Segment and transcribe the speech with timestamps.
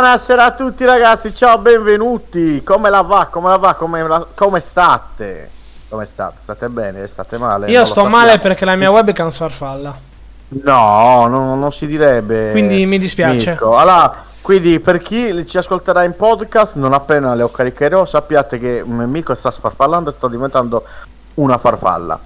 [0.00, 2.62] Buonasera a tutti ragazzi, ciao, benvenuti.
[2.64, 3.28] Come la va?
[3.30, 3.74] Come la va?
[3.74, 5.50] Come, la- come state?
[5.90, 6.36] Come state?
[6.38, 7.06] State bene?
[7.06, 7.68] State male?
[7.70, 9.94] Io Non sto male perché la mia webcam farfalla.
[10.64, 12.50] No, no, non si direbbe.
[12.52, 13.50] Quindi mi dispiace.
[13.50, 13.76] Mirko.
[13.76, 19.34] Allora, quindi per chi ci ascolterà in podcast, non appena le caricherò, sappiate che Mirko
[19.34, 20.82] sta sfarfallando e sta diventando
[21.34, 22.18] una farfalla.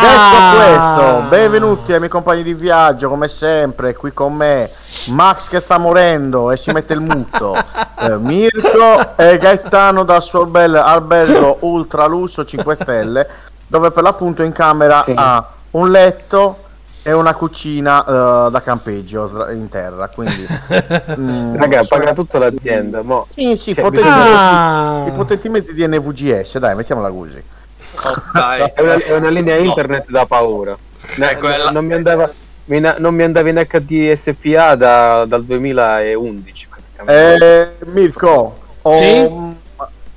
[0.00, 0.52] Detto Ah.
[0.54, 4.70] questo, benvenuti ai miei compagni di viaggio, come sempre, qui con me
[5.08, 7.54] Max che sta morendo e si mette il muto,
[8.00, 13.28] eh, Mirko e Gaetano dal suo bel albergo ultra lusso 5 stelle,
[13.66, 15.12] dove per l'appunto in camera Sì.
[15.14, 16.64] ha un letto
[17.02, 18.02] e una cucina
[18.46, 20.46] eh, da campeggio in terra, quindi...
[21.18, 23.02] mm, Raga, sono- paga tutta l'azienda.
[23.02, 23.26] Mo.
[23.30, 24.94] Sì, sì, Cioè, potenti, Ah.
[24.98, 27.42] mezzi, i potenti mezzi di NVGS, dai, mettiamola così.
[28.32, 28.72] Dai.
[28.74, 30.76] È una, è una linea internet da paura.
[31.16, 31.70] No, quella.
[31.70, 32.30] Non mi andava,
[32.66, 36.68] mi na- non mi andava in HDSPA da- dal 2011.
[36.68, 37.76] praticamente.
[37.80, 39.58] Eh, Mirko, ho- Sì?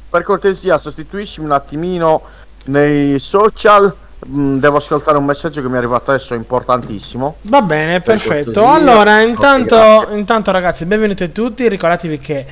[0.10, 2.22] per cortesia sostituiscimi un attimino
[2.66, 3.94] nei social,
[4.26, 7.36] devo ascoltare un messaggio che mi è arrivato adesso importantissimo.
[7.44, 8.66] Va bene, perfetto.
[8.66, 10.18] Allora, intanto, grazie.
[10.18, 11.68] intanto ragazzi, benvenuti a tutti.
[11.68, 12.46] Ricordatevi che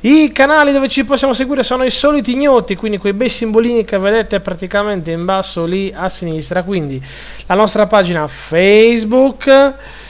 [0.00, 3.98] i canali dove ci possiamo seguire sono i soliti ignoti, quindi quei bei simbolini che
[3.98, 6.62] vedete praticamente in basso lì a sinistra.
[6.62, 7.02] Quindi
[7.46, 10.06] la nostra pagina Facebook.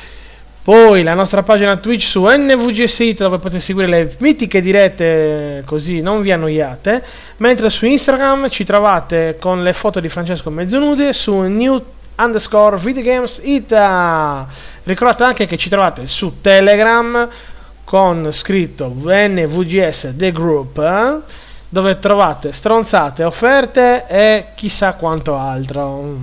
[0.68, 6.20] Poi la nostra pagina Twitch su NVGSIT dove potete seguire le mitiche dirette così non
[6.20, 7.02] vi annoiate.
[7.38, 11.82] Mentre su Instagram ci trovate con le foto di Francesco Mezzonude su new
[12.18, 14.46] underscore videogames ita.
[14.82, 17.26] Ricordate anche che ci trovate su Telegram
[17.84, 20.76] con scritto NVGS The Group.
[20.80, 21.20] eh?
[21.70, 26.14] dove trovate stronzate, offerte e chissà quanto altro.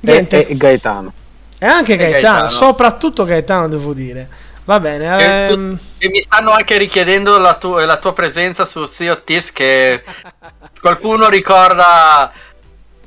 [0.00, 0.46] Niente.
[0.46, 1.20] E, e Gaetano.
[1.62, 2.48] E anche E Gaetano, Gaetano.
[2.48, 4.28] soprattutto Gaetano devo dire.
[4.64, 5.04] Va bene.
[5.16, 9.22] E, ehm, e mi stanno anche richiedendo la, tu- la tua presenza su Sea of
[9.22, 10.02] Thieves che
[10.80, 12.32] qualcuno ricorda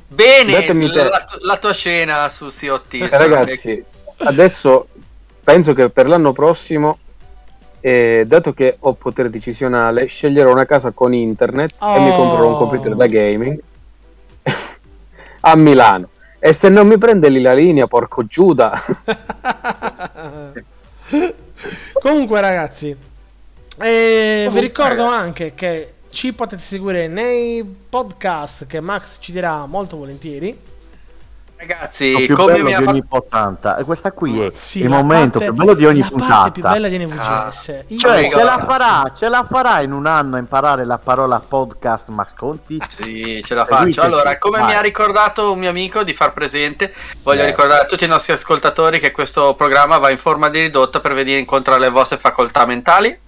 [0.08, 3.12] bene la, tu- la tua scena su Sea of Thieves.
[3.12, 3.84] Eh, Ragazzi,
[4.18, 4.88] adesso
[5.44, 6.98] penso che per l'anno prossimo,
[7.80, 12.16] eh, dato che ho potere decisionale, sceglierò una casa con internet e mi Oh.
[12.16, 13.60] comprerò un computer da gaming
[15.40, 16.08] a Milano.
[16.46, 18.80] E se non mi prende lì la linea, porco Giuda.
[21.94, 22.96] Comunque, ragazzi,
[23.80, 29.96] eh, vi ricordo anche che ci potete seguire nei podcast che Max ci dirà molto
[29.96, 30.56] volentieri.
[31.58, 33.20] Ragazzi, come bello mi ha di ogni fatto...
[33.20, 36.06] puntata e questa qui è Sì, il la momento parte- più bello di ogni la
[36.08, 37.84] puntata parte più bella di NVGS.
[37.88, 40.98] Io- cioè Amico, ce la farà ce la farà in un anno a imparare la
[40.98, 44.02] parola podcast Max Conti Sì, ce la faccio.
[44.02, 44.68] Allora, come vai.
[44.68, 46.92] mi ha ricordato un mio amico di far presente,
[47.22, 47.46] voglio Eh.
[47.46, 51.14] ricordare a tutti i nostri ascoltatori che questo programma va in forma di ridotto per
[51.14, 53.18] venire incontro alle vostre facoltà mentali.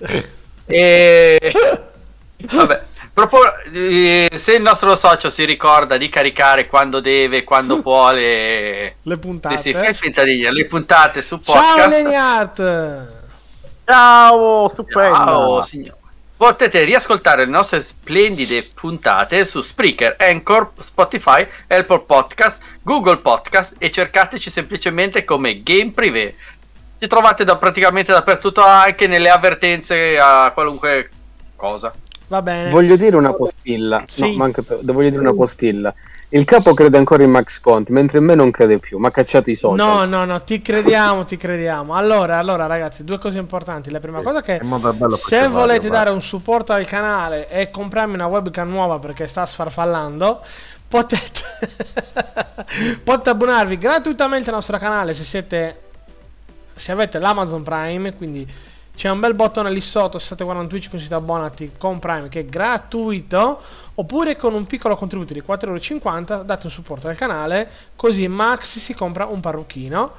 [0.72, 1.52] E
[2.52, 2.82] vabbè,
[3.26, 8.82] propo- eh, se il nostro socio si ricorda di caricare quando deve, quando può le,
[8.82, 9.56] le le, puntate.
[9.56, 11.88] sì, fai finta di dire, le puntate su Ciao podcast.
[11.88, 13.18] Leniart!
[13.84, 15.98] ciao stupenda Ciao, signore.
[16.36, 23.90] Potete riascoltare le nostre splendide puntate su Spreaker, Anchor, Spotify, Apple Podcast, Google Podcast e
[23.90, 26.34] cercateci semplicemente come Game Privé.
[26.98, 31.10] Ci trovate da praticamente dappertutto, anche nelle avvertenze a qualunque
[31.56, 31.92] cosa.
[32.30, 32.70] Va bene.
[32.70, 34.04] Voglio dire una postilla.
[34.06, 34.30] Sì.
[34.30, 35.92] No, manca per- voglio dire una postilla.
[36.28, 38.98] Il capo crede ancora in Max Conti, mentre in me non crede più.
[39.00, 39.84] Mi ha cacciato i social.
[39.84, 41.96] No, no, no, ti crediamo, ti crediamo.
[41.96, 43.90] Allora, allora, ragazzi, due cose importanti.
[43.90, 44.60] La prima cosa è che
[45.14, 46.12] se volete radio, dare guarda.
[46.12, 50.40] un supporto al canale e comprarmi una webcam nuova perché sta sfarfallando,
[50.86, 51.40] potete,
[53.02, 55.80] potete abbonarvi gratuitamente al nostro canale se siete
[56.72, 58.46] se avete l'Amazon Prime, quindi
[59.00, 62.40] c'è un bel bottone lì sotto, se state guardando Twitch così abbonati con Prime che
[62.40, 63.58] è gratuito,
[63.94, 67.66] oppure con un piccolo contributo di 4,50€ date un supporto al canale,
[67.96, 70.10] così Max si compra un parrucchino.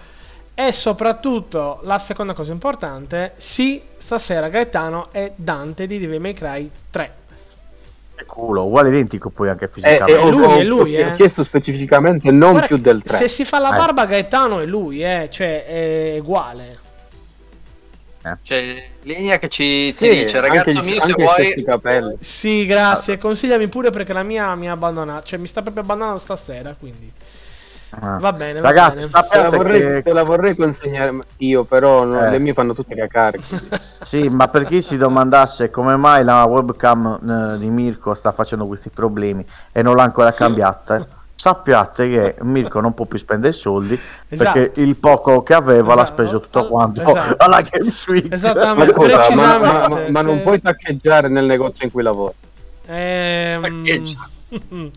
[0.55, 6.71] E soprattutto, la seconda cosa importante, sì, stasera Gaetano è Dante di Devil May Cry
[6.89, 7.13] 3.
[8.15, 11.07] Che culo uguale identico poi anche Eh, eh, fisicamente ho, lui, ho- è lui, ho
[11.07, 11.13] eh.
[11.17, 13.15] chiesto specificamente non Guarda più del 3.
[13.15, 13.77] Se si fa la Eh.
[13.77, 16.80] barba Gaetano è lui, eh, cioè è uguale.
[18.41, 21.63] C'è Linea che ci Sì, dice, anche ragazzo gli- mio, se anche vuoi...
[21.63, 22.17] capelli.
[22.19, 23.17] Sì, grazie.
[23.17, 25.25] Consigliami pure perché la mia mi ha abbandonato.
[25.25, 26.75] Cioè, mi sta proprio abbandonando stasera.
[26.77, 27.11] Quindi
[27.93, 28.19] Ah.
[28.19, 28.61] va bene.
[28.61, 29.27] Va ragazzi bene.
[29.29, 32.29] Te la, vorrei, che te la vorrei consegnare io, però no, Eh.
[32.31, 33.39] le mie fanno tutte cacare.
[34.01, 38.65] Sì, ma per chi si domandasse come mai la webcam eh, di Mirko sta facendo
[38.65, 41.05] questi problemi e non l'ha ancora cambiata, eh,
[41.41, 43.99] sappiate che Mirko non può più spendere soldi
[44.29, 44.51] Esatto.
[44.59, 46.21] perché il poco che aveva l'ha Esatto.
[46.21, 47.35] speso tutto quanto Esatto.
[47.43, 48.31] alla Games Week.
[48.31, 48.93] Esattamente.
[48.93, 52.33] Ma, scusa, ma, ma- ma- ma non puoi taccheggiare nel negozio in cui lavori.
[52.85, 54.01] Ehm.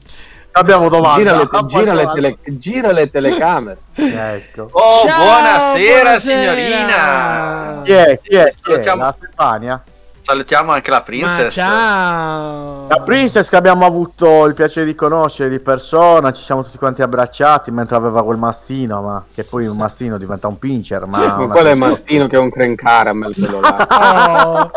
[0.56, 1.16] Abbiamo domanda.
[1.18, 3.78] Gira le, Ah, gira, le tele- gira le telecamere.
[3.96, 4.68] Ecco.
[4.70, 6.18] Oh, Ciao, buonasera, buonasera.
[6.20, 7.80] signorina!
[7.84, 8.20] Chi è?
[8.22, 8.52] Chi è?
[8.62, 8.94] Chi è?
[8.94, 9.82] La Stefania?
[10.26, 11.52] Salutiamo anche la Ma princess.
[11.52, 12.86] ciao.
[12.88, 17.02] La Princess che abbiamo avuto il piacere di conoscere di persona, ci siamo tutti quanti
[17.02, 21.36] abbracciati mentre aveva quel mastino, ma che poi un mastino diventa un pincher, ma...
[21.36, 23.72] Ma quello è Mastino che è un crane caramel quello là.
[24.46, 24.70] Oh,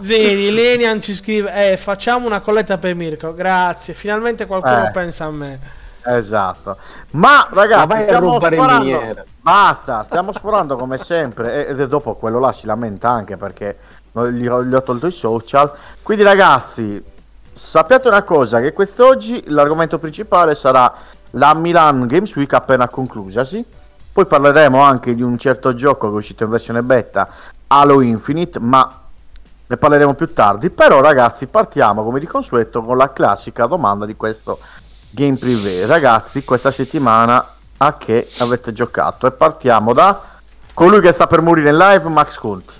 [0.00, 3.34] vedi, Lenian ci scrive: eh, Facciamo una colletta per Mirko.
[3.34, 3.94] Grazie.
[3.94, 4.90] Finalmente qualcuno Eh.
[4.90, 5.60] pensa a me.
[6.04, 6.76] Esatto.
[7.12, 9.24] Ma Ma ragazzi, vai a stiamo sforando.
[9.40, 11.66] Basta, stiamo sforando come sempre.
[11.68, 13.76] E, e dopo quello là si lamenta anche perché
[14.12, 15.72] gli ho, gli ho tolto i social.
[16.02, 17.02] Quindi, ragazzi,
[17.52, 20.92] sappiate una cosa: che quest'oggi l'argomento principale sarà
[21.30, 23.64] la Milan Games Week appena conclusasi.
[24.12, 27.28] Poi parleremo anche di un certo gioco che è uscito in versione beta,
[27.68, 29.00] Halo Infinite, ma
[29.66, 30.68] ne parleremo più tardi.
[30.68, 34.58] Però, ragazzi, partiamo come di consueto con la classica domanda di questo
[35.08, 35.86] game privé.
[35.86, 37.42] Ragazzi, questa settimana
[37.78, 39.26] a che avete giocato?
[39.26, 40.20] E partiamo da
[40.74, 42.74] colui che sta per morire in live, Max Conti.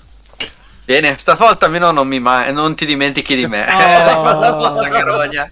[0.85, 3.65] Bene, stavolta almeno non, mi ma- non ti dimentichi di me.
[3.73, 3.77] Oh.
[3.77, 5.51] L'hai fatta apposta la carogna.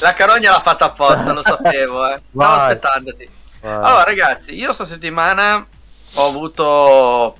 [0.00, 2.20] La carogna l'ha fatta apposta, lo sapevo, eh.
[2.32, 2.60] Stavo Vai.
[2.60, 3.28] aspettandoti.
[3.62, 5.64] Allora, ragazzi, io sta settimana
[6.14, 7.36] ho avuto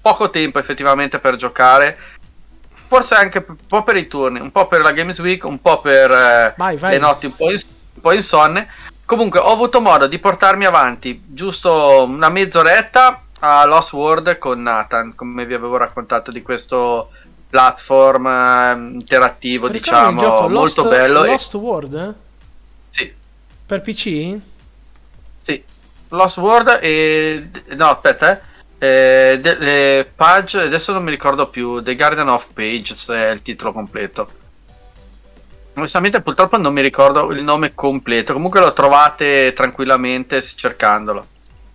[0.00, 1.98] poco tempo effettivamente per giocare.
[2.86, 5.80] Forse anche un po' per i turni, un po' per la Games Week, un po'
[5.80, 6.92] per eh, Vai, vai.
[6.92, 8.68] le notti un po', ins- un po' insonne.
[9.06, 15.14] Comunque, ho avuto modo di portarmi avanti giusto una mezz'oretta a Lost World con Nathan,
[15.16, 17.10] come vi avevo raccontato di questo
[17.48, 21.24] platform eh, interattivo, il diciamo, gioco molto Lost- bello.
[21.24, 21.94] e- Lost World?
[21.94, 22.12] eh?
[22.90, 23.12] sì,
[23.66, 24.36] Per PC?
[25.40, 25.64] sì.
[26.10, 27.48] Lost World e...
[27.70, 28.50] No, aspetta, eh.
[28.78, 33.42] Eh, de- eh, Page, adesso non mi ricordo più, The Guardian of Page è il
[33.42, 34.28] titolo completo.
[35.74, 41.26] Onestamente purtroppo non mi ricordo il nome completo, comunque lo trovate tranquillamente cercandolo.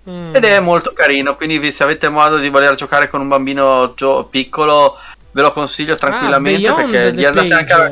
[0.10, 0.36] Mm.
[0.36, 4.26] Ed è molto carino, quindi se avete modo di voler giocare con un bambino gio-
[4.26, 4.96] piccolo,
[5.32, 7.92] ve lo consiglio tranquillamente Ah, perché gli andate anche a...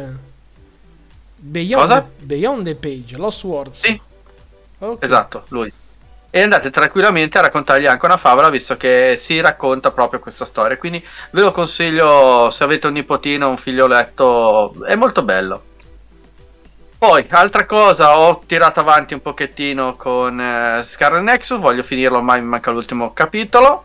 [1.35, 2.01] Beyond, Cosa?
[2.01, 3.79] The, Beyond the Page, Lost Words.
[3.81, 4.01] Sì,
[4.79, 5.03] Ok.
[5.03, 5.71] esatto, lui.
[6.29, 10.77] E andate tranquillamente a raccontargli anche una favola, visto che si racconta proprio questa storia.
[10.77, 15.63] Quindi ve lo consiglio se avete un nipotino, un figlioletto, è molto bello.
[16.97, 22.35] Poi, altra cosa, ho tirato avanti un pochettino con eh, Scarlet Nexus, voglio finirlo, ma
[22.35, 23.83] mi manca l'ultimo capitolo.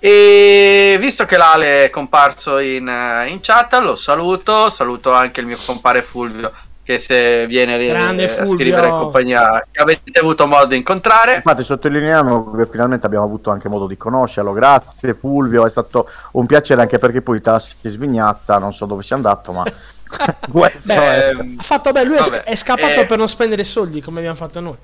[0.00, 5.46] E visto che l'Ale è comparso in, eh, in chat, lo saluto, saluto anche il
[5.46, 6.52] mio compare Fulvio,
[6.88, 8.56] che se viene Grande a Fulvio.
[8.56, 11.34] scrivere in compagnia, che avete avuto modo di incontrare.
[11.34, 14.54] Infatti sottolineiamo che finalmente abbiamo avuto anche modo di conoscerlo.
[14.54, 18.86] Grazie Fulvio, è stato un piacere anche perché poi te la sei svignatta, non so
[18.86, 19.64] dove sia andato, ma
[20.50, 21.34] questo è...
[21.34, 23.04] Beh, Ha fatto beh, lui è, Vabbè, è scappato eh.
[23.04, 24.76] per non spendere soldi come abbiamo fatto noi.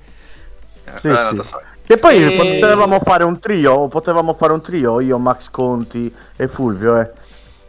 [0.93, 1.39] Sì, eh, sì.
[1.41, 1.59] so.
[1.83, 6.47] Che poi E- potevamo fare un trio, potevamo fare un trio, io, Max Conti e
[6.47, 7.09] Fulvio, eh.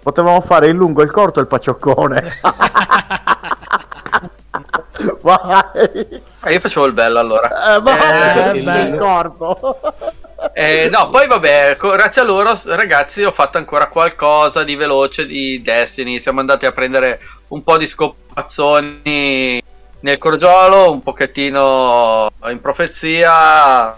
[0.02, 2.32] Potevamo fare il lungo, il corto e il paccioccone.
[5.20, 6.22] Vai.
[6.44, 7.76] Eh, io facevo il bello allora.
[7.76, 9.78] Eh, vai, Eh, corto.
[10.52, 15.62] Eh, no, poi vabbè, grazie a loro ragazzi ho fatto ancora qualcosa di veloce di
[15.62, 19.62] Destiny, siamo andati a prendere un po' di scopazzoni
[20.00, 23.96] nel crogiolo, un pochettino in profezia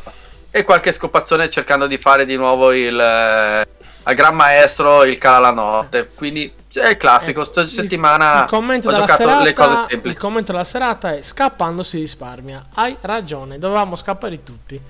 [0.51, 3.67] e qualche scopazzone cercando di fare di nuovo il
[4.09, 8.55] al gran maestro il cala la notte, quindi è il classico, sta Il- settimana il
[8.55, 10.17] ho giocato serata, le cose Il semplici.
[10.17, 12.65] commento della serata è scappando si risparmia.
[12.75, 14.81] Hai ragione, dovevamo scappare tutti.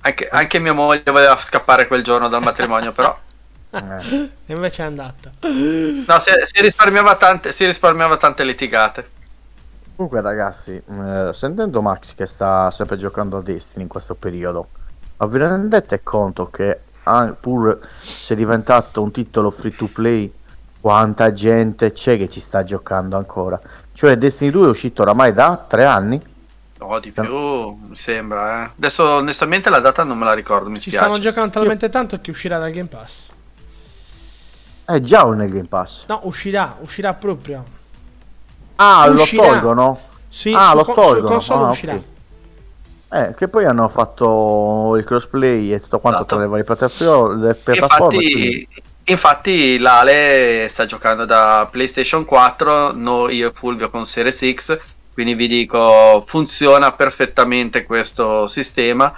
[0.00, 3.16] Anche, anche mia moglie voleva scappare quel giorno dal matrimonio, però
[3.70, 4.30] Eh.
[4.46, 5.30] Invece è andata.
[5.42, 9.10] no, si, si risparmiava tante, si risparmiava tante litigate.
[9.94, 14.68] Comunque ragazzi, eh, sentendo Max che sta sempre giocando a Destiny in questo periodo,
[15.18, 16.80] ma vi rendete conto che
[17.40, 20.32] pur se è diventato un titolo free to play,
[20.80, 23.60] quanta gente c'è che ci sta giocando ancora?
[23.92, 26.20] Cioè Destiny 2 è uscito oramai da tre anni?
[26.80, 27.26] No, di più,
[27.88, 28.64] mi sembra.
[28.66, 28.70] Eh.
[28.76, 31.04] Adesso onestamente la data non me la ricordo, mi Ci spiace.
[31.08, 33.30] stanno giocando talmente tanto che uscirà dal Game Pass.
[34.84, 36.04] È già nel Game Pass.
[36.06, 37.64] No, uscirà, uscirà proprio.
[38.76, 39.42] Ah, Uscirà.
[39.42, 40.00] lo tolgono?
[40.28, 41.28] Sì, Ah, su lo con- su tolgono.
[41.28, 41.94] console Ah, uscirà.
[41.94, 42.02] ok.
[43.10, 46.34] Eh, che poi hanno fatto il crossplay e tutto quanto Esatto.
[46.34, 47.46] tra le varie piattaforme.
[47.46, 53.88] Le piattaforme quindi- Infatti, infatti l'Ale sta giocando da PlayStation 4, no, io e Fulvio
[53.88, 54.78] con Series X,
[55.14, 59.12] quindi vi dico funziona perfettamente questo sistema.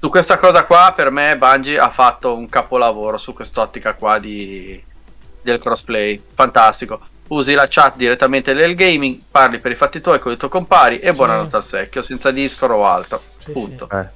[0.00, 4.80] Su questa cosa qua per me Bungie ha fatto un capolavoro su quest'ottica qua di,
[5.42, 7.00] del crossplay, fantastico.
[7.28, 10.98] Usi la chat direttamente del gaming, parli per i fatti tuoi con i tuoi compari
[10.98, 13.22] e buonanotte al secchio, senza Discord o altro.
[13.44, 13.88] Sì, Punto.
[13.90, 14.06] Eh.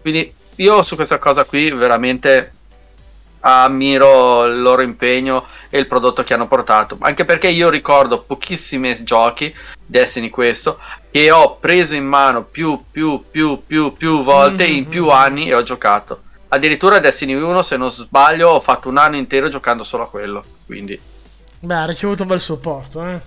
[0.00, 2.52] Quindi io su questa cosa qui veramente
[3.40, 6.96] ammiro il loro impegno e il prodotto che hanno portato.
[7.00, 9.54] Anche perché io ricordo pochissimi giochi,
[9.84, 10.78] Destiny questo,
[11.10, 15.54] che ho preso in mano più, più, più, più, più volte in più anni e
[15.54, 16.22] ho giocato.
[16.48, 20.44] Addirittura Destiny 1, se non sbaglio, ho fatto un anno intero giocando solo a quello.
[20.66, 21.00] Quindi,
[21.60, 23.20] Beh, ha ricevuto un bel supporto, eh.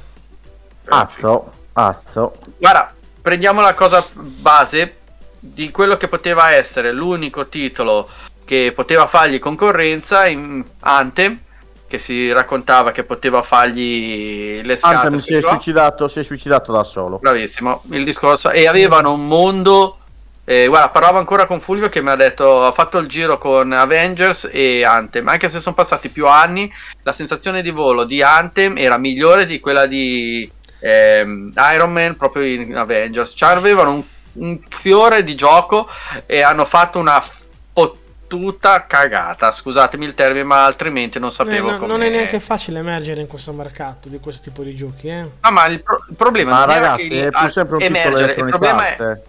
[0.90, 2.36] Azzo, azzo.
[2.58, 4.98] Guarda, prendiamo la cosa base
[5.40, 8.10] di quello che poteva essere l'unico titolo
[8.46, 11.40] che poteva fargli concorrenza in Anthem,
[11.88, 15.00] che si raccontava che poteva fargli le scatole.
[15.00, 17.20] Anthem si è suicidato, si è suicidato da solo.
[17.20, 18.50] Bravissimo, il discorso.
[18.50, 20.00] E avevano un mondo.
[20.46, 23.72] Eh, guarda, parlavo ancora con Fulvio che mi ha detto: ha fatto il giro con
[23.72, 25.28] Avengers e Anthem.
[25.28, 26.72] Anche se sono passati più anni,
[27.04, 32.44] la sensazione di volo di Anthem era migliore di quella di ehm, Iron Man proprio
[32.44, 33.34] in Avengers.
[33.36, 35.88] Cioè, avevano un, un fiore di gioco
[36.26, 37.24] e hanno fatto una
[37.72, 39.54] fottuta cagata.
[39.54, 41.88] Scusatemi il termine, ma altrimenti non sapevo Eh, no- come.
[41.88, 45.26] non è neanche facile emergere in questo mercato di questo tipo di giochi, eh.
[45.40, 48.46] Ah, ma il, pro- il problema Ma ragazzi, che è pur sempre un emergere, il
[48.46, 49.22] problema è.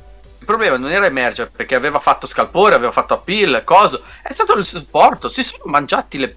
[0.44, 4.02] Il problema non era emergere perché aveva fatto scalpore, aveva fatto appeal, coso.
[4.22, 5.30] È stato il supporto.
[5.30, 6.36] Si sono mangiati le,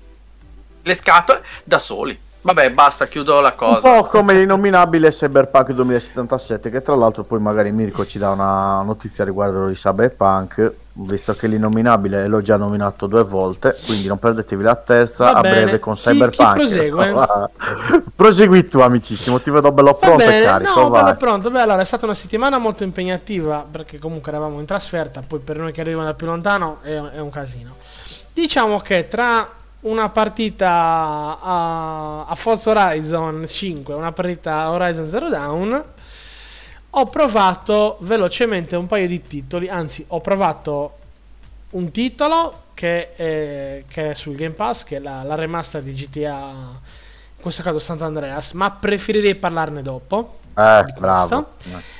[0.82, 2.18] le scatole da soli.
[2.48, 3.80] Vabbè, basta, chiudo la Un cosa.
[3.82, 9.26] po' come l'innominabile Cyberpunk 2077, che tra l'altro poi magari Mirko ci dà una notizia
[9.26, 14.78] riguardo di Cyberpunk, visto che l'innominabile l'ho già nominato due volte, quindi non perdetevi la
[14.78, 15.56] terza Va a bene.
[15.64, 16.54] breve con Chi- Cyberpunk.
[16.54, 17.14] chi prosegue?
[18.16, 21.04] Prosegui tu amicissimo, ti vedo bello Va pronto e bene, carico, no, vai.
[21.04, 21.52] bello pronto.
[21.52, 25.58] Beh, allora è stata una settimana molto impegnativa perché comunque eravamo in trasferta, poi per
[25.58, 27.76] noi che arriviamo da più lontano è, è un casino.
[28.32, 29.50] Diciamo che tra
[29.82, 30.70] una partita
[31.40, 35.86] a, a Forza Horizon 5 e una partita a Horizon Zero Dawn
[36.90, 40.98] ho provato velocemente un paio di titoli, anzi ho provato
[41.72, 45.94] un titolo che è, che è sul Game Pass, che è la, la remaster di
[45.94, 46.52] GTA,
[47.36, 50.40] in questo caso Sant'Andreas, ma preferirei parlarne dopo.
[50.56, 51.50] Eh, bravo.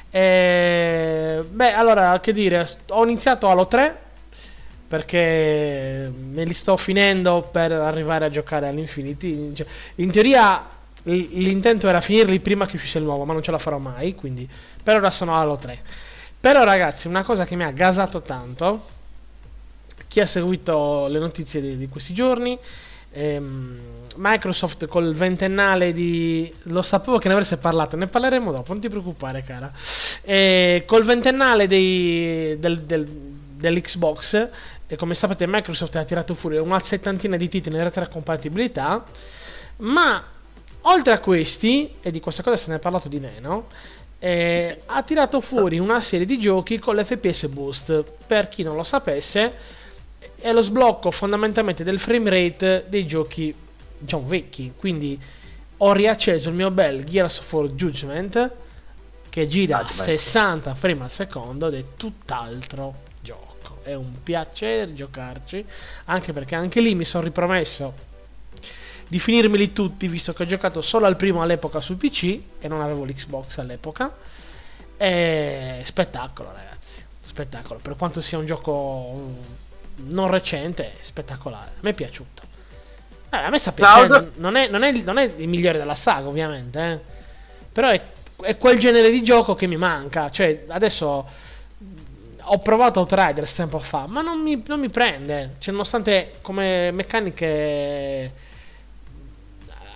[0.10, 4.02] Eh, beh, allora, che dire, ho iniziato Halo 3
[4.88, 9.54] perché me li sto finendo per arrivare a giocare all'Infinity.
[9.54, 9.66] Cioè,
[9.96, 10.66] in teoria
[11.04, 14.48] l'intento era finirli prima che uscisse il nuovo, ma non ce la farò mai, quindi
[14.82, 15.80] per ora sono Halo 3.
[16.40, 18.86] Però ragazzi, una cosa che mi ha gasato tanto,
[20.08, 22.58] chi ha seguito le notizie di, di questi giorni,
[23.12, 23.80] ehm,
[24.18, 26.52] Microsoft col ventennale di...
[26.64, 29.72] Lo sapevo che ne avreste parlato, ne parleremo dopo, non ti preoccupare cara.
[30.24, 33.06] Eh, col ventennale dei- del, del-
[33.58, 34.50] dell'Xbox,
[34.88, 39.04] e come sapete Microsoft ha tirato fuori una settantina di titoli in retrocompatibilità,
[39.78, 40.24] ma
[40.82, 43.68] oltre a questi, e di questa cosa se ne è parlato di meno,
[44.20, 48.04] eh, ha tirato fuori una serie di giochi con l'FPS Boost.
[48.26, 49.54] Per chi non lo sapesse,
[50.40, 53.54] è lo sblocco fondamentalmente del frame rate dei giochi,
[53.98, 54.74] diciamo, vecchi.
[54.76, 55.20] Quindi
[55.78, 58.54] ho riacceso il mio bel Gears of War Judgment
[59.30, 60.04] che gira a Judgment.
[60.04, 63.06] 60 frame al secondo ed è tutt'altro.
[63.88, 65.66] È un piacere giocarci,
[66.06, 67.94] anche perché anche lì mi sono ripromesso
[69.08, 72.82] di finirmeli tutti, visto che ho giocato solo al primo all'epoca su PC e non
[72.82, 74.14] avevo l'Xbox all'epoca.
[74.98, 77.02] E spettacolo, ragazzi.
[77.22, 77.80] Spettacolo.
[77.82, 79.22] Per quanto sia un gioco
[80.08, 81.70] non recente, è spettacolare.
[81.76, 82.44] A me è piaciuto.
[83.30, 84.32] Eh, a me sta piacendo.
[84.36, 86.80] Non è, non, è, il- non è il migliore della saga, ovviamente.
[86.92, 87.00] eh.
[87.72, 88.02] Però è,
[88.42, 90.30] è quel genere di gioco che mi manca.
[90.30, 91.26] Cioè, adesso
[92.50, 95.56] ho provato Outriders tempo fa, ma non mi, non mi prende.
[95.60, 98.32] Cioè, nonostante come meccaniche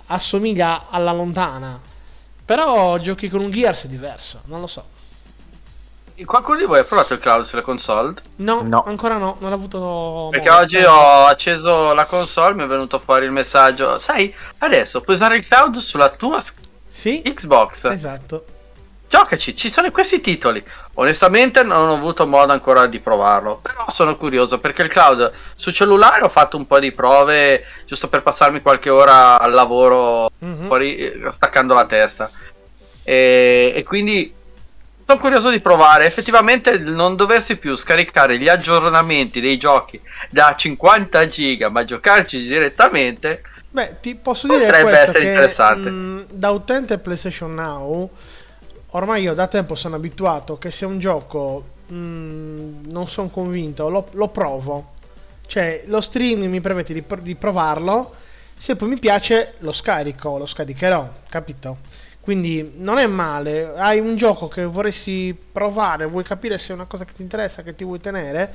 [0.06, 1.80] assomiglia alla lontana.
[2.44, 4.84] Però giochi con un Gears è diverso, non lo so.
[6.24, 8.14] Qualcuno di voi ha provato il cloud sulle console?
[8.36, 8.84] No, No.
[8.86, 10.62] ancora no, non ho avuto Perché modo.
[10.62, 13.98] oggi ho acceso la console, mi è venuto fuori il messaggio.
[13.98, 16.38] Sai, adesso puoi usare il cloud sulla tua
[16.86, 17.86] Sì, Xbox.
[17.86, 18.44] esatto.
[19.16, 20.64] Giocaci, ci sono questi titoli.
[20.94, 25.70] Onestamente non ho avuto modo ancora di provarlo, però sono curioso perché il cloud su
[25.70, 30.64] cellulare ho fatto un po' di prove giusto per passarmi qualche ora al lavoro Mhm.
[30.64, 32.30] fuori staccando la testa.
[33.02, 34.32] E, e quindi
[35.04, 41.26] sono curioso di provare effettivamente non doversi più scaricare gli aggiornamenti dei giochi da 50
[41.26, 43.42] giga, ma giocarci direttamente.
[43.68, 45.90] Beh, ti posso dire Potrebbe essere che, interessante.
[45.90, 48.10] mh, da utente PlayStation Now,
[48.92, 54.08] ormai io da tempo sono abituato che se un gioco mh, non sono convinto, lo,
[54.12, 54.90] lo provo.
[55.46, 58.14] Cioè, lo streaming mi permette di, di provarlo.
[58.56, 61.78] Se poi mi piace, lo scarico, lo scaricherò, capito?
[62.20, 63.74] Quindi non è male.
[63.74, 67.62] Hai un gioco che vorresti provare, vuoi capire se è una cosa che ti interessa,
[67.62, 68.54] che ti vuoi tenere.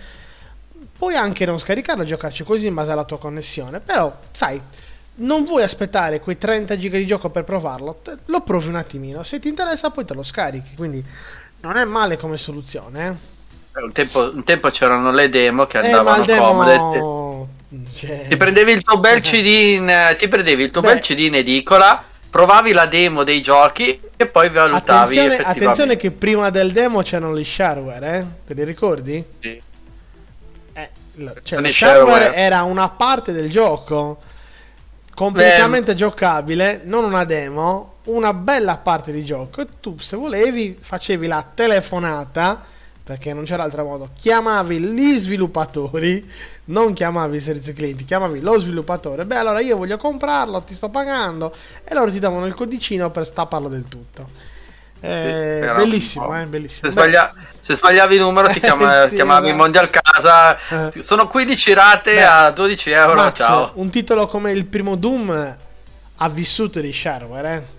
[0.97, 3.81] Puoi anche non scaricarlo e giocarci così in base alla tua connessione.
[3.81, 4.61] Però, sai,
[5.19, 7.99] non vuoi aspettare quei 30 giga di gioco per provarlo.
[8.03, 9.23] te- lo provi un attimino.
[9.23, 10.75] Se ti interessa, poi te lo scarichi.
[10.75, 11.03] Quindi
[11.61, 13.07] non è male come soluzione.
[13.07, 13.35] Eh.
[13.81, 16.71] Un tempo, un tempo c'erano le demo che Eh, andavano comode.
[16.71, 17.47] demo...
[17.93, 20.87] cioè- Ti prendevi il tuo bel CD in, ti prendevi il tuo Beh.
[20.87, 26.09] bel CD in edicola, provavi la demo dei giochi e poi valutavi Attenzione, attenzione che
[26.11, 28.25] prima del demo c'erano gli shareware, eh?
[28.47, 29.23] Te li ricordi?
[29.41, 29.61] Sì.
[30.73, 30.89] Eh,
[31.43, 32.33] cioè, lo shareware shareware.
[32.35, 34.21] era una parte del gioco
[35.17, 39.61] completamente giocabile, non una demo, una bella parte di gioco.
[39.61, 42.61] E tu, se volevi, facevi la telefonata
[43.03, 44.09] perché non c'era altro modo.
[44.13, 46.23] Chiamavi gli sviluppatori,
[46.65, 49.25] non chiamavi il servizio clienti, chiamavi lo sviluppatore.
[49.25, 51.51] Beh, allora io voglio comprarlo, ti sto pagando,
[51.83, 54.55] e loro ti davano il codicino per stapparlo del tutto.
[54.99, 56.89] Eh, Sì, bellissimo, eh, bellissimo.
[56.91, 59.61] Se, sbaglia- se sbagliavi il numero ti chiama- Sì, chiamavi esatto.
[59.61, 60.57] Mondial Casa.
[60.95, 61.01] Eh.
[61.01, 63.13] Sono 15 rate Beh, a 12 euro.
[63.15, 63.71] Max, ciao.
[63.75, 65.55] un titolo come il primo Doom
[66.19, 67.75] ha vissuto di shareware, eh?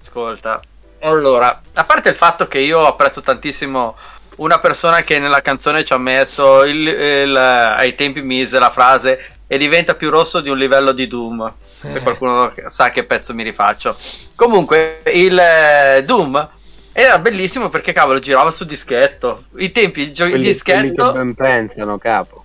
[0.00, 0.60] Ascolta,
[1.00, 3.96] allora, a parte il fatto che io apprezzo tantissimo
[4.36, 9.18] una persona che nella canzone ci ha messo il, il- ai tempi mise la frase
[9.46, 11.52] e diventa più rosso di un livello di Doom.
[11.92, 13.96] Se qualcuno sa che pezzo mi rifaccio.
[14.34, 16.48] Comunque, il eh, Doom
[16.92, 19.44] era bellissimo perché cavolo girava su dischetto.
[19.56, 21.12] I tempi il gio- Quelli, quelli che dischetto.
[21.12, 22.44] ben pensano, capo.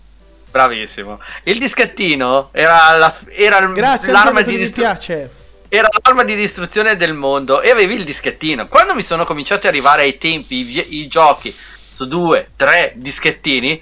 [0.52, 1.20] Bravissimo.
[1.44, 5.30] Il dischettino era, la- era Grazie l'arma di mi distru- piace.
[5.70, 8.68] era l'arma di distruzione del mondo e avevi il dischettino.
[8.68, 11.56] Quando mi sono cominciati ad arrivare ai tempi i, i giochi
[11.94, 13.80] su due, tre dischettini,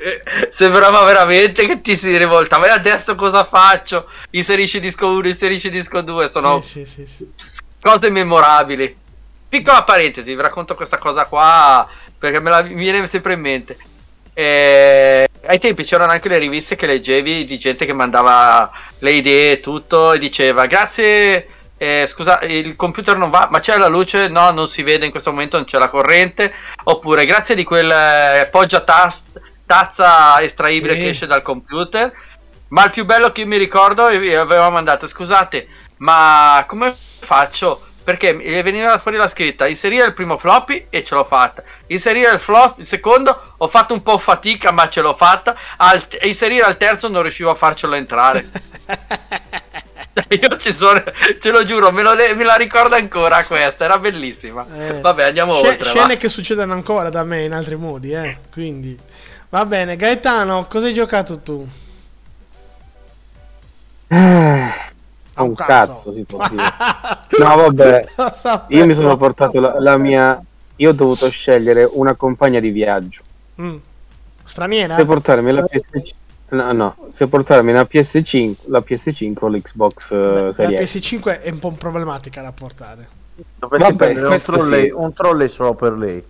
[0.50, 2.66] sembrava veramente che ti si rivoltava.
[2.66, 4.08] E adesso cosa faccio?
[4.30, 6.28] Inserisci disco 1, inserisci disco 2.
[6.28, 7.28] Sono Sì, sì, sì,
[7.80, 8.96] cose memorabili.
[9.48, 11.88] Piccola parentesi, vi racconto questa cosa qua
[12.20, 13.76] perché me la mi viene sempre in mente.
[14.32, 19.52] Eh, ai tempi c'erano anche le riviste che leggevi di gente che mandava le idee
[19.52, 21.46] e tutto e diceva grazie,
[21.78, 24.28] eh, scusa, il computer non va, ma c'è la luce?
[24.28, 26.52] No, non si vede in questo momento, non c'è la corrente.
[26.84, 29.24] Oppure grazie di quel eh, poggia tas-
[29.70, 30.98] tazza estraibile Sì.
[30.98, 32.12] che esce dal computer.
[32.68, 37.84] Ma il più bello che io mi ricordo, e aveva mandato, scusate, ma come faccio?
[38.02, 41.62] Perché veniva fuori la scritta, inserire il primo floppy e ce l'ho fatta.
[41.88, 45.56] Inserire il, flop, il secondo ho fatto un po' fatica ma ce l'ho fatta.
[45.76, 48.48] Al- inserire al terzo non riuscivo a farcelo entrare.
[50.40, 51.02] Io ci sono,
[51.40, 54.66] ce lo giuro, me, lo me la ricordo ancora questa, era bellissima.
[54.76, 55.00] Eh.
[55.00, 55.84] Vabbè, andiamo Sce- oltre.
[55.84, 55.90] va.
[55.90, 58.38] scene che succedono ancora da me in altri modi, eh.
[58.52, 58.98] Quindi
[59.50, 61.68] va bene, Gaetano, cosa hai giocato tu?
[64.08, 64.72] Ah,
[65.42, 66.62] un cazzo, si può dire.
[67.38, 68.04] No, vabbè,
[68.68, 70.42] io mi sono portato la, la mia.
[70.76, 73.22] Io ho dovuto scegliere una compagna di viaggio.
[73.60, 73.76] Mm.
[74.44, 74.96] Straniera?
[74.96, 76.10] Se portarmi la PS5.
[76.50, 80.96] No, no, se portarmi la PS5, la PS5 o l'Xbox eh, La Series S.
[80.96, 83.08] PS5 è un po' problematica da portare.
[83.56, 84.94] Dovresti Vabbè, prendere un trolley, sì.
[84.94, 86.24] un trolley solo per lei.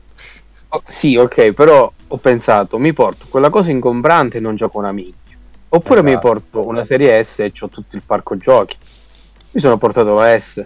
[0.73, 4.93] Oh, sì, ok, però ho pensato, mi porto quella cosa ingombrante e non gioco una
[4.93, 5.37] minchia.
[5.71, 6.27] Oppure mi Esatto.
[6.29, 8.77] porto una serie S e ho tutto il parco giochi.
[9.53, 10.65] Mi sono portato la S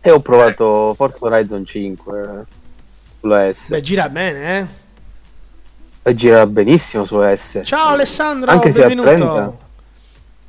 [0.00, 2.44] e ho provato Forza Horizon 5 eh,
[3.20, 3.68] sulla S.
[3.68, 4.66] Beh, gira bene, eh.
[6.04, 7.60] E gira benissimo sulla S.
[7.64, 9.14] Ciao Alessandro, Anche se a benvenuto.
[9.14, 9.56] 30.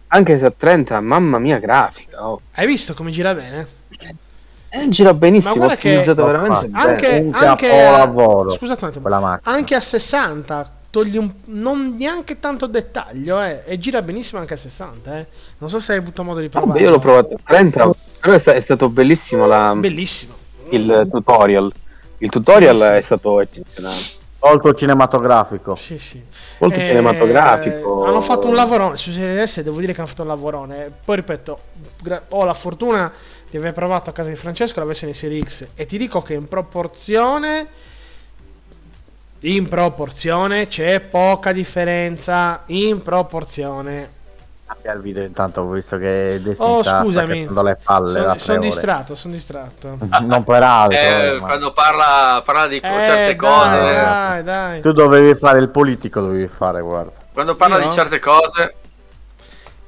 [0.07, 2.27] Anche se a 30, mamma mia, grafica.
[2.27, 2.41] oh.
[2.53, 3.67] Hai visto come gira bene?
[4.75, 6.69] Eh, gira benissimo, Ma guarda che- veramente.
[6.73, 12.65] Anche, un anche capolavoro, scusate un attimo, anche a 60 togli un, non neanche tanto
[12.65, 15.27] dettaglio eh, e gira benissimo anche a 60 eh.
[15.57, 18.33] non so se hai avuto modo di provare Vabbè, io l'ho provato a 30, però
[18.35, 20.33] è, sta- è stato bellissimo la- bellissimo
[20.69, 21.71] il tutorial.
[22.19, 22.83] Il tutorial sì.
[22.83, 24.01] è stato eccezionale.
[24.39, 25.75] Molto cinematografico.
[25.75, 26.21] sì sì
[26.59, 28.05] Molto Eh, cinematografico.
[28.05, 31.15] hanno fatto un lavorone su Series S devo dire che hanno fatto un lavorone poi
[31.17, 31.59] ripeto
[32.01, 33.11] gra- ho la fortuna
[33.53, 36.33] di aver provato a casa di Francesco la versione Serie X e ti dico che
[36.33, 37.67] in proporzione
[39.41, 44.21] in proporzione c'è poca differenza in proporzione
[44.65, 47.25] Cambia il video intanto ho visto che Destiny Oh, sta, sta scusami.
[47.27, 50.97] crescendo le palle da sono, sono distratto sono distratto Non per altro.
[50.97, 54.81] Eh, eh, ma- quando parla, parla di Eh, certe dai, cose, dai, dai.
[54.81, 57.11] Tu dovevi fare il politico, dovevi fare, guarda.
[57.33, 57.89] quando parla Io?
[57.89, 58.75] di certe cose,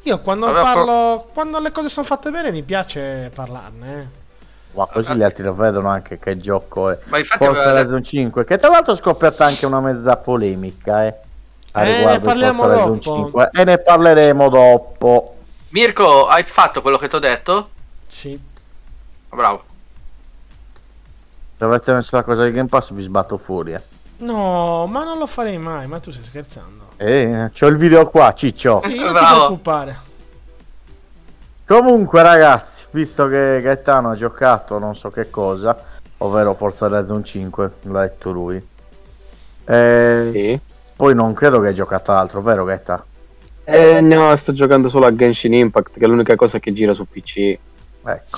[0.05, 3.99] Io quando Vabbè, parlo, quando le cose sono fatte bene, mi piace parlarne.
[4.01, 4.23] eh.
[4.75, 6.99] Ma così gli altri lo vedono anche che gioco è.
[7.05, 11.05] ma infatti Forza aveva- Horizon 5, che tra l'altro è scoppiata anche una mezza polemica,
[11.05, 11.15] eh.
[11.71, 13.15] A Eh, riguardo ne parliamo Forza Horizon dopo.
[13.23, 15.35] 5 e ne parleremo dopo.
[15.69, 17.69] Mirko, hai fatto quello che ti ho detto?
[18.07, 18.39] Sì.
[19.29, 19.63] Bravo.
[21.57, 23.73] Se avete messo la cosa di Game Pass vi sbatto fuori.
[23.73, 23.81] Eh,
[24.17, 26.84] No, ma non lo farei mai, ma tu stai scherzando.
[26.97, 28.82] eh c'ho il video qua, ciccio.
[28.84, 29.97] Sì, non ti preoccupare.
[31.67, 35.75] Comunque ragazzi, visto che Gaetano ha giocato non so che cosa,
[36.19, 38.63] ovvero Forza Horizon 5, l'ha detto lui.
[39.65, 40.60] Eh, Sì.
[40.95, 43.04] Poi non credo che hai giocato altro, vero Gaeta?
[43.65, 47.06] Eh, no, sto giocando solo a Genshin Impact, che è l'unica cosa che gira su
[47.06, 47.58] PC.
[48.06, 48.38] Ecco.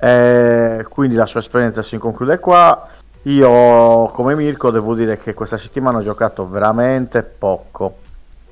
[0.00, 2.88] Eh, quindi la sua esperienza si conclude qua.
[3.24, 7.96] Io, come Mirko, devo dire che questa settimana ho giocato veramente poco.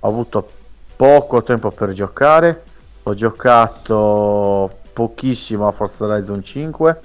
[0.00, 0.46] Ho avuto
[0.94, 2.62] poco tempo per giocare.
[3.04, 7.00] Ho giocato pochissimo a Forza Horizon 5.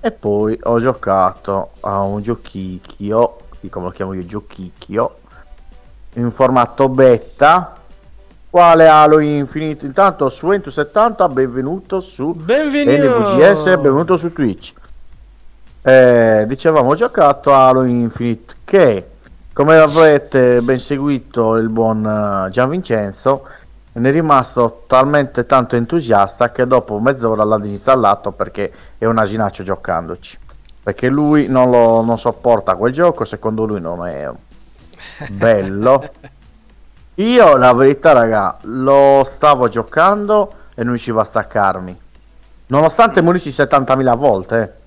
[0.00, 3.38] E poi ho giocato a un giochicchio,
[3.70, 5.16] come lo chiamo io, giochicchio,
[6.14, 7.76] in formato beta.
[8.50, 9.86] Quale Halo Infinite?
[9.86, 13.36] Intanto su 70 benvenuto su Benvenuto.
[13.36, 14.74] NVGS, benvenuto su Twitch.
[15.84, 19.10] Eh, dicevamo, giocato a Halo Infinite che,
[19.52, 22.06] come avrete ben seguito il buon
[22.46, 23.48] eh, Gian Vincenzo,
[23.94, 29.64] ne è rimasto talmente tanto entusiasta che dopo mezz'ora l'ha disinstallato perché è un asinaccio
[29.64, 30.38] giocandoci.
[30.84, 34.30] Perché lui non, lo, non sopporta quel gioco, secondo lui non è
[35.30, 36.10] bello.
[37.16, 42.00] Io la verità, raga, lo stavo giocando e non riuscivo a staccarmi.
[42.66, 44.80] Nonostante morissi 70.000 volte, eh.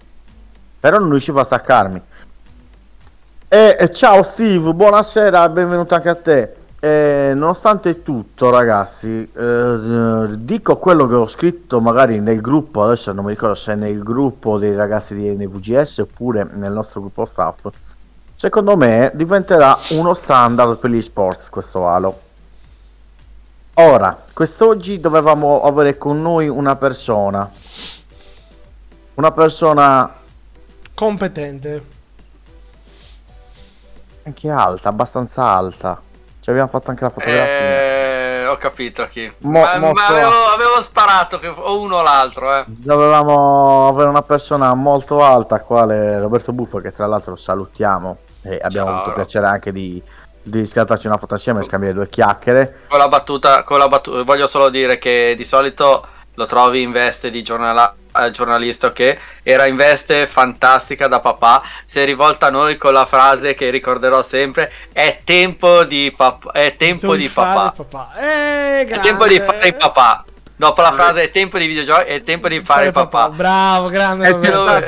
[0.85, 1.99] Però non riuscivo a staccarmi.
[3.47, 6.55] E, e ciao Steve, buonasera, benvenuto anche a te.
[6.79, 13.25] E, nonostante tutto, ragazzi, eh, dico quello che ho scritto magari nel gruppo, adesso non
[13.25, 17.67] mi ricordo se è nel gruppo dei ragazzi di NVGS oppure nel nostro gruppo staff.
[18.35, 22.19] Secondo me diventerà uno standard per gli sports questo Halo.
[23.73, 27.49] Ora, quest'oggi dovevamo avere con noi una persona.
[29.15, 30.23] Una persona
[30.95, 31.93] Competente.
[34.25, 36.01] anche alta, abbastanza alta.
[36.39, 37.45] Ci abbiamo fatto anche la fotografia.
[37.45, 39.31] Eh, ho capito chi.
[39.39, 42.63] Mo- ma ma molto- avevo, avevo sparato che o uno o l'altro, eh.
[42.65, 48.17] Dovevamo avere una persona molto alta, quale Roberto Buffo, che tra l'altro salutiamo.
[48.41, 48.95] E abbiamo Ciao.
[49.01, 50.01] avuto piacere anche di,
[50.41, 52.81] di scattarci una foto assieme e scambiare due chiacchiere.
[52.87, 56.03] Con la battuta, con la battuta, voglio solo dire che di solito
[56.33, 61.61] lo trovi in veste di giornala- eh, giornalista che era in veste fantastica da papà.
[61.85, 66.51] Si è rivolta a noi con la frase che ricorderò sempre: È tempo di, pap-
[66.51, 67.83] è tempo di fare papà.
[67.83, 68.19] papà.
[68.19, 70.25] Eh, È tempo di fare il papà.
[70.57, 73.29] Dopo la frase è tempo di videogiochi, è tempo di fare il papà.
[73.29, 74.29] Bravo, grande.
[74.29, 74.85] E c'è stato-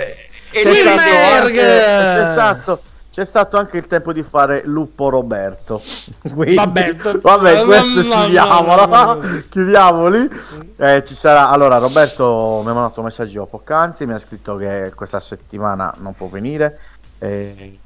[0.50, 2.82] C'è stato, c'è, stato,
[3.18, 5.82] c'è stato anche il tempo di fare Lupo Roberto.
[6.22, 8.86] Quindi- Vabbè, vabbè, no, questo no, chiudiamola.
[8.86, 9.44] no, no, no.
[9.50, 10.30] Chiudiamoli.
[10.78, 11.50] Eh, ci sarà.
[11.50, 14.06] Allora, Roberto mi ha mandato un messaggio poc'anzi.
[14.06, 16.80] Mi ha scritto che questa settimana non può venire.
[17.18, 17.80] Eh,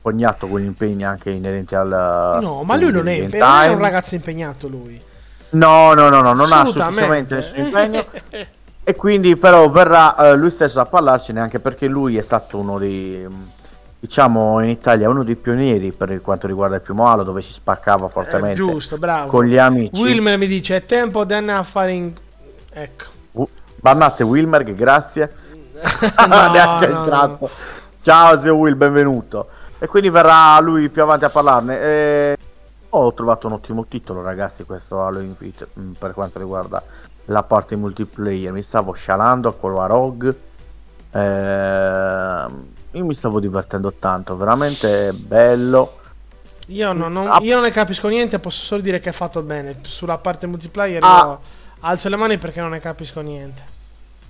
[0.00, 2.38] Cognato con gli impegni anche inerenti al.
[2.40, 4.98] No, ma lui non è, impe- non è un ragazzo impegnato lui.
[5.50, 7.34] No, no, no, no, non ha Assolutamente.
[7.34, 8.02] nessun impegno.
[8.84, 12.78] E quindi però verrà eh, lui stesso a parlarcene anche perché lui è stato uno
[12.78, 13.28] dei
[14.02, 18.06] diciamo in Italia uno dei pionieri per quanto riguarda il primo Halo dove si spaccava
[18.06, 19.28] Eh, fortemente giusto, bravo.
[19.28, 20.02] con gli amici.
[20.02, 22.12] Wilmer mi dice è tempo di andare a fare in...
[22.72, 23.04] Ecco.
[23.30, 25.30] Uh, Bannate Wilmer, grazie.
[26.26, 27.50] No, Neanche no, entrato.
[28.02, 29.46] Ciao zio Will, benvenuto.
[29.78, 31.80] E quindi verrà lui più avanti a parlarne.
[31.80, 32.36] E
[32.88, 36.82] ho trovato un ottimo titolo, ragazzi, questo Halo Infinite mh, per quanto riguarda
[37.26, 38.50] la parte multiplayer.
[38.50, 40.36] Mi stavo scialando con la Rogue.
[41.12, 45.98] Ehm, io mi stavo divertendo tanto, veramente bello.
[46.68, 47.38] Io, no- non, Ah.
[47.42, 49.78] io non ne capisco niente, posso solo dire che è fatto bene.
[49.82, 51.18] Sulla parte multiplayer Ah.
[51.24, 51.40] io
[51.80, 53.70] alzo le mani perché non ne capisco niente.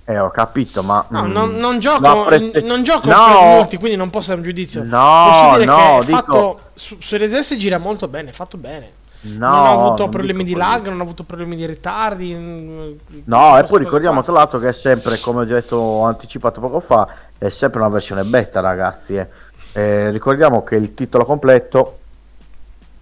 [0.05, 1.05] Eh, ho capito, ma...
[1.09, 3.25] No, mm, non, non gioco, apprezzi- non gioco No!
[3.25, 4.83] per multi, quindi non posso dare un giudizio.
[4.83, 8.33] No, posso dire no, che è dico- fatto su, su RSS gira molto bene, è
[8.33, 8.91] fatto bene.
[9.23, 12.33] No, non ho avuto non problemi di lag, non ho avuto problemi di ritardi.
[12.35, 12.91] mm,
[13.25, 14.23] No, queste e poi ricordiamo qua.
[14.23, 17.07] tra l'altro che è sempre, come ho detto, ho anticipato poco fa,
[17.37, 19.15] è sempre una versione beta, ragazzi.
[19.15, 19.27] eh.
[19.71, 21.99] Eh, ricordiamo che il titolo completo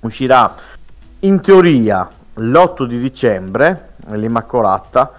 [0.01, 0.55] uscirà
[1.21, 5.11] in teoria l'8 di dicembre, l'Immacolata.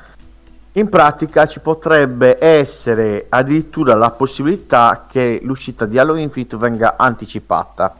[0.75, 7.95] In pratica ci potrebbe essere addirittura la possibilità che l'uscita di Halo Infinite venga anticipata.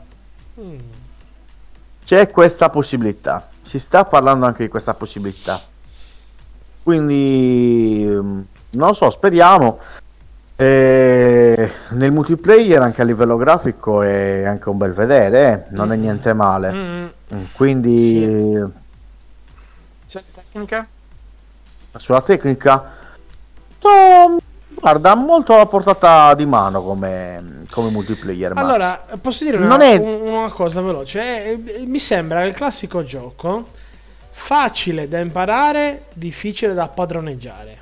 [0.59, 0.79] Mm.
[2.03, 5.59] C'è questa possibilità, si sta parlando anche di questa possibilità.
[6.83, 9.79] Quindi mm, non lo so, speriamo.
[10.55, 15.95] E nel multiplayer anche a livello grafico è anche un bel vedere, eh, non è
[15.95, 16.71] niente male.
[16.71, 17.05] Mm.
[17.33, 18.63] Mm, Quindi
[20.05, 20.85] C'è tecnica?
[21.95, 22.91] sulla tecnica,
[23.79, 24.37] to-
[24.83, 28.53] guarda, molto alla portata di mano come, come multiplayer.
[28.53, 28.63] Max.
[28.63, 31.45] Allora, posso dire una, è- un- una cosa veloce?
[31.45, 33.69] Eh, mi sembra il classico gioco
[34.29, 37.81] facile da imparare, difficile da padroneggiare.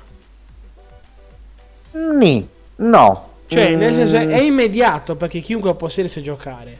[1.92, 3.30] Ni, no.
[3.46, 6.78] Cioè, nel Mm, senso, è immediato perché chiunque può sedersi a giocare.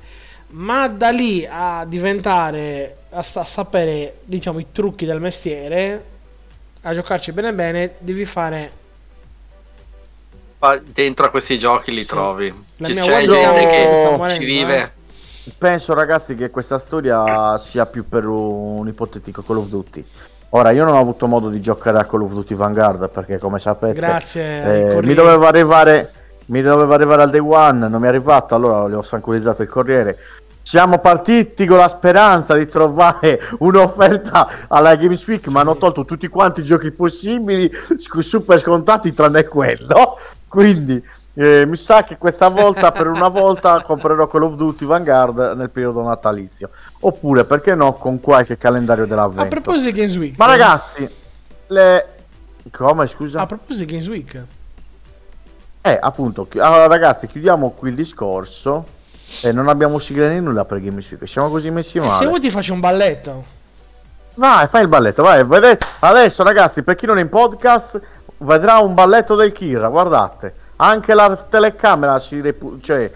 [0.48, 6.04] Ma da lì a diventare, a, sa- sapere, diciamo, i trucchi del mestiere,
[6.82, 8.80] a giocarci bene bene, devi fare
[10.84, 12.08] Dentro a questi giochi li Sì.
[12.08, 12.54] trovi.
[12.76, 14.78] La c'è webcam gente che ci vive.
[14.78, 14.90] eh.
[15.58, 20.04] Penso ragazzi che questa storia sia più per un ipotetico Call of Duty.
[20.50, 23.58] Ora io non ho avuto modo di giocare a Call of Duty Vanguard perché come
[23.58, 26.12] sapete grazie eh, mi doveva arrivare
[26.46, 29.68] mi doveva arrivare al day one, non mi è arrivato, allora gli ho tranquillizzato il
[29.68, 30.18] corriere.
[30.62, 36.28] Siamo partiti con la speranza di trovare un'offerta alla Games Week, ma hanno tolto tutti
[36.28, 37.70] quanti i giochi possibili,
[38.18, 40.18] super scontati tranne quello.
[40.46, 41.02] Quindi
[41.34, 45.68] eh, mi sa che questa volta, per una volta, comprerò Call of Duty Vanguard nel
[45.70, 46.70] periodo natalizio.
[47.00, 49.48] Oppure, perché no, con qualche calendario A dell'avvento.
[49.48, 50.38] proposito di Games Week.
[50.38, 51.08] Ma ragazzi,
[51.66, 52.06] le...
[52.70, 53.40] Come, scusa?
[53.40, 54.44] A proposito di Games Week.
[55.80, 59.00] Eh, appunto, chi- allora, ragazzi, chiudiamo qui il discorso.
[59.42, 61.26] E non abbiamo sigla né nulla per Games Week.
[61.26, 62.26] Siamo così messi E se male.
[62.26, 63.44] vuoi ti faccio un balletto.
[64.34, 65.44] Vai, fai il balletto, vai.
[65.44, 65.86] Vedete?
[66.00, 68.00] Adesso, ragazzi, per chi non è in podcast,
[68.38, 69.88] vedrà un balletto del Kira.
[69.88, 73.10] Guardate, anche la telecamera si repu- cioè,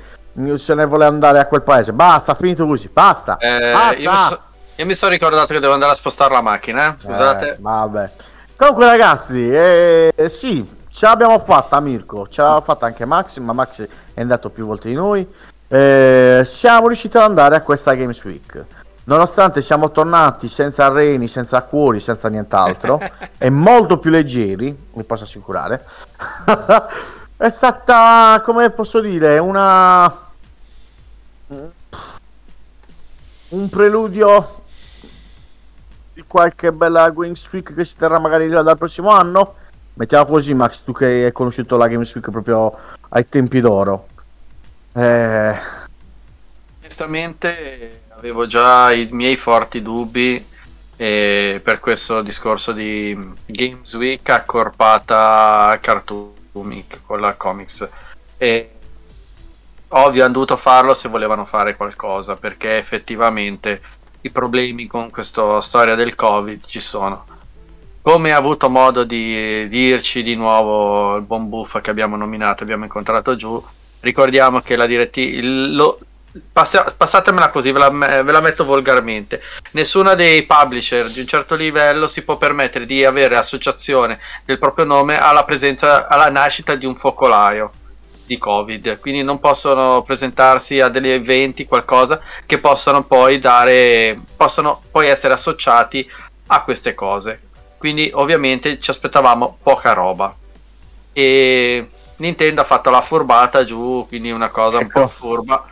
[0.55, 1.93] se ne vuole andare a quel paese.
[1.93, 2.89] Basta, finito così.
[2.93, 3.37] Basta.
[3.39, 3.95] Eh, basta.
[3.97, 4.41] io, mi so-
[4.77, 6.89] io mi sono ricordato che devo andare a spostare la macchina.
[6.91, 6.95] eh.
[7.01, 7.49] Scusate.
[7.53, 8.11] Eh, vabbè.
[8.57, 12.27] Comunque, ragazzi, eh, sì, ce l'abbiamo fatta, Mirko.
[12.29, 15.27] Ce l'ha fatta anche Max, ma Max è andato più volte di noi.
[15.69, 18.65] Eh, siamo riusciti ad andare a questa Games Week.
[19.05, 23.01] Nonostante siamo tornati senza reni, senza cuori, senza nient'altro,
[23.39, 25.85] e molto più leggeri, vi posso assicurare.
[27.37, 30.25] è stata, come posso dire, una.
[33.49, 34.63] Un preludio
[36.13, 39.55] di qualche bella Games Week che si terrà magari dal prossimo anno.
[39.95, 42.77] Mettiamo così, Max, tu che hai conosciuto la Games Week proprio
[43.11, 44.09] ai tempi d'oro.
[44.99, 45.59] Eh,
[46.81, 50.43] Onestamente avevo già i miei forti dubbi
[50.97, 57.87] eh, per questo discorso di Games Week accorpata a Cartoomic con la Comics.
[58.39, 58.71] E
[59.89, 63.83] ovvio hanno dovuto farlo se volevano fare qualcosa perché effettivamente
[64.23, 67.27] i problemi con questa storia del Covid ci sono.
[68.01, 72.85] Come ha avuto modo di dirci di nuovo il buon Buffa che abbiamo nominato, abbiamo
[72.85, 73.63] incontrato giù,
[74.07, 75.97] ricordiamo che la direttiva
[76.53, 79.43] passatemela così ve la, ve la, metto volgarmente.
[79.73, 84.85] Nessuna dei publisher di un certo livello si può permettere di avere associazione del proprio
[84.85, 87.73] nome alla presenza alla nascita di un focolaio
[88.27, 89.01] di covid.
[89.01, 95.35] Quindi non possono presentarsi a degli eventi qualcosa che possano poi dare possono poi essere
[95.35, 96.09] associati
[96.49, 97.41] a queste cose.
[97.79, 100.35] Quindi ovviamente ci aspettavamo poca roba.
[101.13, 104.99] E Nintendo ha fatto la furbata giù quindi una cosa ecco.
[104.99, 105.65] un po' furba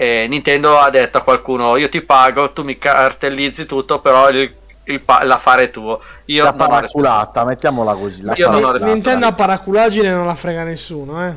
[0.00, 4.48] eh, Nintendo ha detto a qualcuno io ti pago, tu mi cartellizzi tutto, però il,
[4.84, 6.00] il pa- l'affare è tuo.
[6.26, 8.22] Io la paraculata, mettiamola così.
[8.22, 11.34] La io non Nintendo a paraculaggine non la frega nessuno, eh.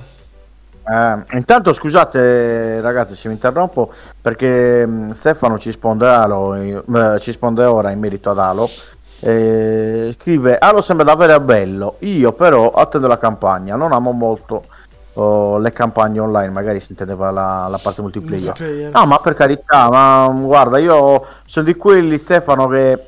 [0.87, 7.31] Eh, intanto scusate ragazzi se mi interrompo perché mh, Stefano ci risponde, Halo, eh, ci
[7.31, 8.69] risponde ora in merito ad Halo
[9.21, 14.65] eh, scrive Halo sembra davvero bello io però attendo la campagna non amo molto
[15.13, 18.45] o le campagne online, magari si intendeva la, la parte multiplayer.
[18.45, 18.91] multiplayer.
[18.91, 23.05] No, ma per carità, ma guarda, io sono di quelli, Stefano, che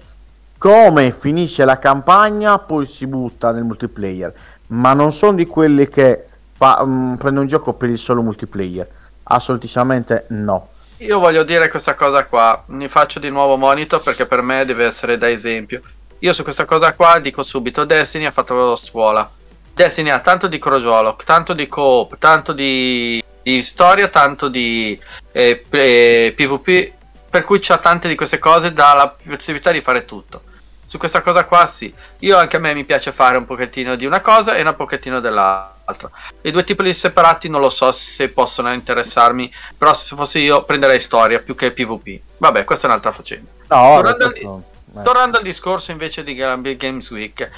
[0.58, 4.34] come finisce la campagna poi si butta nel multiplayer,
[4.67, 8.88] ma non sono di quelli che fa, mh, prende un gioco per il solo multiplayer.
[9.23, 10.67] Assolutissimamente no.
[10.97, 14.86] Io voglio dire questa cosa qua, mi faccio di nuovo monito perché per me deve
[14.86, 15.82] essere da esempio.
[16.23, 19.29] Io su questa cosa qua dico subito, Destiny ha fatto scuola
[19.73, 24.97] Destiny ha tanto di crogiolo, tanto di coop, tanto di, di storia, tanto di
[25.31, 26.91] eh, eh, PvP,
[27.29, 30.43] per cui c'ha tante di queste cose, dà la possibilità di fare tutto.
[30.86, 34.05] Su questa cosa qua sì, io anche a me mi piace fare un pochettino di
[34.05, 36.09] una cosa e un pochettino dell'altra.
[36.43, 40.99] I due tipi separati non lo so se possono interessarmi, però se fossi io prenderei
[40.99, 42.21] storia più che PvP.
[42.38, 43.49] Vabbè, questa è un'altra faccenda.
[43.69, 44.63] No, tornando, questo...
[44.93, 46.34] al, tornando al discorso invece di
[46.77, 47.49] Games Week,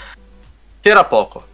[0.82, 1.54] c'era poco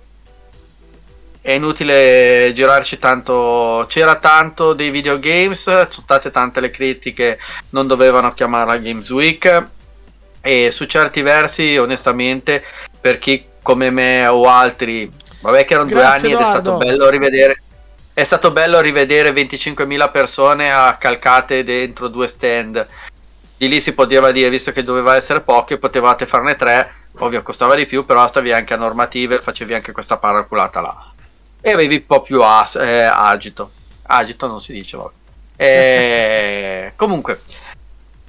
[1.41, 3.85] è inutile girarci tanto.
[3.89, 7.39] C'era tanto dei videogames, sono state tante le critiche,
[7.69, 9.67] non dovevano chiamarla Games Week.
[10.39, 12.63] E su certi versi, onestamente,
[12.99, 16.77] per chi come me o altri, vabbè che erano Grazie, due anni ed è stato
[16.77, 17.61] bello rivedere.
[18.13, 22.87] È stato bello rivedere 25.000 persone accalcate dentro due stand.
[23.61, 26.91] Di lì si poteva dire, visto che doveva essere poche, potevate farne tre.
[27.19, 31.11] Ovvio costava di più, però stavi anche a normative, facevi anche questa paraculata là
[31.61, 33.71] e avevi un po' più as- eh, agito.
[34.01, 35.11] Agito non si dice, vabbè.
[35.55, 36.93] E...
[36.97, 37.41] comunque,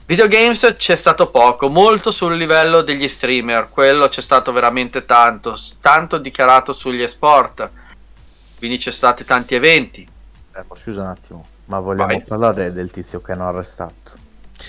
[0.05, 6.19] videogames c'è stato poco, molto sul livello degli streamer, quello c'è stato veramente tanto, tanto
[6.19, 7.71] dichiarato sugli esport,
[8.59, 10.07] quindi c'è stati tanti eventi.
[10.55, 12.23] Eh, scusa un attimo, ma vogliamo Vai.
[12.23, 14.02] parlare del tizio che hanno arrestato?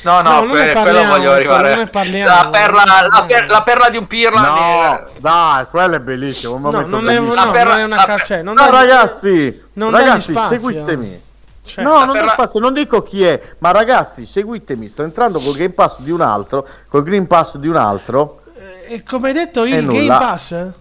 [0.03, 1.89] No, no, no que- quello voglio arrivare.
[2.23, 4.41] La perla, la, per- la, perla, di un pirla.
[4.41, 6.55] No, dai, quello è bellissimo.
[6.55, 7.33] Un no, non, bellissimo.
[7.33, 8.41] È, no, perla, non è una caccia.
[8.41, 11.21] No, ragazzi, non ragazzi, seguitemi.
[11.65, 12.31] Cioè, no, non, perla...
[12.31, 14.87] spazio, non dico chi è, ma ragazzi, seguitemi.
[14.87, 18.41] Sto entrando col Game Pass di un altro, col Green Pass di un altro.
[18.85, 20.71] E eh, come hai detto, il Game Pass?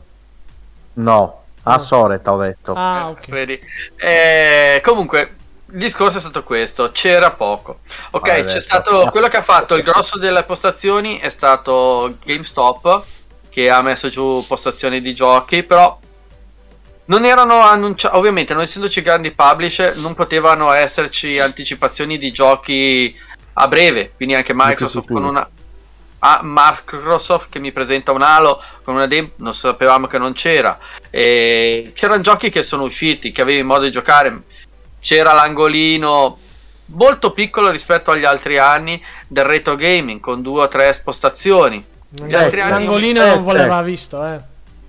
[0.94, 2.74] No, a Soreta ho detto.
[2.74, 3.28] Ah, ok.
[3.28, 3.60] Eh,
[3.96, 5.36] eh, comunque,
[5.72, 7.80] il discorso è stato questo, c'era poco.
[8.10, 13.04] Ok, ah, c'è stato quello che ha fatto il grosso delle postazioni è stato GameStop
[13.48, 15.98] che ha messo giù postazioni di giochi, però
[17.06, 23.14] non erano annunciati, ovviamente non essendoci grandi publisher, non potevano esserci anticipazioni di giochi
[23.54, 25.48] a breve, quindi anche Microsoft con una
[26.24, 30.78] a Microsoft che mi presenta un Halo con una demo, non sapevamo che non c'era.
[31.10, 34.42] E c'erano giochi che sono usciti, che avevi modo di giocare.
[35.02, 36.38] C'era l'angolino
[36.86, 41.84] molto piccolo rispetto agli altri anni del retro gaming con due o tre spostazioni.
[42.08, 43.84] Gli altri anni L'angolino Eh, non voleva eh.
[43.84, 44.38] visto, eh.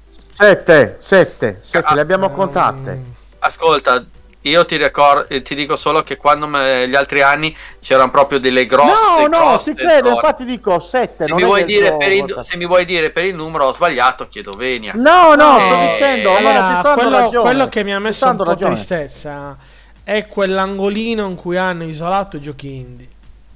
[0.10, 3.02] Sette, sette, sette, Ah, le abbiamo contate.
[3.40, 4.04] Ascolta,
[4.42, 8.40] io ti, ricor- eh, ti dico solo che quando me- gli altri anni c'erano proprio
[8.40, 10.16] delle grosse, No, no, grosse ti credo, zone.
[10.16, 11.24] infatti dico sette.
[11.24, 13.74] Se non mi, vuoi dire per il, se mi vuoi dire per il numero ho
[13.74, 14.94] sbagliato, chiedo venia.
[14.96, 18.74] No, no, Eh, sto dicendo, Allora, quello, quello che mi ha messo un po' ragione.
[18.76, 19.58] tristezza
[20.04, 23.08] è quell'angolino in cui hanno isolato i giochi indie.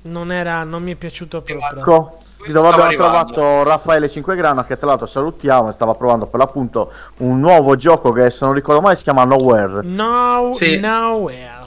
[0.04, 1.80] Non, era, non mi è piaciuto proprio.
[1.80, 3.32] Ecco, dove abbiamo arrivando.
[3.34, 8.12] trovato Raffaele Cinquegrana che tra l'altro salutiamo e stava provando per l'appunto un nuovo gioco
[8.12, 10.80] che se non ricordo mai si chiama Nowhere Now, Sì.
[10.80, 11.66] nowhere.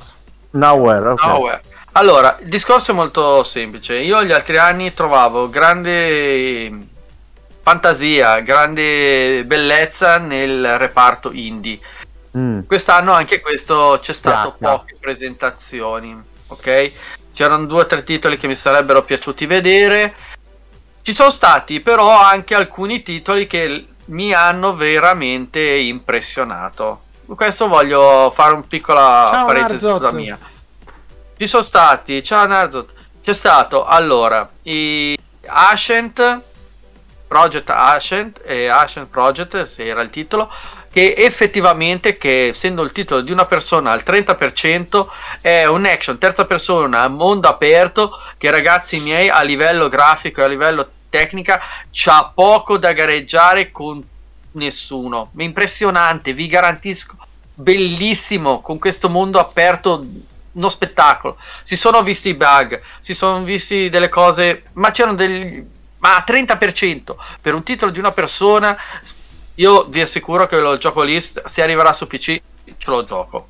[0.52, 1.24] Nowhere ok.
[1.24, 1.60] No, uè.
[1.92, 3.96] Allora, il discorso è molto semplice.
[3.96, 6.70] Io gli altri anni trovavo grande
[7.62, 11.78] fantasia, grande bellezza nel reparto indie.
[12.36, 12.60] Mm.
[12.66, 14.76] Quest'anno anche questo c'è stato Piacca.
[14.78, 16.16] poche presentazioni,
[16.46, 16.92] ok?
[17.32, 20.14] C'erano due o tre titoli che mi sarebbero piaciuti vedere.
[21.02, 27.02] Ci sono stati però anche alcuni titoli che mi hanno veramente impressionato.
[27.26, 29.96] Questo voglio fare un piccola Ciao, parentesi Narzot.
[29.96, 30.38] sulla mia.
[31.36, 35.16] Ci sono stati, ciao Narzot, c'è stato allora i
[35.46, 36.40] Ascent,
[37.26, 40.52] Project Ascent, e Ascent Project, se era il titolo,
[40.92, 45.06] che effettivamente, che essendo il titolo di una persona al 30%,
[45.40, 50.48] è un action terza persona mondo aperto che ragazzi miei a livello grafico e a
[50.48, 51.60] livello tecnica
[51.90, 54.02] c'ha poco da gareggiare con
[54.52, 55.30] nessuno.
[55.38, 57.16] Impressionante, vi garantisco,
[57.54, 60.04] bellissimo con questo mondo aperto
[60.52, 61.36] uno spettacolo.
[61.62, 65.64] Si sono visti i bug, si sono visti delle cose, ma c'erano degli
[66.00, 68.74] ma a 30% per un titolo di una persona
[69.60, 72.40] io vi assicuro che lo gioco lì se arriverà su PC
[72.78, 73.48] ce lo gioco.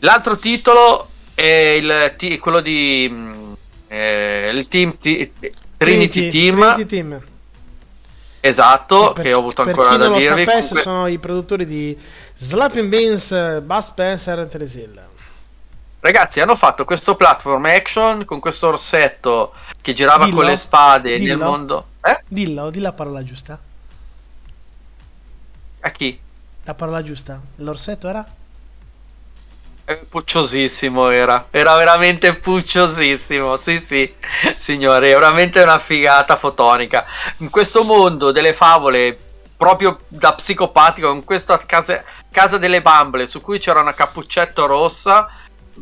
[0.00, 3.52] L'altro titolo è il ti- quello di mm,
[3.88, 5.32] eh, il team ti-
[5.76, 7.22] Trinity, Team Trinity Team.
[8.40, 11.96] esatto Per- che ho avuto ancora da dirvi sapesse, Comunque- sono i produttori di
[12.36, 15.00] Slapping Beans, Bud Spencer e Teresil.
[16.00, 19.52] Ragazzi, hanno fatto questo platform action con questo orsetto
[19.82, 20.36] che girava Dillo.
[20.38, 21.36] con le spade Dillo.
[21.36, 21.86] nel mondo.
[22.02, 22.22] Eh?
[22.26, 23.58] Dillo, di la parola giusta.
[25.80, 26.18] A chi?
[26.64, 27.40] La parola giusta.
[27.56, 28.26] L'orsetto era?
[30.08, 34.14] Pucciosissimo era, era veramente pucciosissimo, sì sì,
[34.56, 37.04] signori, è veramente una figata fotonica.
[37.38, 39.18] In questo mondo delle favole,
[39.56, 45.28] proprio da psicopatico, in questa casa, casa delle bambole su cui c'era una cappuccetto rossa,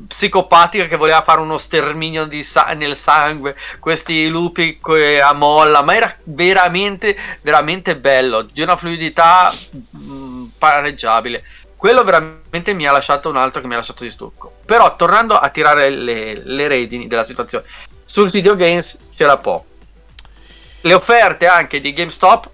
[0.06, 4.78] psicopatica che voleva fare uno sterminio sa- nel sangue, questi lupi
[5.22, 9.52] a molla, ma era veramente, veramente bello, di una fluidità
[9.96, 11.44] mm, pareggiabile
[11.78, 14.52] quello veramente mi ha lasciato un altro che mi ha lasciato di stucco.
[14.66, 17.64] Però tornando a tirare le, le redini della situazione,
[18.04, 19.64] sul videogames c'era poco.
[20.80, 22.50] Le offerte anche di GameStop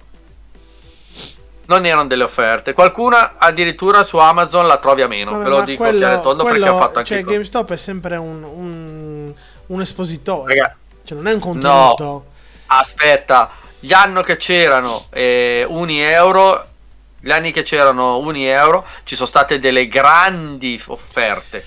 [1.67, 2.73] non erano delle offerte.
[2.73, 5.33] Qualcuna addirittura su Amazon la trovi a meno.
[5.33, 7.25] Vabbè, ve lo ma dico chiaro e tondo perché quello- ho fatto anche Cioè, il
[7.25, 9.33] GameStop è sempre un, un,
[9.67, 10.55] un espositore.
[10.55, 12.27] Raga, Cioè, non è un contenuto.
[12.67, 13.51] Aspetta,
[13.81, 16.67] gli anni che c'erano eh, 1 euro,
[17.21, 21.65] gli anni che c'erano 1 euro, ci sono state delle grandi offerte.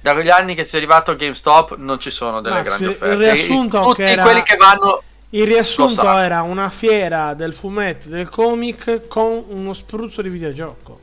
[0.00, 2.90] Da quegli anni che si è arrivato GameStop non ci sono delle Max, grandi il
[2.90, 3.16] offerte.
[3.16, 5.02] riassunto Tutti che era- quelli che vanno
[5.34, 11.00] Il riassunto era una fiera del fumetto, del comic con uno spruzzo di videogioco.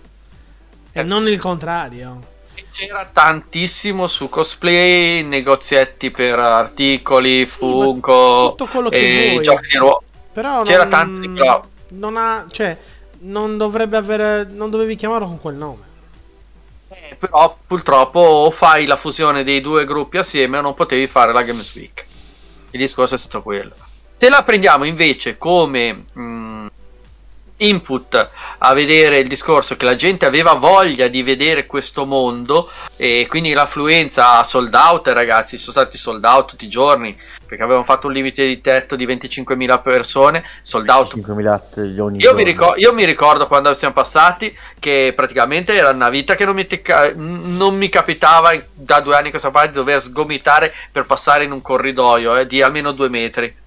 [0.93, 2.29] E Eh, non il contrario.
[2.71, 9.43] c'era tantissimo su cosplay, negozietti per articoli, Sì, Funko, tutto quello che vuoi.
[9.43, 10.03] giochi di ruolo.
[10.31, 11.63] Però C'era non, di cloud.
[11.89, 12.45] Non ha.
[12.49, 12.77] Cioè,
[13.23, 14.45] non dovrebbe avere.
[14.45, 15.83] Non dovevi chiamarlo con quel nome.
[16.87, 21.33] Eh, però purtroppo o fai la fusione dei due gruppi assieme o non potevi fare
[21.33, 22.05] la Games Week.
[22.69, 23.75] Il discorso è stato quello.
[24.21, 26.67] Se la prendiamo invece come mh,
[27.57, 33.25] input a vedere il discorso che la gente aveva voglia di vedere questo mondo e
[33.27, 37.83] quindi l'affluenza a sold out ragazzi sono stati sold out tutti i giorni perché avevano
[37.83, 42.77] fatto un limite di tetto di 25.000 persone sold out 5.000 milioni io mi, ricor-
[42.77, 47.11] io mi ricordo quando siamo passati che praticamente era una vita che non mi, tica-
[47.15, 51.51] non mi capitava da due anni a questa parte di dover sgomitare per passare in
[51.51, 53.57] un corridoio eh, di almeno due metri.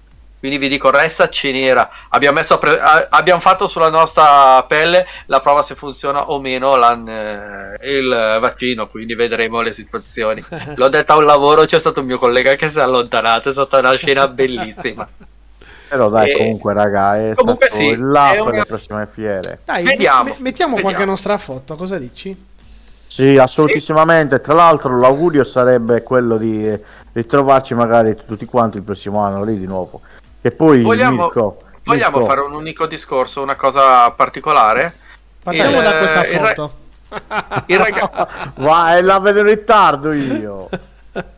[0.45, 1.89] Quindi vi dico, resta ce n'era.
[2.09, 7.97] Abbiamo, pre- a- abbiamo fatto sulla nostra pelle la prova se funziona o meno eh,
[7.97, 10.45] il vaccino, quindi vedremo le situazioni.
[10.75, 13.53] L'ho detto a un lavoro, c'è stato un mio collega che si è allontanato, è
[13.53, 15.07] stata una scena bellissima.
[15.89, 19.07] Però dai, E- comunque, raga, è Comunque stato sì, il là per una- le prossime
[19.11, 19.59] fiere.
[19.65, 21.11] Dai, Vediamo, me- mettiamo qualche vediamo.
[21.11, 22.53] nostra foto, cosa dici?
[23.07, 24.39] Sì, assolutissimamente.
[24.41, 26.77] Tra l'altro, l'augurio sarebbe quello di
[27.13, 30.01] ritrovarci magari tutti quanti il prossimo anno lì di nuovo.
[30.45, 34.93] E poi, Vogliamo- Mirko, Vogliamo Mirko, fare un unico discorso, una cosa particolare?
[35.41, 36.71] Partiamo Il- da questa foto.
[37.65, 38.27] Il ragazzo...
[38.61, 40.69] Va, e la vedo in ritardo io.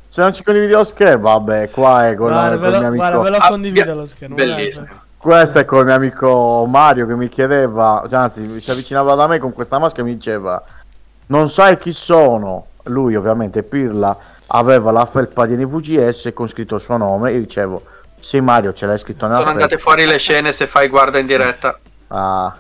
[0.10, 2.96] Se non ci condividi lo schermo, vabbè, qua è con, Guarda, con lo, mio amico.
[2.96, 4.36] guarda, ve lo Ah, condivido bia- lo schermo.
[4.36, 4.56] guarda.
[4.56, 4.88] Bellissimo.
[5.18, 9.28] Questo è con il mio amico Mario che mi chiedeva, cioè, anzi, si avvicinava da
[9.28, 10.62] me con questa maschera e mi diceva:
[11.28, 12.66] Non sai chi sono?
[12.84, 14.16] Lui, ovviamente, Pirla,
[14.48, 17.32] aveva la felpa di NVGS con scritto il suo nome.
[17.32, 17.84] Io dicevo:
[18.20, 19.84] Sì, Mario, ce l'hai scritto nella Sono andate felpa.
[19.84, 21.80] fuori le scene se fai guarda in diretta.
[22.08, 22.58] Ah,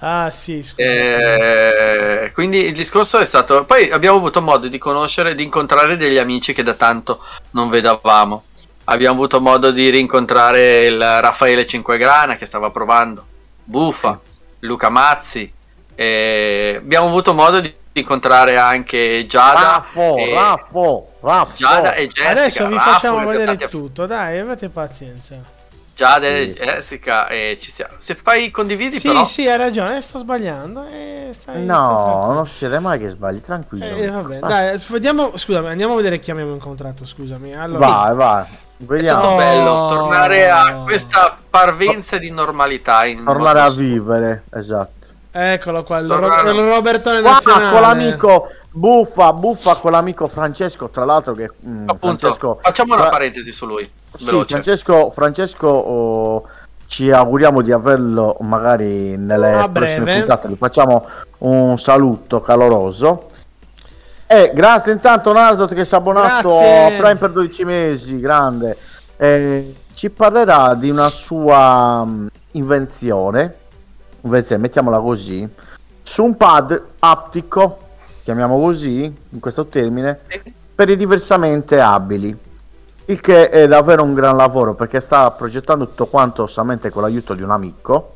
[0.00, 0.88] Ah, sì, scusa.
[0.88, 3.64] Eh, quindi il discorso è stato.
[3.64, 7.20] Poi abbiamo avuto modo di conoscere, di incontrare degli amici che da tanto
[7.50, 8.44] non vedavamo.
[8.84, 13.26] Abbiamo avuto modo di rincontrare il Raffaele Cinquegrana che stava provando,
[13.64, 14.18] Buffa,
[14.60, 15.52] Luca Mazzi.
[16.00, 19.60] Eh, abbiamo avuto modo di incontrare anche Giada.
[19.60, 21.56] Raffo, e, Raffo, Raffo.
[21.56, 22.30] Giada e Jessica.
[22.30, 25.34] Adesso vi Raffo, facciamo ho vedere a- tutto, dai, avete pazienza.
[25.96, 26.62] Giada e Sì.
[26.64, 27.94] Jessica e ci siamo.
[27.98, 29.24] Se fai condividi Sì, però.
[29.24, 30.84] sì, hai ragione, eh, sto sbagliando.
[30.86, 32.32] eh, stai- stai No, tranquillo.
[32.34, 33.84] non succede mai che sbagli, tranquillo.
[33.96, 37.52] Eh, vabbè, Ah, dai, vediamo, scusami, andiamo a vedere chi abbiamo incontrato, scusami.
[37.54, 38.42] Allora, Vai, vai.
[38.44, 39.18] È Vediamo.
[39.18, 39.36] stato Oh.
[39.38, 43.04] bello tornare a questa parvenza di normalità.
[43.04, 44.97] In Tornare a vivere, esatto.
[45.30, 47.70] Eccolo qua, il, Ro- il Robertone Qua nazionale.
[47.70, 53.02] con l'amico Buffa, Buffa con l'amico Francesco, tra l'altro che mm, Appunto, Francesco facciamo una
[53.02, 53.90] Fra- parentesi su lui.
[54.14, 54.48] Sì, veloce.
[54.48, 56.44] Francesco, Francesco oh,
[56.86, 60.18] ci auguriamo di averlo magari nelle A prossime breve.
[60.20, 60.48] puntate.
[60.48, 61.06] Gli facciamo
[61.38, 63.28] un saluto caloroso.
[64.26, 66.84] E grazie intanto Narzot che si è abbonato Grazie.
[66.84, 68.76] a Prime per 12 mesi, grande.
[69.16, 73.54] Eh, ci parlerà di una sua mm, invenzione,
[74.22, 75.48] invenzione, mettiamola così,
[76.02, 77.78] su un pad aptico,
[78.22, 80.18] chiamiamo così, in questo termine,
[80.74, 82.36] per i diversamente abili.
[83.06, 87.34] Il che è davvero un gran lavoro perché sta progettando tutto quanto solamente con l'aiuto
[87.34, 88.14] di un amico.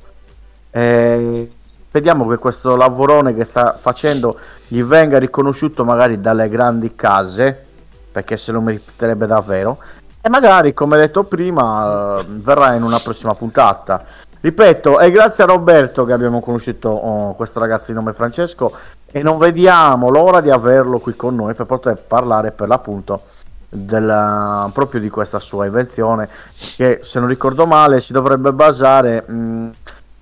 [0.70, 1.50] E
[1.90, 4.38] vediamo che questo lavorone che sta facendo
[4.68, 7.66] gli venga riconosciuto magari dalle grandi case
[8.12, 9.78] perché se lo meriterebbe davvero.
[10.20, 14.04] E magari, come detto prima, eh, verrà in una prossima puntata.
[14.42, 18.72] Ripeto, è grazie a Roberto che abbiamo conosciuto oh, questo ragazzo di nome Francesco
[19.06, 23.22] e non vediamo l'ora di averlo qui con noi per poter parlare per l'appunto
[23.68, 26.28] della- proprio di questa sua invenzione
[26.76, 29.70] che se non ricordo male si dovrebbe basare mh,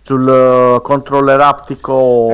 [0.03, 2.27] sul eh, controller aptico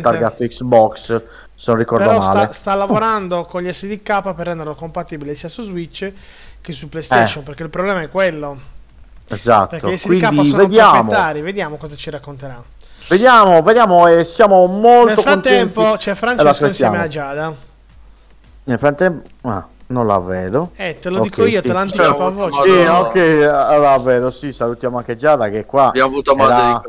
[0.00, 1.22] targato Xbox
[1.54, 5.50] se non ricordo Però male sta, sta lavorando con gli SDK per renderlo compatibile sia
[5.50, 6.10] su Switch
[6.62, 7.44] che su PlayStation, Eh.
[7.44, 8.76] perché il problema è quello.
[9.28, 11.10] Esatto Perché SDK quindi sono vediamo
[11.42, 12.62] vediamo cosa ci racconterà.
[13.08, 16.04] vediamo vediamo e siamo molto Nel frattempo contenti.
[16.04, 17.54] c'è E Francesco insieme a Giada.
[18.64, 21.66] nel frattempo ah, non la vedo Eh, te lo Ok, dico io, sì.
[21.66, 22.62] te l'anticipo a voce.
[22.62, 26.82] sì ok eh, la vedo sì salutiamo anche Giada che qua Abbiamo avuto modo era,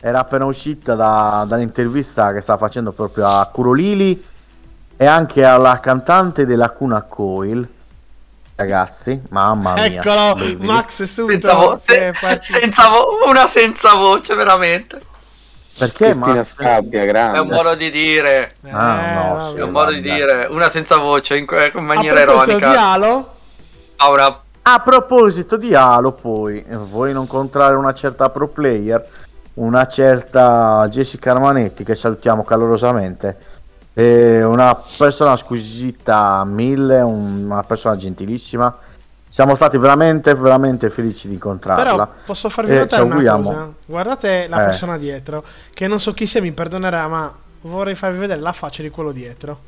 [0.00, 4.22] era appena uscita da- dall'intervista che sta facendo proprio a Curolili
[4.96, 7.68] e anche alla cantante della Cuna Coil.
[8.56, 9.84] Ragazzi, mamma mia.
[10.00, 10.64] Eccolo, Baby.
[10.64, 11.48] Max è subito.
[11.48, 15.00] Senza, vo- se- senza vo- una senza voce, veramente.
[15.76, 16.50] Perché Cristina Max?
[16.52, 17.42] Scabbia, È un grande.
[17.42, 18.50] modo di dire.
[18.70, 19.56] Ah, no, sì.
[19.58, 20.46] È un modo di dire.
[20.48, 22.70] Una senza voce in, in A maniera proposito ironica.
[22.70, 23.34] di Halo,
[23.96, 29.04] Ha una A proposito di Halo, poi, eh, vuoi non incontrare una certa pro player,
[29.54, 33.36] una certa Jessica Armanetti, che salutiamo calorosamente,
[33.94, 38.76] è una persona squisita mille, un- una persona gentilissima.
[39.28, 41.84] Siamo stati veramente, veramente felici di incontrarla.
[42.06, 43.42] però posso farvi Eh, notare ci una auguriamo.
[43.50, 43.72] cosa.
[43.86, 44.64] Guardate la Eh.
[44.66, 45.42] persona dietro,
[45.72, 47.32] che non so chi sia, mi perdonerà, ma
[47.62, 49.58] vorrei farvi vedere la faccia di quello dietro.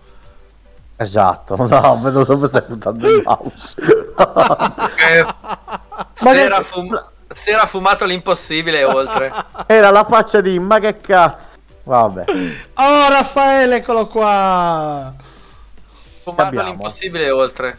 [0.97, 3.75] Esatto, no, vedo dove stai puntando il mouse.
[5.13, 5.27] eh,
[6.23, 7.05] Ma era fum-
[7.35, 9.33] si era fumato l'impossibile oltre.
[9.67, 11.59] Era la faccia di ma che cazzo.
[11.87, 12.25] Vabbè,
[12.75, 15.15] Oh, Raffaele, eccolo qua.
[16.35, 16.69] Abbiamo?
[16.69, 17.79] l'impossibile oltre.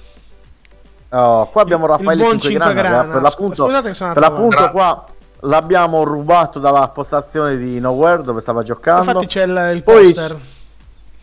[1.10, 3.03] Oh, qua abbiamo Raffaele buon Cinquegrana, Cinquegrana.
[3.03, 5.05] che per l'appunto, Scusate che sono per l'appunto qua
[5.41, 9.10] l'abbiamo rubato dalla postazione di Nowhere dove stava giocando.
[9.12, 10.38] Infatti c'è il, il Poi- poster.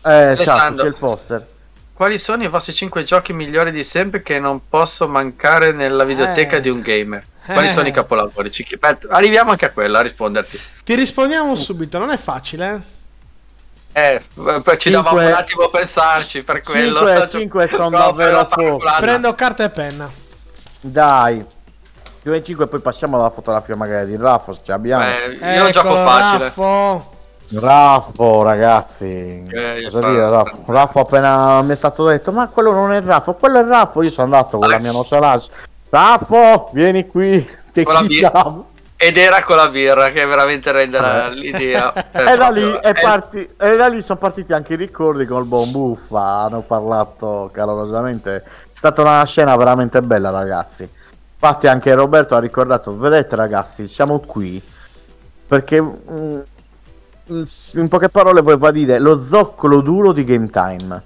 [0.03, 1.47] Eh, esatto, c'è il poster.
[1.93, 6.57] Quali sono i vostri 5 giochi migliori di sempre che non posso mancare nella videoteca
[6.57, 6.61] Eh.
[6.61, 7.25] di un gamer?
[7.45, 7.71] Quali Eh.
[7.71, 8.51] sono i capolavori?
[8.51, 10.59] Ci- aspetta, Arriviamo anche a quello a risponderti.
[10.83, 12.73] Ti rispondiamo subito, non è facile.
[12.73, 12.93] eh.
[13.97, 14.21] Eh,
[14.77, 16.99] ci davamo un attimo a pensarci per quello.
[17.05, 18.83] Cinque- Cioè, cinque sono no, davvero poco.
[18.99, 20.09] Prendo carta e penna.
[20.81, 21.45] Dai.
[22.21, 25.03] Più 5 poi passiamo alla fotografia magari di Raffo, se ce l'abbiamo.
[25.03, 26.43] Eh, io un gioco Eccolo, facile.
[26.45, 27.13] Raffo.
[27.53, 29.45] Raffo, ragazzi.
[29.47, 30.63] Eh, Cosa so- dire, Raffo?
[30.65, 34.01] Raffo appena mi è stato detto, ma quello non è Raffo, quello è Raffo.
[34.01, 35.51] Io sono andato con la mia nonchalance.
[35.99, 38.31] Raffo, vieni qui, te Con la chi birra.
[38.33, 38.69] siamo?
[38.97, 41.29] Ed era con la birra che veramente rende Eh.
[41.35, 41.93] l'idea.
[42.11, 45.47] E da, lì, è parti- e da lì sono partiti anche i ricordi con il
[45.47, 46.21] buon Buffa.
[46.43, 48.35] Hanno parlato calorosamente.
[48.35, 48.43] È
[48.73, 50.89] stata una scena veramente bella, ragazzi.
[51.33, 54.61] Infatti, anche Roberto ha ricordato: Vedete, ragazzi, siamo qui
[55.47, 56.39] perché mm,
[57.73, 61.03] in poche parole voleva dire lo zoccolo duro di Game Time.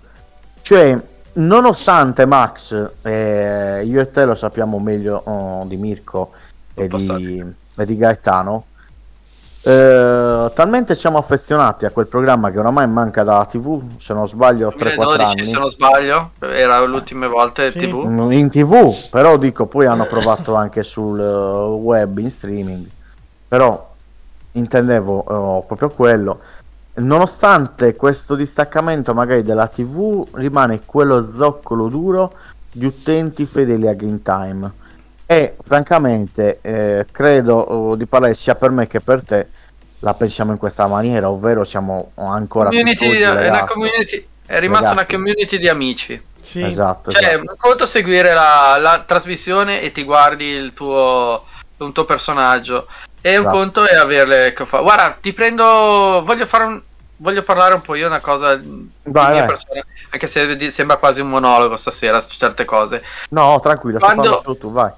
[0.62, 0.98] Cioè,
[1.40, 6.32] nonostante Max, eh, io e te lo sappiamo meglio oh, di Mirko
[6.74, 7.44] e di,
[7.78, 8.66] e di Gaetano.
[9.62, 14.70] eh, talmente siamo affezionati a quel programma che oramai manca dalla TV, se non sbaglio
[14.70, 15.44] 3-4 2012 anni.
[15.46, 17.80] se non sbaglio, era le ultime volte Sì.
[17.80, 18.06] TV.
[18.08, 21.24] Mm, in tv però dico poi hanno provato anche sul eh,
[21.82, 22.86] web in streaming
[23.50, 23.88] però
[24.54, 26.40] intendevo eh, proprio quello
[27.00, 32.34] nonostante questo distaccamento magari della tv rimane quello zoccolo duro
[32.72, 34.72] di utenti fedeli a Game Time
[35.26, 39.48] e francamente eh, credo di parlare sia per me che per te
[40.00, 44.90] la pensiamo in questa maniera ovvero siamo ancora Community, tutt'oggi è, una community, è rimasta
[44.90, 45.14] Legati.
[45.14, 46.24] una community di amici.
[46.40, 46.64] Sì.
[46.64, 47.40] esatto, Cioè, esatto.
[47.42, 51.44] un conto seguire la, la trasmissione e ti guardi il tuo,
[51.78, 52.88] un tuo personaggio.
[53.22, 53.58] E un Esatto.
[53.58, 54.80] conto è averle che fa.
[54.80, 56.24] Guarda, ti prendo.
[56.24, 56.82] Voglio fare un.
[57.22, 59.46] Voglio parlare un po' io una cosa Vai, vai.
[59.46, 63.04] persona, anche se sembra quasi un monologo stasera su certe cose.
[63.32, 64.90] no tranquillo Quando- tu vai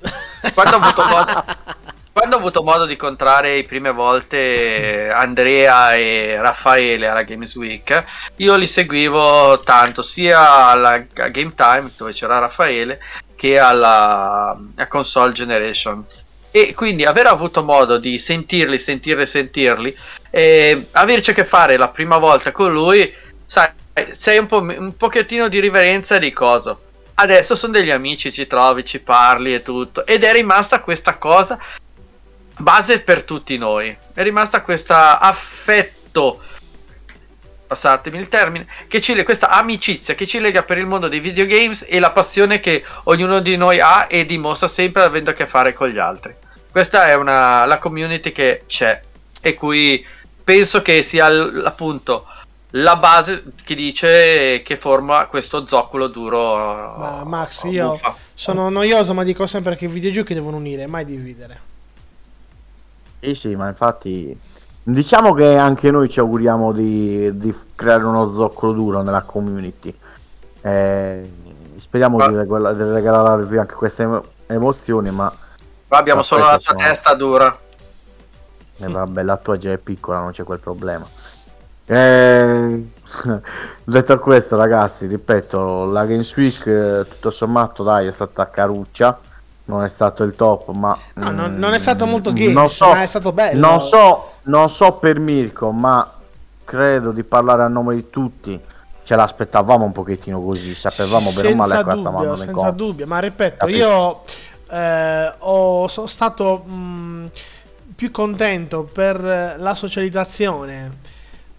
[0.54, 1.44] Quando ho avuto modo,
[2.12, 8.04] quando ho avuto modo di incontrare le prime volte Andrea e Raffaele alla Games Week,
[8.36, 13.00] io li seguivo tanto sia alla Game Time dove c'era Raffaele
[13.36, 16.04] che alla a Console Generation.
[16.50, 19.96] E quindi aver avuto modo di sentirli, sentirli, sentirli,
[20.30, 23.12] e averci a che fare la prima volta con lui,
[23.46, 23.68] sai,
[24.10, 26.82] sei un, po', un pochettino di riverenza di coso.
[27.14, 30.06] Adesso sono degli amici, ci trovi, ci parli e tutto.
[30.06, 31.58] Ed è rimasta questa cosa
[32.60, 33.94] base per tutti noi.
[34.14, 36.40] È rimasta questo affetto,
[37.66, 41.86] passatemi il termine, che ci questa amicizia che ci lega per il mondo dei videogames
[41.88, 45.72] e la passione che ognuno di noi ha e dimostra sempre avendo a che fare
[45.72, 46.34] con gli altri.
[46.70, 49.02] Questa è una, la community che c'è
[49.40, 50.04] e cui
[50.44, 52.26] penso che sia l- appunto
[52.74, 56.94] la base che dice che forma questo zoccolo duro.
[56.96, 58.14] Ma Max, uh, io buffa.
[58.34, 61.60] sono noioso, ma dico sempre che i videogiochi devono unire, mai dividere.
[63.20, 64.38] Sì, sì, ma infatti
[64.82, 69.92] diciamo che anche noi ci auguriamo di, di creare uno zoccolo duro nella community.
[70.62, 71.32] Eh,
[71.76, 75.30] speriamo Ma- di, regala- di regalarvi anche queste emo- emozioni, ma
[75.90, 77.58] Qua abbiamo Ma solo la tua sono- testa dura.
[78.78, 81.04] eh, vabbè, la tua già è piccola, non c'è quel problema.
[81.84, 82.90] Eh,
[83.82, 89.18] detto questo, ragazzi, ripeto, la Games Week eh, tutto sommato, dai, è stata caruccia.
[89.64, 92.68] Non è stato il top, ma No, non, mm, non è stato molto gay, non
[92.70, 93.58] so, ma è stato bello.
[93.58, 96.08] Non so, non so per Mirko, ma
[96.62, 98.60] credo di parlare a nome di tutti.
[99.02, 103.18] Ce l'aspettavamo un pochettino così, sapevamo bene o male a dubbio, stavamo senza dubbio, ma
[103.18, 103.76] ripeto, Capito.
[103.76, 104.22] io
[104.70, 107.30] eh, ho- sono stato mh,
[107.94, 109.20] più contento per
[109.58, 110.98] la socializzazione,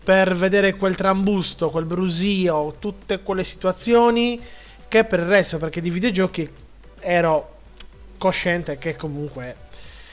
[0.04, 4.42] per vedere quel trambusto, quel brusio, tutte quelle situazioni
[4.88, 6.50] che per il resto, perché di videogiochi
[7.00, 7.58] ero
[8.18, 9.56] cosciente che comunque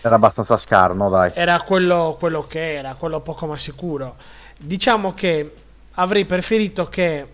[0.03, 1.33] Era abbastanza scarno, dai.
[1.33, 4.17] era quello, quello che era, quello poco ma sicuro.
[4.59, 5.55] Diciamo che
[5.93, 7.27] avrei preferito che,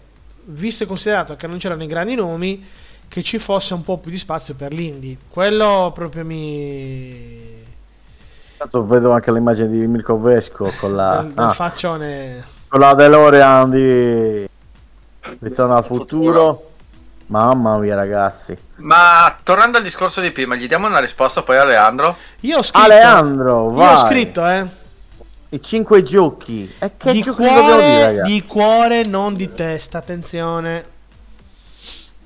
[0.47, 2.63] visto e considerato che non c'erano i grandi nomi,
[3.09, 5.17] che ci fosse un po' più di spazio per l'indie.
[5.29, 7.63] Quello proprio mi...
[8.53, 12.45] Intanto vedo anche l'immagine di Mirko Vesco con la, del, del ah, faccione...
[12.69, 14.49] con la DeLorean di
[15.41, 16.71] Ritorno al futuro.
[17.27, 18.57] Mamma mia, ragazzi.
[18.77, 22.15] Ma tornando al discorso di prima, gli diamo una risposta poi a Leandro.
[22.41, 22.85] Io ho scritto...
[22.85, 23.95] Aleandro, io vai.
[23.95, 24.67] ho scritto, eh.
[25.49, 26.71] I cinque giochi.
[26.79, 28.33] E che Di giochi dobbiamo dire, cuore, ragazzi?
[28.33, 30.93] di cuore, non di testa, attenzione.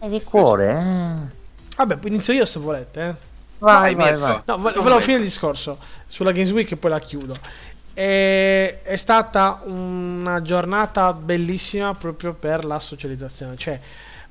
[0.01, 1.37] E di cuore, eh.
[1.77, 3.15] Vabbè, inizio io se volete, eh.
[3.59, 4.43] Vai, Vai, vai, vai.
[4.45, 5.01] No, volevo vai.
[5.01, 7.37] finire il discorso sulla Games Week e poi la chiudo.
[7.93, 13.57] E- è stata una giornata bellissima proprio per la socializzazione.
[13.57, 13.81] Cioè,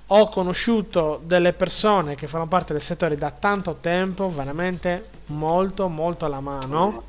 [0.07, 6.25] ho conosciuto delle persone che fanno parte del settore da tanto tempo, veramente molto, molto
[6.25, 7.03] alla mano.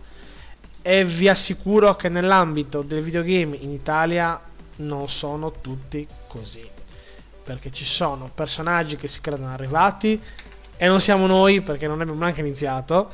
[0.83, 4.41] E vi assicuro che nell'ambito del videogame in Italia
[4.77, 6.69] non sono tutti così.
[7.49, 10.23] Perché ci sono personaggi che si credono arrivati,
[10.77, 13.09] e non siamo noi perché non abbiamo neanche iniziato,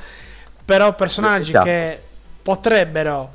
[0.65, 1.63] però personaggi Esatto.
[1.63, 2.01] che
[2.41, 3.31] potrebbero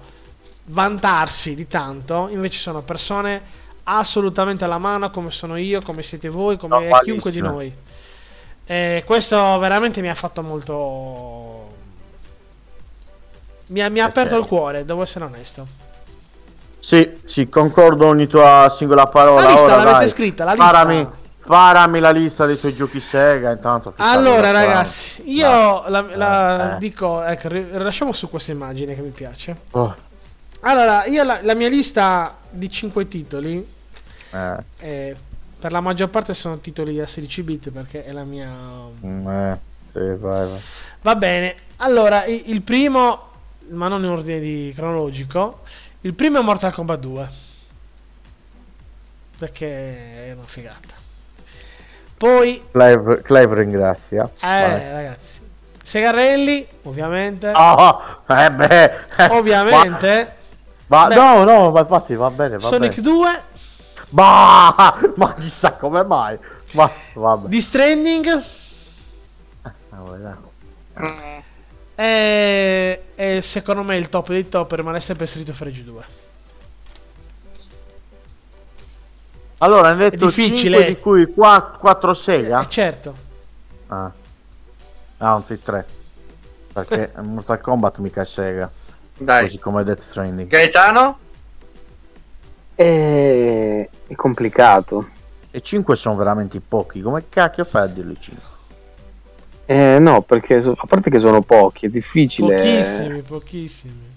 [0.67, 3.41] vantarsi di tanto, invece sono persone
[3.85, 7.03] assolutamente alla mano come sono io, come siete voi, come Normalissime.
[7.03, 7.75] chiunque di noi.
[8.67, 11.73] E questo veramente mi ha fatto molto...
[13.69, 14.41] Mi ha, mi ha aperto Piacere.
[14.43, 15.67] il cuore, devo essere onesto.
[16.81, 19.43] Sì, sì, concordo ogni tua singola parola.
[19.43, 20.67] La lista Ora, l'avete dai, scritta, la lista.
[20.71, 21.09] Parami,
[21.47, 23.51] parami la lista dei tuoi giochi Sega.
[23.51, 26.79] Intanto Allora, ragazzi, io la, la Eh, eh.
[26.79, 29.57] dico, ecco, lasciamo su questa immagine che mi piace.
[29.73, 29.95] Oh,
[30.61, 33.67] Allora, io la, la mia lista di 5 titoli,
[34.33, 35.17] eh, eh,
[35.59, 38.49] per la maggior parte sono titoli a 16 bit perché è la mia...
[39.05, 39.59] mm, eh,
[39.93, 40.61] sì, vai, vai.
[41.03, 43.29] Va bene, allora, il primo,
[43.71, 45.61] ma non in ordine di cronologico,
[46.03, 47.29] il primo è Mortal Kombat 2.
[49.39, 50.95] Perché è una figata.
[52.17, 54.25] Poi, Clive, Clive ringrazia.
[54.25, 54.93] eh, Vai.
[54.93, 55.41] ragazzi,
[55.83, 57.51] Segarelli, ovviamente.
[57.55, 58.85] Oh, eh beh,
[59.17, 60.37] eh, Ovviamente.
[60.89, 61.15] Ma, Beh.
[61.15, 63.03] no, no, ma infatti va bene, va Sonic bene.
[63.03, 63.43] 2,
[64.11, 66.39] Ma, ma chissà come mai.
[66.73, 67.49] Ma, vabbè.
[67.49, 68.43] di Stranding
[69.63, 70.37] Ah, vabbè.
[72.01, 76.05] E, e secondo me il top dei top rimane sempre Street of Rage 2.
[79.59, 80.87] Allora, hai detto difficile.
[80.87, 82.63] 5 di cui 4 Sega?
[82.63, 83.15] Eh, certo.
[83.89, 84.11] Ah.
[85.19, 85.87] Ah, anzi 3.
[86.73, 88.71] Perché Mortal Kombat mica è Sega.
[89.19, 89.43] Dai.
[89.43, 90.49] Così come Death Stranding.
[90.49, 91.19] Gaetano?
[92.75, 95.07] È, è complicato.
[95.51, 97.03] E 5 sono veramente pochi.
[97.03, 98.50] Come cacchio fai a dirli 5?
[99.71, 102.57] Eh, no, perché so- a parte che sono pochi, è difficile.
[102.57, 104.09] Pochissimi, pochissimi.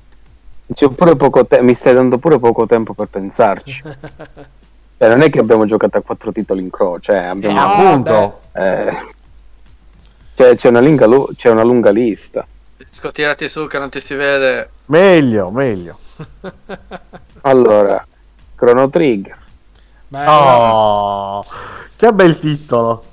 [0.73, 3.83] C'è pure poco te- mi stai dando pure poco tempo per pensarci.
[4.97, 7.59] Cioè, non è che abbiamo giocato a quattro titoli in croce, cioè, Eh, abbiamo...
[7.59, 8.39] No, appunto.
[8.53, 8.91] eh,
[10.35, 12.47] cioè, c'è, una lunga lu- c'è una lunga lista.
[12.77, 14.69] Disco, tirati su che non ti si vede.
[14.87, 15.97] Meglio, meglio.
[17.41, 18.03] Allora,
[18.55, 19.37] Chrono Trigger,
[20.07, 20.31] Bello.
[20.31, 21.45] Oh,
[21.97, 23.03] che bel titolo.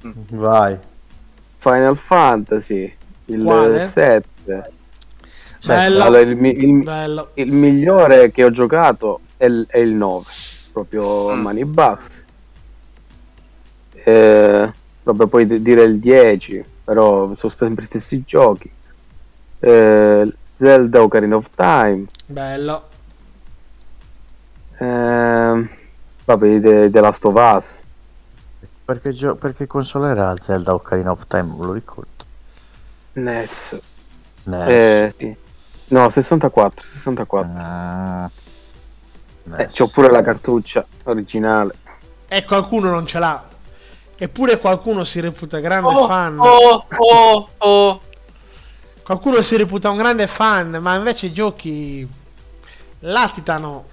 [0.00, 0.78] Vai.
[1.60, 2.92] Final Fantasy,
[3.26, 3.86] il Quale?
[3.88, 4.70] 7.
[5.66, 6.02] Bello.
[6.04, 7.28] Allora, il, il- Bello.
[7.34, 10.24] il migliore che ho giocato è il, è il 9,
[10.72, 11.40] proprio Mm.
[11.40, 12.24] mani basse.
[14.02, 14.70] Eh,
[15.02, 18.70] vabbè, puoi dire il 10, però sono sempre gli stessi giochi.
[19.58, 22.06] Eh, Zelda Ocarina of Time.
[22.24, 22.84] Bello.
[24.78, 25.68] Eh,
[26.24, 27.78] vabbè, The, The Last of Us.
[28.90, 31.54] Perché, gio- perché console era Zelda Ocarina of Time?
[31.56, 32.08] Me lo ricordo.
[33.12, 33.50] NES.
[34.44, 34.68] NES.
[34.68, 35.36] Eh, sì.
[35.94, 37.50] No, 64, 64.
[37.56, 38.28] Ah,
[39.58, 41.74] Eh, c'ho pure la cartuccia originale.
[42.26, 43.40] E qualcuno non ce l'ha.
[44.16, 46.38] Eppure qualcuno si reputa grande Oh, fan.
[46.40, 48.00] oh, oh, oh.
[49.04, 52.08] Qualcuno si reputa un grande fan, ma invece i giochi
[53.00, 53.84] latitano.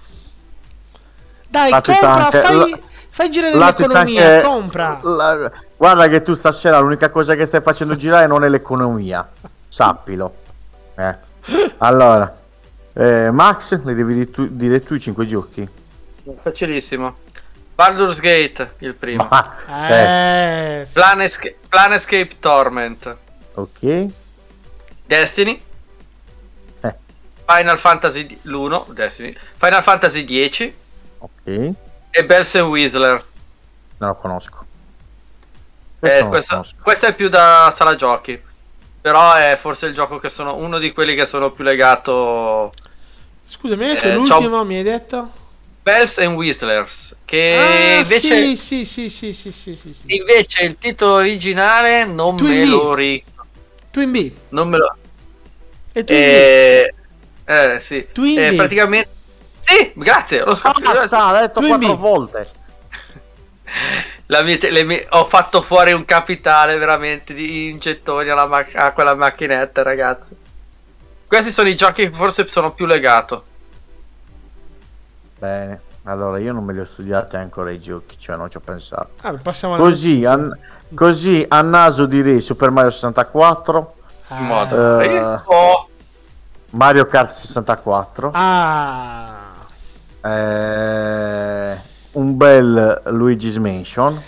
[1.48, 2.78] Dai, Latita compra, anche- fai, la-
[3.18, 5.00] fai girare Latita l'economia, anche- compra.
[5.02, 9.28] la- guarda che tu stasera l'unica cosa che stai facendo girare non è l'economia.
[9.66, 10.34] Sappilo.
[10.94, 11.16] Eh.
[11.78, 12.32] Allora,
[12.92, 15.68] eh, Max, li devi di tu- dire tu i 5 giochi?
[16.42, 17.16] Facilissimo.
[17.74, 19.26] Baldur's Gate, il primo.
[19.28, 20.86] Ma- eh, Eh.
[20.92, 23.16] Planesca- Planescape Torment.
[23.54, 24.06] ok.
[25.06, 25.60] Destiny.
[26.82, 26.94] Eh.
[27.46, 28.84] Final Fantasy l'1.
[28.92, 29.34] Destiny.
[29.56, 30.72] Final Fantasy 10.
[31.18, 31.72] Ok.
[32.10, 33.16] E and Whistler.
[33.16, 33.22] Eh,
[33.98, 34.66] non lo conosco.
[35.98, 36.76] Questo, eh, questo, conosco.
[36.82, 38.40] questo, è più da sala giochi.
[39.00, 42.72] Però è forse il gioco che sono uno di quelli che sono più legato.
[43.44, 45.30] Scusa, mi hai detto eh, l'ultimo, mi hai detto?
[45.82, 47.16] Bells and Whistlers.
[47.24, 48.18] Che ah, invece.
[48.18, 50.02] Sì, sì, sì, sì, sì, sì, sì.
[50.06, 52.68] Invece il titolo originale non Twin me B.
[52.68, 53.50] lo ricordo.
[53.90, 54.32] Twin B.
[54.50, 54.96] Non me lo.
[55.92, 56.94] E Twin eh,
[57.44, 57.50] B.
[57.50, 58.06] Eh, sì.
[58.12, 58.56] Twin eh, B.
[58.56, 59.08] Praticamente
[59.68, 60.44] sì, grazie.
[60.44, 60.70] Lo so.
[60.82, 62.48] Basta, l'ha detto Twin quattro volte.
[64.30, 68.46] La mia te- le mie- ho fatto fuori un capitale veramente di in gettoni alla
[68.46, 70.36] mac- a quella macchinetta, ragazzi.
[71.26, 73.44] Questi sono i giochi che forse sono più legato.
[75.38, 75.80] Bene.
[76.04, 79.10] Allora, io non me li ho studiati ancora i giochi, cioè non ci ho pensato.
[79.20, 80.32] Ah, passiamo alla Così, notizia.
[80.32, 80.58] a,
[80.94, 83.94] così a naso direi Super Mario 64,
[84.28, 85.42] Ah.
[85.46, 85.88] Oh,
[86.70, 89.47] Mario Kart 64, Ah.
[90.22, 91.76] Eh,
[92.12, 94.20] un bel Luigi's Mansion,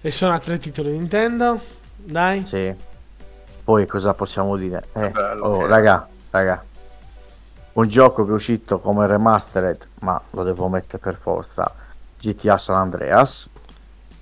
[0.00, 1.60] E sono a tre titoli Nintendo.
[1.96, 2.44] Dai.
[2.46, 2.74] sì.
[3.64, 4.88] Poi cosa possiamo dire?
[4.94, 5.66] Eh, Bello, oh, eh.
[5.66, 6.64] raga, raga.
[7.74, 11.70] Un gioco che è uscito come remastered, ma lo devo mettere per forza.
[12.18, 13.48] GTA San Andreas.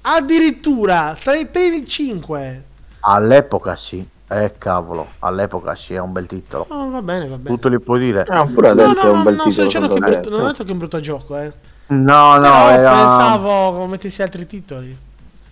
[0.02, 2.64] Addirittura tra i primi 5.
[3.00, 4.06] All'epoca sì.
[4.28, 6.66] Eh cavolo, all'epoca sì, è un bel titolo.
[6.68, 7.54] Oh, va bene, va bene.
[7.54, 8.22] Tutto li puoi dire.
[8.26, 9.66] Ah, pure No, adesso no, è un no, bel sto titolo.
[9.66, 10.36] dicendo che è secondo brutto, me.
[10.36, 11.52] non ho detto che è un brutto gioco, eh.
[11.88, 14.98] No, no, Però era pensavo come mettessi altri titoli.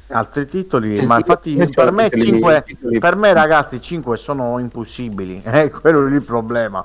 [0.08, 4.58] altri titoli, Sì, ma infatti per me titoli- 5 titoli- per me ragazzi 5 sono
[4.58, 6.84] impossibili, è quello lì il problema.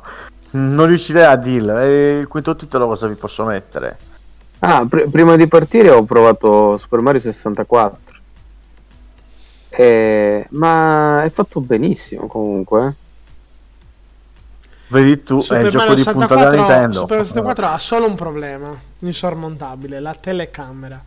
[0.51, 1.79] Non riuscirei a dirlo.
[1.79, 3.97] E il quinto titolo cosa vi posso mettere?
[4.59, 7.97] Ah, pr- prima di partire ho provato Super Mario 64.
[9.79, 12.87] Eh, ma è fatto benissimo comunque.
[12.87, 12.93] eh.
[14.87, 16.93] Vedi tu, è Super il gioco Mario di punta della 64, Nintendo.
[16.99, 21.01] Super Mario 64 ha solo un problema insormontabile, la telecamera.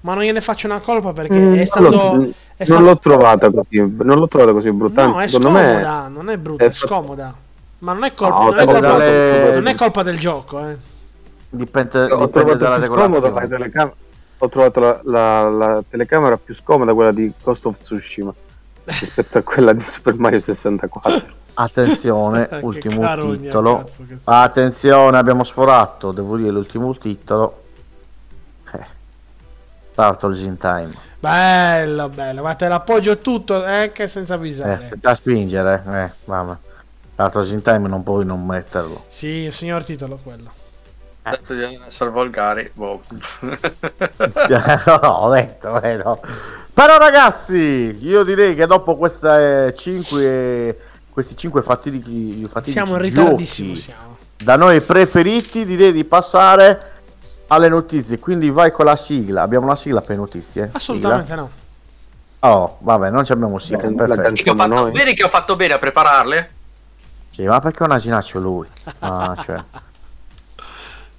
[0.00, 1.88] Ma non gliene faccio una colpa perché Mm, è non stato...
[1.88, 2.12] l'ho-
[2.56, 5.06] è non stato- l'ho trovata così, non l'ho trovata così brutta.
[5.06, 7.34] No, è scomoda, me non è brutta, è, è scomoda.
[7.78, 10.76] Ma non è colpa, No, non è colpa, dalle- non è colpa del gioco, eh.
[11.50, 13.48] Dipende, ho dipende dalla la regolazione.
[13.48, 13.94] telecamera.
[14.38, 18.32] Ho trovato la, la- la telecamera più scomoda quella di Ghost of Tsushima
[18.84, 21.36] rispetto a quella di Super Mario 64.
[21.54, 23.88] Attenzione, ultimo carogna, titolo.
[24.24, 27.62] Attenzione, abbiamo sforato, devo dire l'ultimo titolo.
[28.72, 28.86] Eh.
[29.94, 30.90] Turtles in Time.
[31.18, 34.92] Bello, bello, ma te l'appoggio tutto, eh, anche senza Eh, avvisare.
[35.00, 36.56] da spingere, eh, vabbè.
[37.16, 39.04] Turtles in Time non puoi non metterlo.
[39.08, 40.48] Sì, il signor titolo quello.
[41.22, 42.70] Detto di non essere volgari.
[42.72, 43.02] Boh.
[43.40, 46.20] no, ho detto, eh, no.
[46.72, 53.74] Però ragazzi, io direi che dopo queste 5 questi 5 fatidici, fatidici Siamo in ritardissimo,
[53.74, 54.16] siamo.
[54.36, 56.92] da noi preferiti, direi di passare
[57.48, 58.18] alle notizie.
[58.20, 59.42] Quindi vai con la sigla.
[59.42, 60.70] Abbiamo una sigla per notizie?
[60.72, 61.50] Assolutamente no.
[61.52, 61.66] Sigla?
[62.54, 63.82] Oh, vabbè, non ci abbiamo sigla.
[63.82, 64.22] La- la Perfetto.
[64.22, 66.50] Vedi che ho Insomma, fatto, noi- vedi che ho fatto bene a prepararle?
[67.30, 68.68] Sì, ma perché è un asinaccio lui?
[69.00, 69.58] Ah, cioè.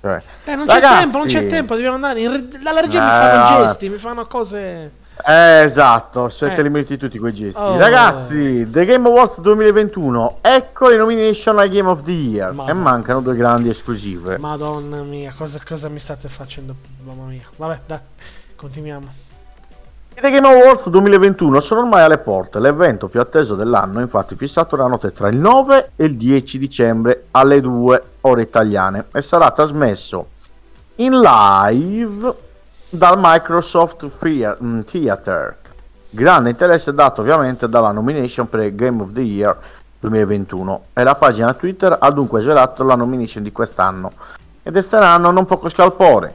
[0.01, 0.99] Cioè, Eh, non c'è Ragazzi.
[0.99, 2.21] tempo, non c'è tempo, dobbiamo andare.
[2.21, 3.65] In Dalla regia mi Eh, fanno vabbè.
[3.65, 4.91] gesti, mi fanno cose.
[5.25, 6.97] Eh, esatto, se Eh.
[6.97, 7.59] tutti quei gesti.
[7.59, 7.77] Oh.
[7.77, 12.53] Ragazzi, The Game Awards 2021, ecco le nomination al Game of the Year.
[12.53, 12.71] Madonna.
[12.71, 14.37] E mancano due grandi esclusive.
[14.37, 16.73] Madonna mia, cosa, cosa mi state facendo?
[17.03, 17.41] Mamma mia.
[17.57, 17.99] Vabbè, dai,
[18.55, 19.07] continuiamo.
[20.19, 22.59] I The Game Awards 2021 sono ormai alle porte.
[22.59, 27.27] L'evento più atteso dell'anno, infatti, fissato la notte tra il 9 e il 10 dicembre
[27.31, 30.27] alle 2 ore italiane e sarà trasmesso
[30.95, 32.35] in live
[32.89, 34.09] dal Microsoft
[34.61, 35.57] mm, Theater.
[36.09, 39.57] Grande interesse dato ovviamente dalla nomination per Game of the Year
[40.01, 44.11] 2021 e la pagina Twitter ha dunque svelato la nomination di quest'anno
[44.63, 46.33] ed esteranno non poco scalpore.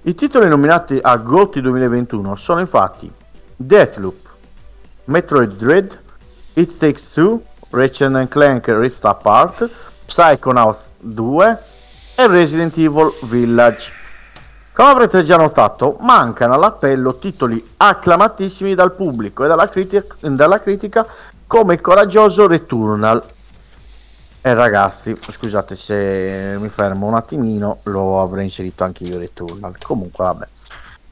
[0.00, 3.17] I titoli nominati a GOTY 2021 sono infatti
[3.60, 4.28] Deathloop,
[5.06, 5.98] Metroid Dread,
[6.54, 9.68] It Takes Two, Ratchet Clank Rift Apart,
[10.06, 11.58] Psychonauts 2
[12.14, 13.92] e Resident Evil Village.
[14.72, 21.04] Come avrete già notato, mancano all'appello titoli acclamatissimi dal pubblico e dalla, critic- dalla critica
[21.48, 23.20] come il coraggioso Returnal.
[24.40, 29.74] E ragazzi, scusate se mi fermo un attimino, lo avrei inserito anche io Returnal.
[29.82, 30.48] Comunque, vabbè.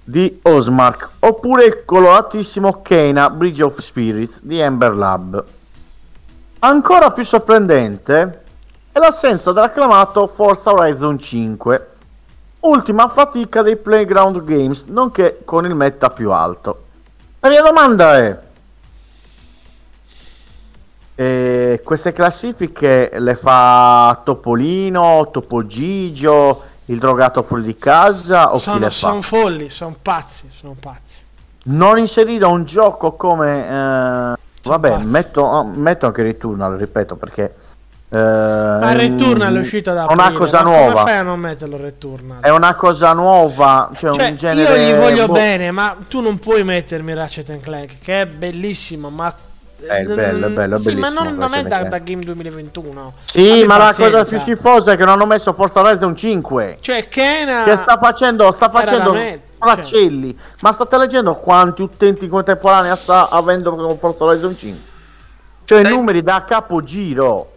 [0.08, 5.44] Di Osmark, oppure il coloratissimo Kena Bridge of Spirits di Ember Lab.
[6.60, 8.42] Ancora più sorprendente
[8.92, 11.88] è l'assenza dell'acclamato Forza Horizon 5,
[12.60, 16.84] ultima fatica dei Playground Games, nonché con il meta più alto.
[17.40, 18.40] La mia domanda è:
[21.16, 28.60] eh, queste classifiche le fa Topolino, Topo Gigio, il drogato fuori di casa o chi
[28.60, 28.90] Sono, le fa?
[28.90, 31.22] sono folli, sono pazzi, sono pazzi.
[31.64, 33.58] Non inserire un gioco come...
[33.68, 37.54] eh, vabbè, metto, oh, metto anche Returnal, ripeto, perché...
[38.08, 41.02] eh, Ma Returnal è uscito da è una aprile, cosa ma Come nuova.
[41.02, 42.40] fai a non metterlo Returnal?
[42.40, 44.78] È una cosa nuova, cioè, Cioè, un genere...
[44.84, 49.10] io gli voglio boh, bene, ma tu non puoi mettermi Ratchet Clank, che è bellissimo,
[49.10, 49.34] ma...
[49.78, 53.12] È bello, è bello, è sì, ma non, non è da, da Game 2021.
[53.24, 56.78] Sì, ma la cosa più schifosa è che non hanno messo Forza Horizon 5.
[56.80, 57.64] Cioè, Kena...
[57.64, 59.14] Che sta facendo, sta facendo
[59.58, 60.36] fraccelli.
[60.60, 64.82] Ma state leggendo quanti utenti contemporanei sta avendo con Forza Horizon 5?
[65.64, 65.90] Cioè Sì.
[65.90, 67.52] numeri da capogiro.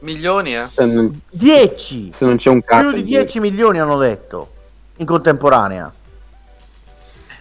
[0.00, 0.66] Milioni, eh?
[0.70, 2.10] Se non, 10.
[2.12, 4.50] se non c'è un cazzo Più di 10 milioni hanno detto
[4.96, 5.92] in contemporanea.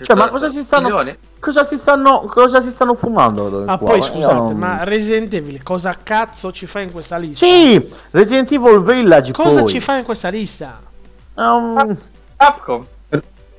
[0.03, 1.03] Cioè, ma cosa si stanno-?
[1.39, 3.63] Cosa si stanno, cosa si stanno fumando?
[3.65, 3.87] Ma qua?
[3.89, 7.45] poi Io scusate, non- ma Resident Evil cosa cazzo ci fa in questa lista?
[7.45, 9.69] Sì, Resident Evil Village Cosa poi.
[9.69, 10.79] ci fa in questa lista?
[11.35, 11.97] Um,
[12.37, 12.85] Capcom.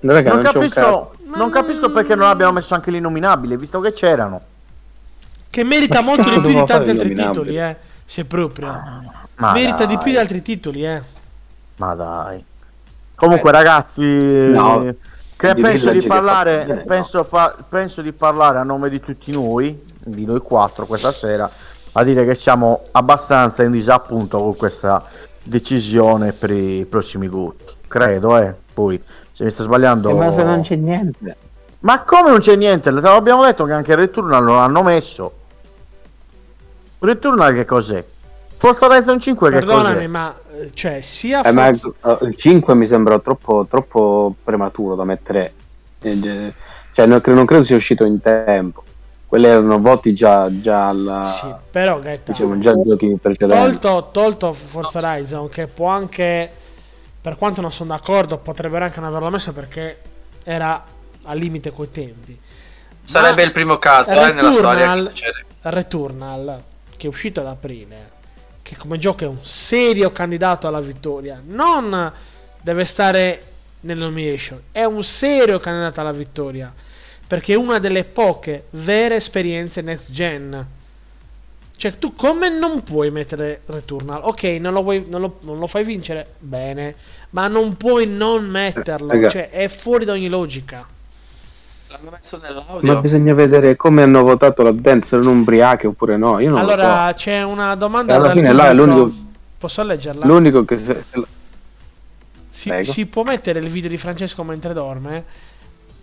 [0.01, 3.93] Raga, non, non, capisco, Ma non capisco perché non abbiano messo anche l'innominabile, visto che
[3.95, 4.41] c'erano.
[5.49, 7.77] Che merita Ma molto di più di tanti altri titoli, eh.
[8.05, 8.67] Se proprio.
[9.37, 11.01] Ma merita di dai, più di altri titoli, eh.
[11.77, 12.45] Ma dai.
[13.15, 13.53] Comunque, Eh.
[13.53, 14.95] ragazzi, No.
[15.37, 16.85] Che Di penso di fa parlare, bene, no?
[16.87, 21.51] penso, pa- penso di parlare a nome di tutti noi, di noi quattro questa sera,
[21.93, 25.03] a dire che siamo abbastanza in disappunto con questa
[25.43, 27.73] decisione per i prossimi gusti.
[27.89, 28.55] Credo, eh.
[28.73, 29.01] Poi
[29.33, 30.09] se mi sto sbagliando.
[30.11, 31.37] Eh, ma se non c'è niente.
[31.81, 32.93] Ma come non c'è niente?
[32.93, 35.33] Te l'abbiamo detto che anche il Returnal lo hanno messo.
[37.01, 38.03] Returnal che cos'è?
[38.57, 40.07] Forza Horizon 5 che Perdonami, cos'è?
[40.07, 44.95] ma eh, cioè, sia Eh, ma Forza- eh, il 5 mi sembra troppo, troppo prematuro
[44.95, 45.53] da mettere.
[46.01, 46.53] eh, eh,
[46.93, 48.83] Cioè, non, cre- non credo sia uscito in tempo.
[49.27, 51.23] Quelli erano voti già, già alla.
[51.23, 53.79] Sì, però Gaetano, Diciamo già giochi precedenti.
[53.79, 56.49] tolto, tolto Forza Horizon che può anche
[57.21, 59.99] per quanto non sono d'accordo potrebbero anche non averlo messo perché
[60.45, 60.85] era
[61.25, 62.39] al limite coi tempi
[63.03, 65.45] Sarebbe il primo caso eh, nella storia che Returnal, succede.
[65.63, 66.63] Returnal
[66.97, 68.11] che è uscito ad aprile
[68.75, 72.13] che come gioco è un serio candidato alla vittoria non
[72.61, 73.43] deve stare
[73.81, 76.73] nel nomination è un serio candidato alla vittoria
[77.27, 80.67] perché è una delle poche vere esperienze next gen
[81.77, 84.21] cioè, tu come non puoi mettere Returnal?
[84.23, 86.35] Ok, non lo, vuoi- non lo- non lo fai vincere?
[86.39, 86.95] Bene.
[87.31, 89.09] Ma non puoi non metterlo.
[89.29, 90.87] Cioè, è fuori da ogni logica.
[91.97, 92.93] L'hanno messo nell'audio.
[92.93, 96.39] Ma bisogna vedere come hanno votato là dentro, erano ubriachi oppure no.
[96.41, 99.13] Io non lo Allora, c'è una domanda E alla fine là è l'unico-
[99.59, 100.23] Posso leggerla?
[100.23, 100.27] so.
[100.27, 100.79] L'unico che.
[100.85, 101.05] se-
[102.51, 105.25] si, si può mettere il video di Francesco mentre dorme?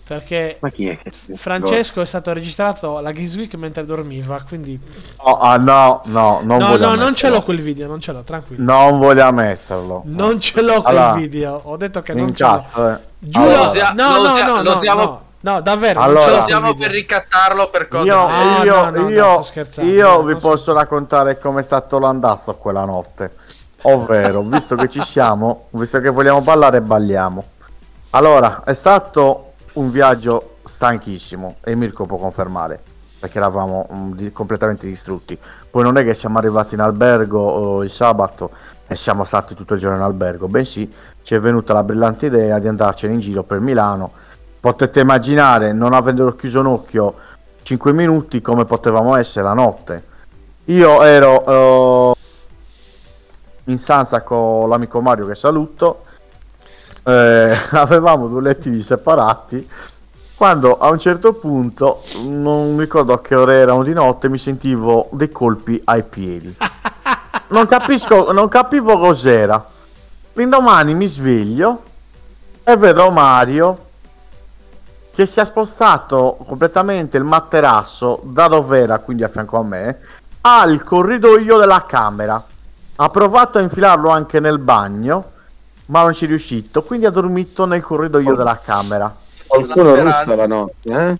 [0.06, 1.12] Perché Ma chi è che.
[1.38, 4.42] Francesco è stato registrato alla Games Week mentre dormiva.
[4.46, 4.78] Quindi,
[5.18, 7.88] Oh, ah, no, no, non no, no, non ce l'ho quel video.
[7.88, 8.62] Non ce l'ho, tranquillo.
[8.64, 10.02] Non voglio metterlo.
[10.06, 11.62] Non ce l'ho quel Allora, video.
[11.64, 12.50] Ho detto che non ce l'ho.
[12.50, 13.00] incazzo, eh.
[13.20, 16.00] Giuro, Allora, no, lo no, usia- no, lo no, usiamo- no, no, davvero.
[16.00, 18.06] Allora- non Ce lo quel per ricattarlo per cose.
[18.06, 19.44] Io, No, io, no, no, io,
[19.78, 23.32] no, io vi posso raccontare come è stato l'andazzo quella notte.
[23.84, 27.44] Ovvero, visto che ci siamo, visto che vogliamo ballare, balliamo.
[28.12, 32.80] Allora, è stato un viaggio stanchissimo e Mirko può confermare
[33.22, 35.38] perché eravamo mm, di- completamente distrutti.
[35.70, 38.50] Poi non è che siamo arrivati in albergo oh, il sabato
[38.88, 42.58] e siamo stati tutto il giorno in albergo, bensì ci è venuta la brillante idea
[42.58, 44.12] di andarcene in giro per Milano.
[44.62, 47.16] Potete immaginare, non avendo chiuso un occhio
[47.64, 50.04] 5 minuti, come potevamo essere la notte.
[50.66, 52.16] Io ero eh,
[53.66, 56.04] in stanza con l'amico Mario che saluto.
[57.04, 59.68] Eh, avevamo due letti separati.
[60.36, 65.32] Quando a un certo punto, non ricordo che ore erano di notte, mi sentivo dei
[65.32, 66.56] colpi ai piedi.
[67.48, 69.64] Non capisco, non capivo cos'era.
[70.34, 71.84] L'indomani mi sveglio
[72.64, 73.90] e vedo Mario
[75.14, 80.00] che si è spostato completamente il materasso da dove era, quindi a fianco a me,
[80.42, 82.44] al corridoio della camera.
[82.96, 85.32] Ha provato a infilarlo anche nel bagno,
[85.88, 89.14] ma non ci è riuscito, quindi ha dormito nel corridoio della camera.
[89.48, 91.20] Qualcuno russa la notte,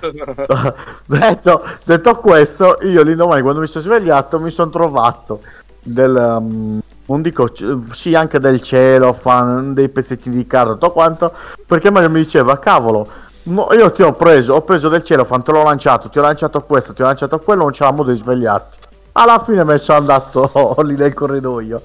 [1.06, 5.40] detto, detto questo, io l'indomani quando mi sono svegliato mi sono trovato
[5.82, 6.14] del...
[6.14, 7.48] um, non dico,
[7.92, 11.32] sì, anche del cielo, fan, dei pezzettini di carta, tutto quanto,
[11.66, 13.08] perché Mario mi diceva, cavolo,
[13.44, 16.22] no, io ti ho preso, ho preso del cielo, fan, te l'ho lanciato, ti ho
[16.22, 18.78] lanciato questo, ti ho lanciato quello, non c'era modo di svegliarti.
[19.12, 21.82] Alla fine me sono andato lì nel corridoio.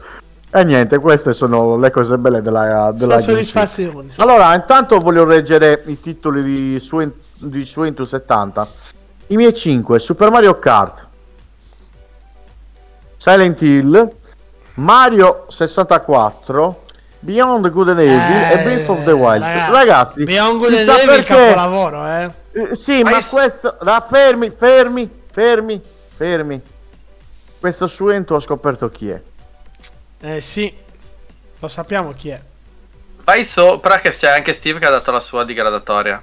[0.51, 4.13] E niente, queste sono le cose belle della, della soddisfazione.
[4.17, 8.67] Allora, intanto voglio leggere i titoli di, Suen, di Suento 70.
[9.27, 11.05] I miei 5, Super Mario Kart,
[13.25, 14.15] Silent Hill,
[14.75, 16.83] Mario 64,
[17.21, 19.41] Beyond Good and Evil e Breath of the Wild.
[19.41, 22.31] Ragazzi, Beyond Good and Evil è il perché- capolavoro, eh.
[22.51, 23.77] eh, sì, ma Hai s- questo...
[23.81, 25.81] da- fermi, fermi, fermi,
[26.15, 26.61] fermi.
[27.59, 29.19] Questo Suento ho scoperto chi è.
[30.21, 30.71] Eh sì,
[31.57, 32.39] lo sappiamo chi è.
[33.23, 36.21] Vai sopra che c'è anche Steve che ha dato la sua digradatoria.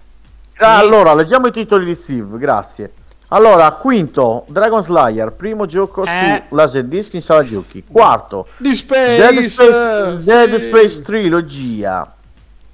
[0.59, 2.93] Ah, Allora, leggiamo i titoli di Steve, grazie.
[3.33, 6.45] Allora, quinto, Dragon Slayer, primo gioco Eh.
[6.49, 7.83] su Laserdisc in sala giochi.
[7.91, 9.17] Quarto, Di Space!
[9.17, 10.25] Dead Space, sì.
[10.27, 12.15] Dead Space Trilogia.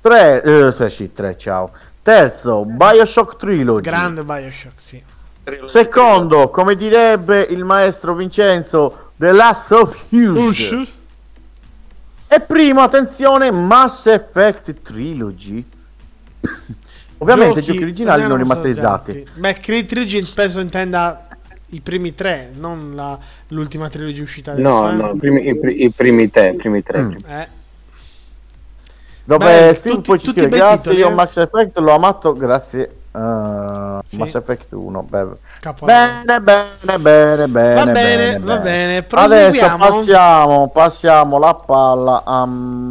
[0.01, 1.71] Tre, eh, tre, sì, tre, ciao.
[2.03, 3.89] Terzo, Bioshock Trilogy.
[3.89, 5.01] Grande Bioshock, sì.
[5.65, 10.97] Secondo, come direbbe il maestro Vincenzo, The Last of Us.
[12.27, 15.65] E primo, attenzione, Mass Effect Trilogy.
[17.19, 19.25] Ovviamente giochi, originali non rimasterizzati.
[19.35, 21.27] Beh, Creed Trilogy penso intenda
[21.71, 24.69] i primi tre, non la- l'ultima trilogia uscita adesso.
[24.69, 24.95] No, eh.
[24.95, 27.03] no, i primi, i i primi tre, i primi tre.
[27.03, 27.15] Mm.
[27.27, 27.49] Eh,
[29.25, 32.33] Dove Beh, Steve tutti- poi ci scrive grazie titoli, io eh." Max Effect l'ho amato
[32.33, 34.17] grazie Uh, Sì.
[34.17, 35.03] Mass Effect 1.
[35.03, 35.27] beh.
[35.85, 37.75] Bene, bene, bene, bene.
[37.75, 39.07] Va bene, va bene.
[39.11, 42.49] Adesso passiamo, passiamo la palla a...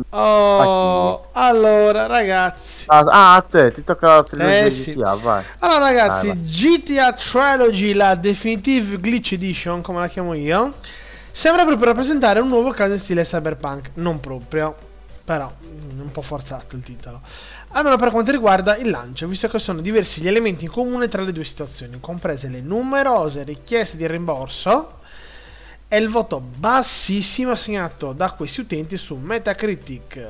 [0.10, 2.86] Oh, allora ragazzi.
[2.88, 4.94] Ah, a te, ti tocca la trilogia Eh, sì.
[4.94, 5.44] GTA, vai.
[5.60, 10.74] Allora ragazzi, Vai, GTA Trilogy, la Definitive Glitch Edition, come la chiamo io,
[11.32, 13.92] sembra proprio rappresentare un nuovo caso in stile cyberpunk.
[13.96, 14.76] Non proprio,
[15.24, 17.22] però mm, un po' forzato il titolo.
[17.72, 21.22] Almeno per quanto riguarda il lancio, visto che sono diversi gli elementi in comune tra
[21.22, 25.00] le due situazioni, comprese le numerose richieste di rimborso
[25.88, 30.28] e il voto bassissimo assegnato da questi utenti su Metacritic.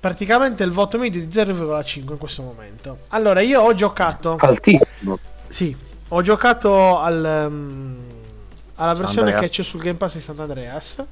[0.00, 2.98] Praticamente il voto medio di 0,5 in questo momento.
[3.08, 4.36] Allora, io ho giocato.
[4.38, 5.18] Altissimo.
[5.48, 5.76] Sì,
[6.08, 7.96] ho giocato al, um,
[8.76, 11.04] alla versione che c'è sul Game Pass di Sant'Andreas.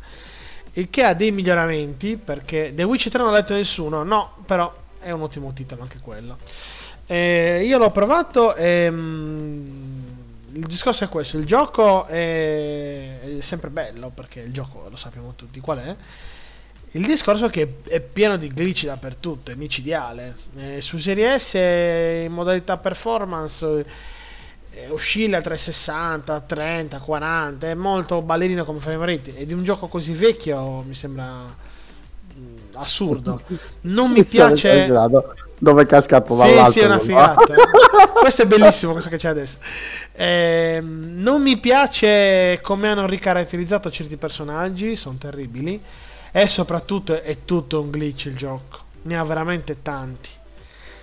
[0.75, 2.17] Il che ha dei miglioramenti.
[2.17, 4.05] Perché The Witcher 3 non l'ha letto nessuno.
[4.05, 4.73] No, però
[5.07, 6.37] è un ottimo titolo anche quello.
[7.07, 8.91] Eh, io l'ho provato e.
[8.91, 9.67] mm,
[10.55, 15.35] il discorso è questo: il gioco è, è sempre bello perché il gioco lo sappiamo
[15.37, 15.97] tutti qual è.
[16.93, 20.35] Il discorso è che è pieno di glitch dappertutto, è micidiale.
[20.57, 23.85] Eh, su Serie S in modalità performance
[24.71, 29.53] eh, oscilla tra i 60, 30, 40, è molto ballerino come frame rate e di
[29.53, 31.75] un gioco così vecchio mi sembra
[32.77, 33.41] assurdo.
[33.83, 34.87] Non mi piace
[35.59, 37.55] Dove è cascato sì, sì, è una figata.
[38.21, 39.57] questo è bellissimo, questo che c'è adesso.
[40.13, 45.81] Ehm, non mi piace come hanno ricaratterizzato certi personaggi, sono terribili.
[46.31, 48.79] E soprattutto è tutto un glitch il gioco.
[49.03, 50.29] Ne ha veramente tanti.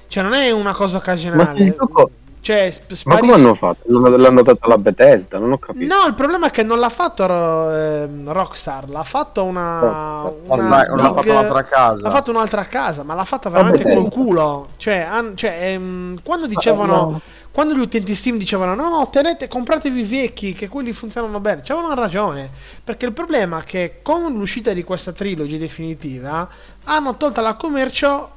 [0.07, 1.63] Cioè, non è una cosa Ma occasionale.
[1.63, 2.11] il gioco-
[2.43, 3.79] Cioè, sp- Ma sparisce- come hanno fatto?
[3.85, 5.39] L'hanno, l'hanno data la Bethesda?
[5.39, 5.95] Non ho capito.
[5.95, 9.79] No, il problema è che non l'ha fatto ehm, Rockstar, l'ha fatto una.
[9.79, 10.33] Rockstar.
[10.43, 12.01] una Ormai non l'ha fatto un'altra casa.
[12.01, 14.67] L'ha fatto un'altra casa, ma l'ha fatta veramente col culo.
[14.75, 17.21] Cioè, han- cioè, ehm, quando dicevano.
[17.53, 21.93] Quando gli utenti Steam dicevano no, tenete, compratevi i vecchi, che quelli funzionano bene, c'avevano
[21.93, 22.49] ragione.
[22.83, 26.49] Perché il problema è che con l'uscita di questa trilogy definitiva
[26.85, 28.31] hanno tolto dal commercio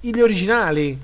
[0.00, 0.98] gli originali.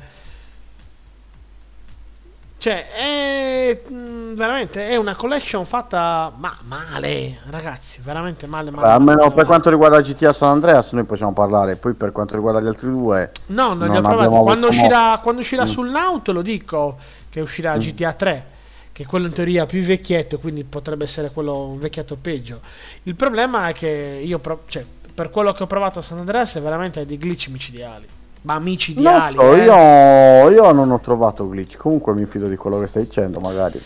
[2.64, 8.70] Cioè, è mh, veramente è una collection fatta ma male, ragazzi, veramente male.
[8.70, 9.46] male, Beh, almeno male, per male.
[9.46, 13.30] quanto riguarda GTA San Andreas noi possiamo parlare, poi per quanto riguarda gli altri due...
[13.48, 14.26] No, non, li Non ho provati.
[14.26, 15.66] abbiamo Quando uscirà, quando uscirà Mm.
[15.66, 16.96] sul Now te lo dico
[17.28, 18.46] che uscirà GTA 3,
[18.92, 22.60] che è quello in teoria più vecchietto, quindi potrebbe essere quello un vecchietto peggio.
[23.02, 24.84] Il problema è che io, pro- cioè,
[25.14, 28.06] per quello che ho provato a San Andreas, è veramente dei glitch micidiali.
[28.44, 29.32] Ma Non micidiali.
[29.32, 29.64] so, eh.
[29.64, 33.80] io, io non ho trovato glitch, comunque mi fido di quello che stai dicendo, magari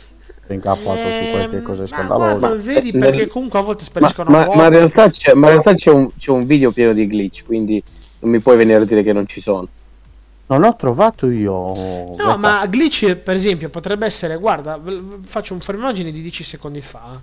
[0.48, 2.48] incappato su qualche cosa ma scandalosa.
[2.48, 5.34] guarda, vedi Ma- perché comunque a volte Ma, spariscono ma- a ma in realtà, c'è,
[5.34, 7.82] ma in realtà c'è, un, c'è un video pieno di glitch, quindi
[8.20, 9.68] non mi puoi venire a dire che non ci sono.
[10.46, 12.16] Non ho trovato io...
[12.16, 14.80] No, ma glitch, per esempio, potrebbe essere, guarda,
[15.24, 17.20] faccio un immagine di 10 secondi fa.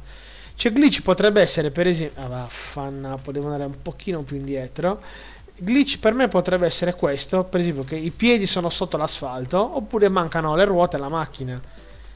[0.56, 5.02] Cioè, glitch potrebbe essere, per esempio, ah, vaffannapo, devo andare un pochino più indietro.
[5.58, 10.10] Glitch per me potrebbe essere questo, per esempio, che i piedi sono sotto l'asfalto, oppure
[10.10, 11.60] mancano le ruote alla macchina.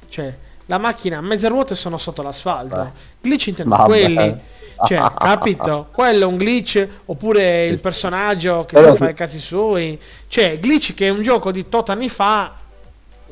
[0.10, 0.36] Cioè,
[0.66, 2.76] la macchina, mezze ruote sono sotto l'asfalto.
[2.76, 2.90] Vabbè.
[3.22, 3.88] Glitch intendo Vabbè.
[3.88, 4.40] quelli.
[4.86, 5.88] Cioè, capito?
[5.92, 10.00] Quello è un glitch, oppure il personaggio che Però si fa i cazzi suoi.
[10.28, 12.54] Cioè, glitch che è un gioco di tot anni fa,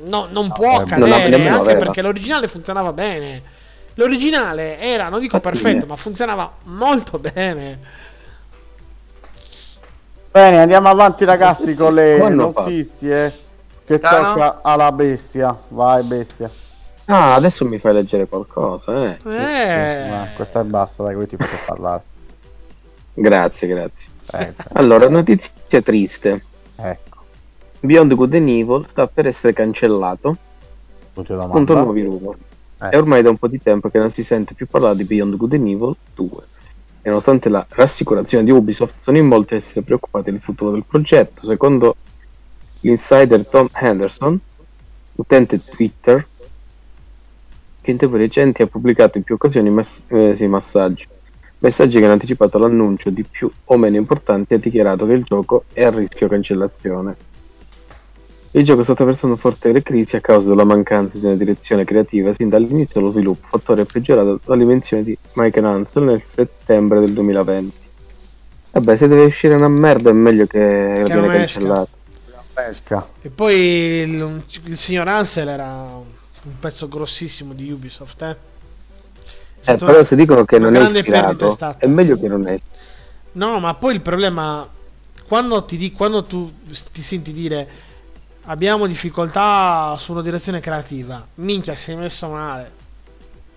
[0.06, 3.42] no- non può eh, non accadere, nemmeno anche perché l'originale funzionava bene.
[3.96, 5.88] L'originale era, non dico perfetto, eh.
[5.88, 8.06] ma funzionava molto bene.
[10.38, 12.30] Bene, andiamo avanti ragazzi con le fatto?
[12.32, 13.34] notizie.
[13.84, 14.34] Che Tano?
[14.36, 15.58] tocca alla bestia.
[15.70, 16.48] Vai bestia.
[17.06, 19.18] Ah, adesso mi fai leggere qualcosa, eh.
[19.26, 22.04] Eh, Ma questa è basta, dai, così ti faccio parlare.
[23.16, 24.10] Grazie, grazie.
[24.34, 26.44] Eh, Allora, notizia triste.
[26.76, 27.18] ecco,
[27.80, 30.38] Beyond Good and Evil sta per essere cancellato,
[31.16, 31.82] domanda.
[31.82, 32.36] nuovi rumor.
[32.80, 32.90] Eh.
[32.90, 35.36] È ormai da un po' di tempo che non si sente più parlare di Beyond
[35.36, 36.30] Good and Evil 2.
[37.08, 40.84] E nonostante la rassicurazione di Ubisoft, sono in molti a essere preoccupati del futuro del
[40.86, 41.46] progetto.
[41.46, 41.96] Secondo
[42.82, 44.38] l'insider Tom Henderson,
[45.14, 46.28] utente Twitter,
[47.80, 51.08] che in tempi recenti ha pubblicato in più occasioni mess- eh, sì, massaggi.
[51.60, 55.64] Messaggi che hanno anticipato l'annuncio di più o meno importanti ha dichiarato che il gioco
[55.72, 57.16] è a rischio cancellazione.
[58.52, 62.50] Il gioco sta attraversando forte crisi a causa della mancanza di una direzione creativa sin
[62.50, 67.76] dall'inizio dello sviluppo, fattore peggiorato dalle invenzioni di Mike Ansel nel settembre del 2020.
[68.72, 71.60] Vabbè, se deve uscire una merda è meglio che, non viene esca.
[71.60, 71.90] cancellato.
[72.54, 73.08] pesca.
[73.22, 78.38] E poi il, il signor Ansel era un pezzo grossissimo di Ubisoft, eh.
[79.64, 81.78] È Eh, però se dicono che non è è ispirato, stata.
[81.78, 82.58] è meglio che non è.
[83.34, 84.68] No, ma poi il problema
[85.28, 86.52] quando ti di, quando tu
[86.92, 87.68] ti senti dire
[88.48, 91.24] abbiamo difficoltà su una direzione creativa.
[91.36, 92.72] Minchia, sei messo male.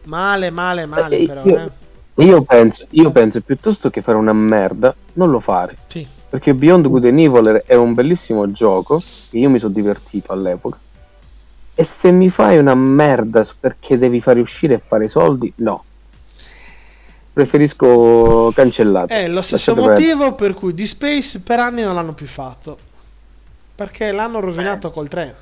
[0.04, 1.44] Male, male, male, Eh, però.
[1.44, 1.88] io- Eh.
[2.24, 5.74] Io penso, io penso piuttosto che fare una merda, non lo fare.
[5.86, 6.06] Sì.
[6.28, 9.02] Perché Beyond Good and Evil è un bellissimo gioco.
[9.30, 10.78] che Io mi sono divertito all'epoca.
[11.74, 15.84] E se mi fai una merda perché devi fare uscire e fare soldi, no.
[17.32, 19.06] Preferisco cancellare.
[19.24, 22.76] È lo stesso Lasciate motivo per cui di Space per anni non l'hanno più fatto.
[23.80, 25.34] Perché l'hanno rovinato col 3.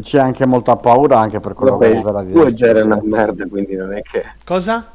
[0.00, 2.84] C'è anche molta paura anche per quello Vabbè, che verrà il di 2 già era
[2.84, 4.24] una merda, quindi non è che.
[4.44, 4.92] Cosa?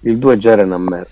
[0.00, 1.08] Il 2 già era una merda.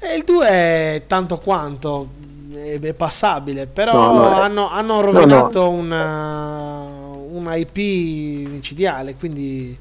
[0.00, 2.08] E il 2 è tanto quanto
[2.52, 9.76] è, passabile, però No, no, è- hanno, hanno rovinato una, un IP micidiale, quindi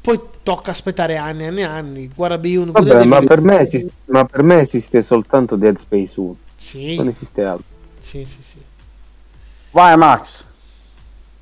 [0.00, 2.10] poi tocca aspettare anni e anni e anni.
[2.14, 5.76] Guarda Beyond Good Vabbè, and ma per, me esiste, ma per me esiste soltanto Dead
[5.78, 6.36] Space 1.
[6.94, 7.64] Non Sì, esiste altro.
[8.00, 8.58] sì, sì, sì.
[9.76, 10.42] Vai Max.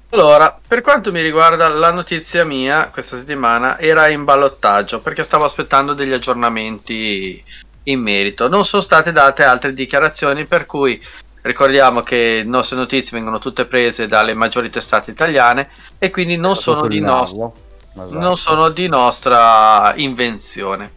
[0.09, 5.45] Allora, per quanto mi riguarda, la notizia mia questa settimana era in ballottaggio perché stavo
[5.45, 7.41] aspettando degli aggiornamenti
[7.85, 8.49] in merito.
[8.49, 11.01] Non sono state date altre dichiarazioni, per cui
[11.43, 15.69] ricordiamo che le nostre notizie vengono tutte prese dalle maggiori testate italiane
[16.01, 17.53] e quindi non sono di nostra
[17.95, 18.19] Esatto.
[18.19, 20.91] non sono di nostra invenzione.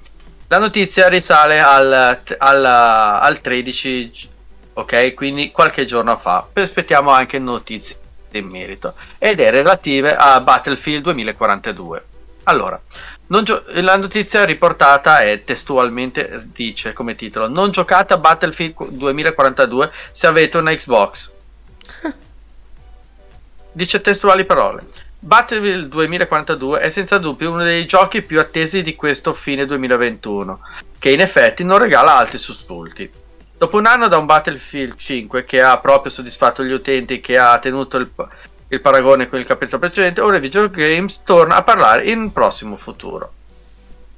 [0.47, 4.29] La notizia risale al, al, al 13,
[4.77, 5.13] ok?
[5.13, 6.47] Quindi qualche giorno fa.
[6.53, 7.97] Aspettiamo anche notizie
[8.31, 8.93] in merito.
[9.17, 12.05] Ed è relative a Battlefield 2042.
[12.43, 12.79] Allora,
[13.43, 20.27] gio- la notizia riportata è testualmente, dice come titolo, non giocate a Battlefield 2042 se
[20.27, 21.33] avete una Xbox.
[23.71, 24.85] Dice testuali parole.
[25.19, 30.59] Battlefield 2042 è senza dubbio uno dei giochi più attesi di questo fine 2021,
[30.97, 33.11] che in effetti non regala altri sussulti.
[33.57, 37.57] Dopo un anno da un Battlefield 5 che ha proprio soddisfatto gli utenti che ha
[37.57, 38.07] tenuto il,
[38.67, 42.75] il paragone con il capitolo precedente, ora Video Games torna a parlare in un prossimo
[42.75, 43.31] futuro.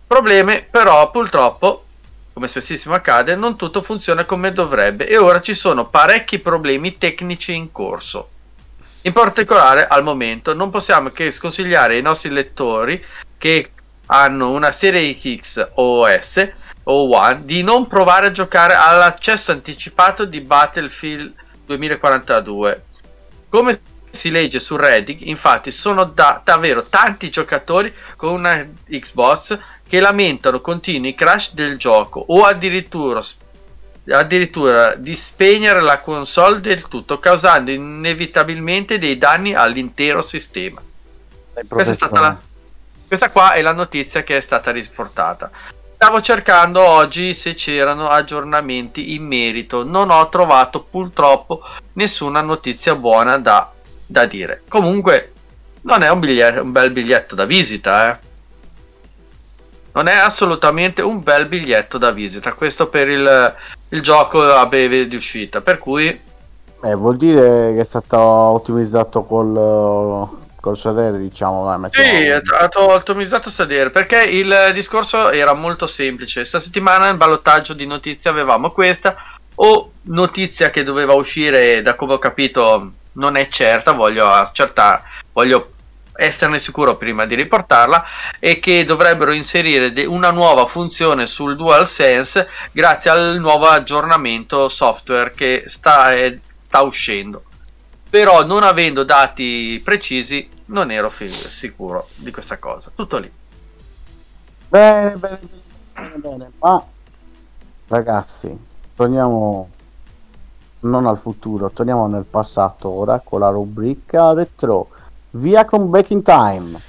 [0.05, 1.85] Problemi però purtroppo,
[2.33, 7.55] come spessissimo accade, non tutto funziona come dovrebbe e ora ci sono parecchi problemi tecnici
[7.55, 8.27] in corso.
[9.03, 13.01] In particolare, al momento, non possiamo che sconsigliare ai nostri lettori
[13.37, 13.71] che
[14.07, 16.55] hanno una serie X o S
[16.91, 21.33] o One di non provare a giocare all'accesso anticipato di Battlefield
[21.65, 22.83] 2042.
[23.47, 29.57] Come si legge su Reddit, infatti, sono da- davvero tanti giocatori con una Xbox
[29.87, 33.21] che lamentano continui crash del gioco o addirittura
[34.11, 40.81] addirittura di spegnere la console del tutto, causando inevitabilmente dei danni all'intero sistema.
[41.67, 42.39] Questa, è stata la,
[43.07, 45.51] questa qua è la notizia che è stata riportata.
[46.01, 51.59] Stavo cercando oggi se c'erano aggiornamenti in merito, non ho trovato purtroppo
[51.95, 53.69] nessuna notizia buona da,
[54.05, 54.63] da dire.
[54.69, 55.33] Comunque,
[55.81, 58.17] non è un, biglietto, un bel biglietto da visita, eh.
[59.91, 62.53] Non è assolutamente un bel biglietto da visita.
[62.53, 63.55] Questo per il,
[63.89, 65.59] il gioco a breve di uscita.
[65.59, 66.07] Per cui
[66.81, 70.29] Eh, vuol dire che è stato ottimizzato col,
[70.59, 71.65] col sedere, diciamo.
[71.65, 76.45] Dai, mettiamo- Sì, ha ottimizzato sedere perché il discorso era molto semplice.
[76.45, 79.15] Sta settimana nel ballottaggio di notizie avevamo questa
[79.55, 85.01] o notizia che doveva uscire, da come ho capito, non è certa, voglio accertare,
[85.33, 85.71] voglio
[86.15, 88.03] esserne sicuro prima di riportarla
[88.39, 95.31] e che dovrebbero inserire de- una nuova funzione sul DualSense grazie al nuovo aggiornamento software
[95.33, 97.43] che sta, eh, sta uscendo
[98.09, 103.31] però non avendo dati precisi non ero fi- sicuro di questa cosa tutto lì
[104.69, 105.39] Bene, bene,
[105.95, 106.51] bene, bene.
[106.59, 106.85] Ma
[107.87, 108.55] ragazzi,
[108.95, 109.67] torniamo
[110.81, 114.89] non al futuro, torniamo nel passato ora con la rubrica retro.
[115.31, 116.79] Via con Back in Time.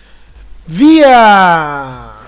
[0.66, 2.19] Via!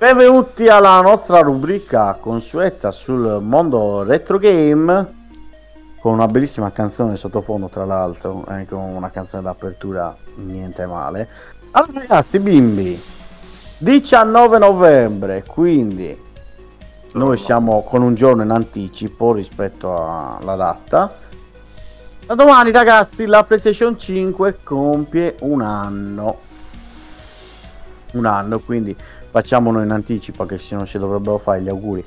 [0.00, 5.12] Benvenuti alla nostra rubrica consueta sul mondo retro game
[6.00, 11.28] con una bellissima canzone sottofondo tra l'altro, con una canzone d'apertura niente male.
[11.72, 12.98] Allora ragazzi, bimbi,
[13.76, 16.18] 19 novembre, quindi
[17.12, 21.14] Noi siamo con un giorno in anticipo rispetto alla data.
[22.24, 26.38] Da domani, ragazzi, la PlayStation 5 compie un anno.
[28.12, 28.96] Un anno, quindi
[29.30, 32.04] facciamolo in anticipo, che se non ci dovrebbero fare gli auguri.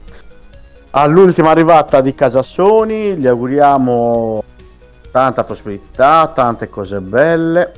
[0.91, 4.43] All'ultima arrivata di casa Sony, gli auguriamo
[5.11, 7.73] tanta prosperità, tante cose belle.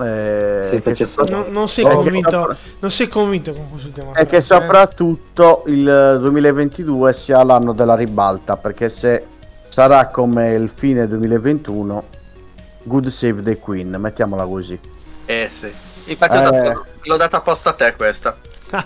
[0.00, 4.26] eh, Sì, sopra- Non, non sei Eh, convinto, sopra- non sei convinto con quest'ultima e
[4.26, 4.40] che eh?
[4.42, 9.26] soprattutto il 2022 sia l'anno della ribalta perché se
[9.68, 12.04] sarà come il fine 2021
[12.82, 14.78] good save the queen mettiamola così
[15.24, 15.72] Eh sì.
[16.04, 16.74] Infatti Eh.
[17.04, 18.36] l'ho data apposta a te questa.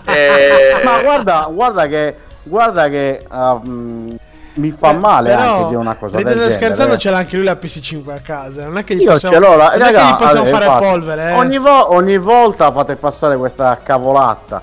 [0.05, 3.25] Eh, ma guarda guarda che guarda che
[3.67, 4.15] mm,
[4.55, 7.45] mi fa male Però, anche dire una cosa del genere scherzando, ce l'ha anche lui
[7.45, 8.65] la PS5 a casa.
[8.65, 10.41] Non è che gli io possiamo, ce l'ho la, non è che raga, gli possiamo
[10.41, 11.29] allora, fare infatti, polvere.
[11.29, 11.33] eh.
[11.33, 14.61] ogni, vo- ogni volta fate passare questa cavolata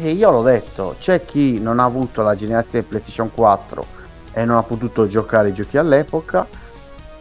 [0.00, 3.86] e io l'ho detto c'è chi non ha avuto la generazione PlayStation 4
[4.32, 6.46] e non ha potuto giocare i giochi all'epoca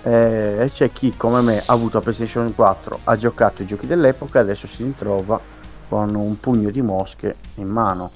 [0.04, 3.88] eh, e c'è chi come me ha avuto la PlayStation 4 ha giocato i giochi
[3.88, 5.40] dell'epoca e adesso si ritrova
[5.88, 8.12] con un pugno di mosche in mano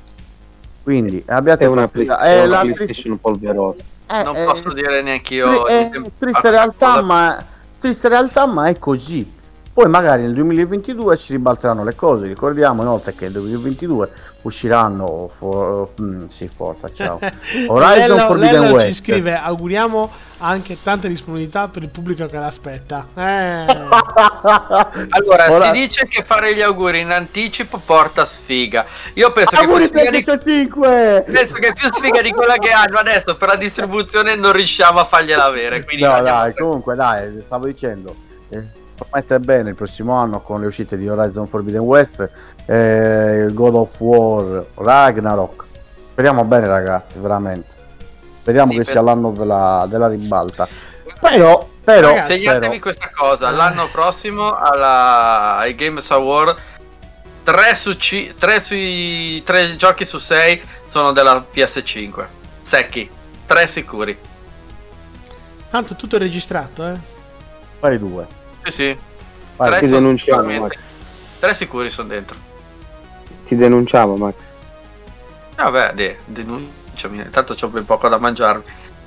[0.83, 3.83] quindi abbiate È una, Eh, è una la PlayStation polverosa.
[4.09, 5.65] eh, non eh, posso dire neanche io.
[5.65, 7.45] Tri- è il tempo- triste Ah, realtà, ma
[7.77, 9.31] triste realtà, ma è così.
[9.79, 12.27] Poi magari nel 2022 si ribalteranno le cose.
[12.27, 14.09] Ricordiamo inoltre che nel 2022
[14.41, 17.17] usciranno for- mm, sì, forza, ciao.
[17.67, 18.99] Horizon Lello- Forbidden Lello ci West.
[19.03, 23.07] scrive auguriamo anche tanta disponibilità per il pubblico che l'aspetta.
[23.15, 23.65] Eh.
[25.11, 28.85] Allora, Ora- si dice che fare gli auguri in anticipo porta sfiga.
[29.13, 31.23] Io penso che, più Auguri sfiga di, PlayStation 5!
[31.31, 35.05] penso che più sfiga di quella che hanno adesso per la distribuzione non riusciamo a
[35.05, 35.85] fargliela avere.
[35.85, 38.13] Quindi No, dai, per- comunque, dai, stavo dicendo.
[38.49, 42.27] Eh, promette bene il prossimo anno con le uscite di Horizon Forbidden West,
[42.65, 45.63] eh, God of War, Ragnarok.
[46.11, 47.75] Speriamo bene, ragazzi, veramente.
[48.41, 50.67] Speriamo Sì, che per- sia l'anno della, della ribalta.
[51.19, 56.55] Però, però, Ragazzi, Segnatevi però- questa cosa, l'anno prossimo alla, ai Games Award
[57.43, 62.27] 3 su ci- tre sui 3 giochi su 6 sono della PS5.
[62.61, 63.09] Secchi,
[63.45, 64.17] 3 sicuri.
[65.69, 66.97] Tanto tutto è registrato, eh.
[67.79, 68.27] fai due.
[68.69, 68.97] Sì, sì.
[69.55, 70.59] Vai, Tre ti denunciamo.
[70.59, 70.75] Max.
[71.39, 72.35] 3 sicuri sono dentro.
[73.45, 74.35] Ti denunciamo, Max.
[75.55, 78.63] Vabbè, de- denunciami, intanto c'ho ben poco da mangiarmi.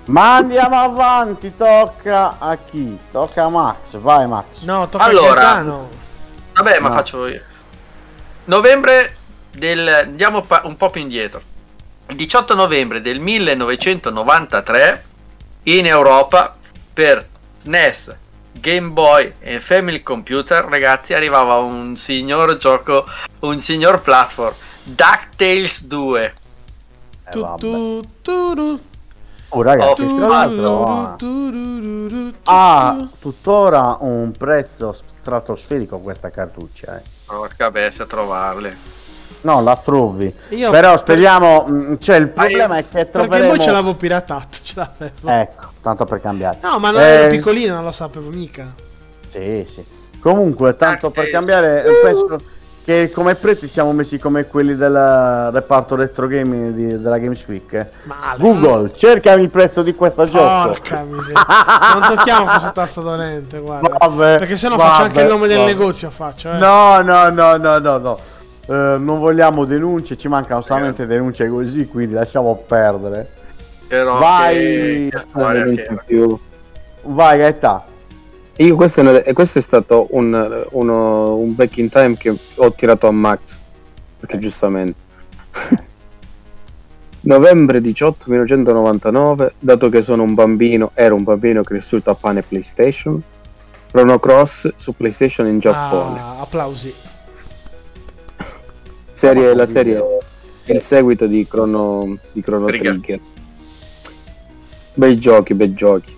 [0.06, 2.98] Ma andiamo avanti, tocca a chi?
[3.10, 4.62] Tocca a Max, vai Max.
[4.64, 5.30] No, tocca Allora.
[5.30, 5.88] a Gaetano.
[6.54, 6.94] Vabbè, ma No.
[6.94, 7.40] faccio io.
[8.46, 9.16] Novembre
[9.52, 9.86] del...
[9.88, 11.40] andiamo pa- un po' più indietro.
[12.08, 15.04] Il 18 novembre del 1993
[15.64, 16.56] in Europa
[16.92, 17.26] per
[17.62, 18.14] NES,
[18.52, 23.04] Game Boy e Family Computer, ragazzi, arrivava un signor gioco,
[23.40, 24.54] un signor platform,
[24.84, 26.34] DuckTales 2.
[27.24, 27.58] Eh, Tu, vabbè.
[27.60, 28.80] tu, tu,
[29.54, 31.16] Oh, ragazzi, Oh, tra l'altro ha,
[32.44, 36.96] ha tuttora un prezzo stratosferico questa cartuccia.
[36.98, 37.02] eh.
[37.26, 38.76] Porca bestia a trovarle.
[39.42, 40.32] No, la trovi.
[40.50, 41.66] Io Però speriamo.
[41.68, 43.48] mm, Cioè, il problema è che Perché troveremo.
[43.50, 45.28] poi ce l'avevo piratato, ce l'avevo.
[45.28, 46.58] Ecco, tanto per cambiare.
[46.62, 48.72] No, ma non Eh, ero piccolino, non lo sapevo mica.
[49.28, 49.84] Sì, sì.
[50.20, 52.38] Comunque, tanto per cambiare, eh, penso
[52.84, 57.72] che come prezzi siamo messi come quelli del reparto retro gaming di- della Games Week.
[57.72, 57.88] eh.
[58.04, 58.38] Male.
[58.38, 60.68] Google, cercami il prezzo di questo gioco.
[60.68, 61.44] Porca miseria.
[61.98, 63.96] Non tocchiamo questo tasto dolente, guarda.
[63.98, 65.70] Vabbè, Perché sennò vabbè, faccio anche il nome del vabbè.
[65.72, 66.58] negozio, faccio, eh.
[66.58, 68.18] No, no, no, no, no, no.
[68.72, 73.28] Eh, non vogliamo denunce, ci mancano solamente denunce così, quindi lasciamo perdere.
[73.86, 75.10] Però Vai.
[75.10, 75.22] che-
[76.06, 76.36] che.
[77.02, 77.84] Vai, Gaeta.
[78.56, 82.72] Io questo è, una- questo è stato un, uno- un back in time che ho
[82.72, 83.60] tirato a Max.
[84.20, 84.94] Perché giustamente.
[87.24, 93.20] Novembre 18 1999, dato che sono un bambino, ero un bambino cresciuto a pane PlayStation.
[93.90, 96.18] Chrono Cross su PlayStation in Giappone.
[96.18, 96.92] Ah, applausi.
[99.22, 100.02] Serie, la serie
[100.64, 102.90] è il seguito di Chrono, di Chrono Trigger.
[102.94, 103.20] Trigger.
[104.94, 106.16] Bei giochi, bei giochi.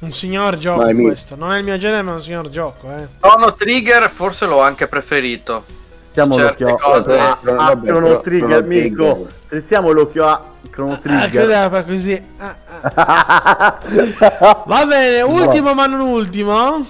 [0.00, 1.34] Un signor gioco Vai, mi- questo.
[1.34, 3.06] Non è il mio genere, ma è un signor gioco, eh.
[3.20, 5.64] Chrono Trigger forse l'ho anche preferito.
[6.02, 9.04] Stiamo Certe l'occhio cose- a, a vabbè, Chrono però- Trigger, Chrono Mirko.
[9.14, 9.32] Trigger.
[9.46, 11.42] Se stiamo l'occhio a Chrono Ah, Trigger.
[11.42, 12.22] cos'è fa così?
[12.36, 12.56] Ah,
[12.94, 13.78] ah.
[14.66, 16.84] Va bene, ultimo ma non ultimo.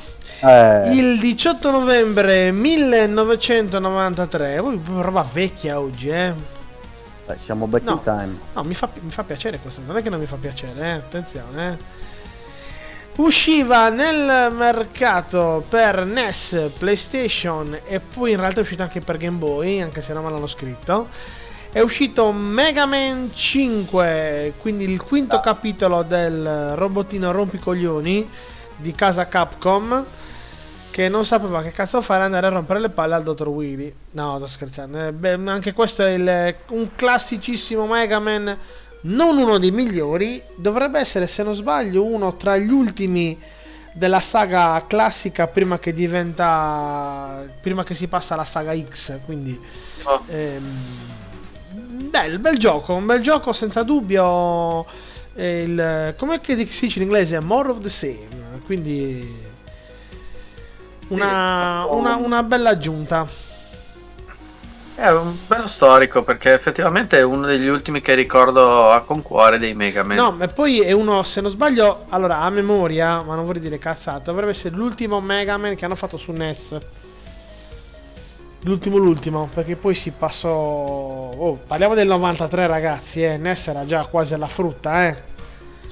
[0.45, 4.59] Eh, Il 18 novembre 1993.
[4.61, 6.33] Voi roba vecchia oggi, eh.
[7.29, 7.93] eh, siamo back No.
[7.93, 8.39] in time.
[8.55, 9.83] No, mi fa, mi fa piacere questo.
[9.87, 10.91] Non è che non mi fa piacere, eh.
[10.91, 11.77] Attenzione, eh.
[13.15, 19.37] Usciva nel mercato per NES, PlayStation e poi in realtà è uscito anche per Game
[19.37, 21.09] Boy, anche se non me l'hanno scritto.
[21.71, 25.41] è uscito Mega Man 5, quindi il quinto Ah.
[25.41, 28.29] capitolo del robottino rompicoglioni
[28.77, 30.05] di casa Capcom
[30.93, 33.93] che non sapeva che cazzo fare andare a rompere le palle al dottor Willy.
[34.13, 35.07] No, sto scherzando.
[35.07, 38.57] Eh, beh, anche questo è il- un classicissimo Mega Man,
[39.05, 43.37] non uno dei migliori, dovrebbe essere se non sbaglio uno tra gli ultimi
[43.95, 49.59] della saga classica prima che diventa prima che si passa alla saga X, quindi
[50.05, 50.23] Oh.
[50.29, 54.85] Ehm, bel, bel gioco, un bel gioco senza dubbio.
[55.35, 57.41] eh, Il, come si dice in inglese?
[57.41, 58.61] More of the same.
[58.65, 59.51] Quindi
[61.13, 63.27] una, una, una bella aggiunta.
[64.95, 69.75] È un bello storico perché effettivamente è uno degli ultimi che ricordo a concuore dei
[69.75, 70.17] Mega Man.
[70.17, 73.79] No, ma poi è uno, se non sbaglio, allora a memoria, ma non vorrei dire
[73.79, 76.79] cazzate, dovrebbe essere l'ultimo Mega Man che hanno fatto su NES.
[78.65, 80.51] L'ultimo, l'ultimo, perché poi si passò.
[80.51, 83.25] Oh, parliamo del 93, ragazzi.
[83.25, 83.37] Eh.
[83.37, 85.32] NES era già quasi alla frutta, eh.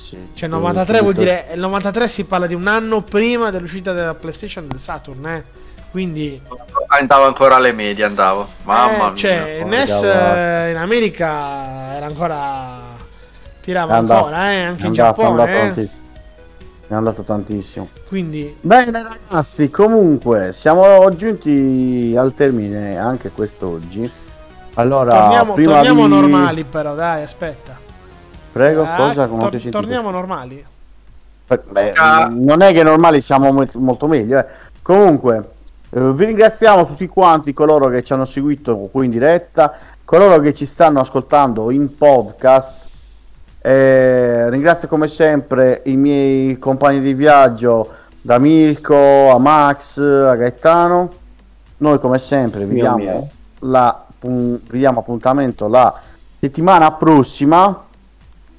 [0.01, 1.45] Sì, Cioè, sì, 93 sì, vuol dire.
[1.53, 5.45] Il 93 si parla di un anno prima dell'uscita della PlayStation del Saturn, eh.
[5.91, 6.41] Quindi.
[6.87, 8.49] Andavo ancora alle medie, andavo.
[8.63, 9.15] Mamma eh, mia.
[9.15, 12.79] Cioè, NES eh, in America era ancora.
[13.61, 14.63] Tirava È andato- ancora, eh.
[14.63, 15.59] Anche è in Giappone, andato eh.
[15.61, 15.91] tanti-
[16.89, 17.89] È andato tantissimo.
[18.09, 18.57] Quindi.
[18.61, 24.11] Bene ragazzi, comunque siamo giunti al termine anche quest'oggi.
[24.75, 27.89] Allora, torniamo prima torniamo di- normali, però, dai, aspetta.
[28.53, 29.27] Prego, Eh, cosa?
[29.27, 30.65] Come tor- torniamo normali.
[31.47, 32.29] Beh, Ah.
[32.31, 34.39] non è che normali siamo mo- molto meglio.
[34.39, 34.45] eh.
[34.83, 35.51] Comunque,
[35.91, 39.73] eh, vi ringraziamo tutti quanti coloro che ci hanno seguito qui in diretta,
[40.05, 42.89] coloro che ci stanno ascoltando in podcast.
[43.63, 47.89] Eh, ringrazio come sempre i miei compagni di viaggio,
[48.21, 51.11] da Mirko a Max a Gaetano.
[51.79, 53.29] Noi come sempre vi Mio diamo, mio.
[53.71, 55.93] la, pun- vi diamo appuntamento la
[56.39, 57.85] settimana prossima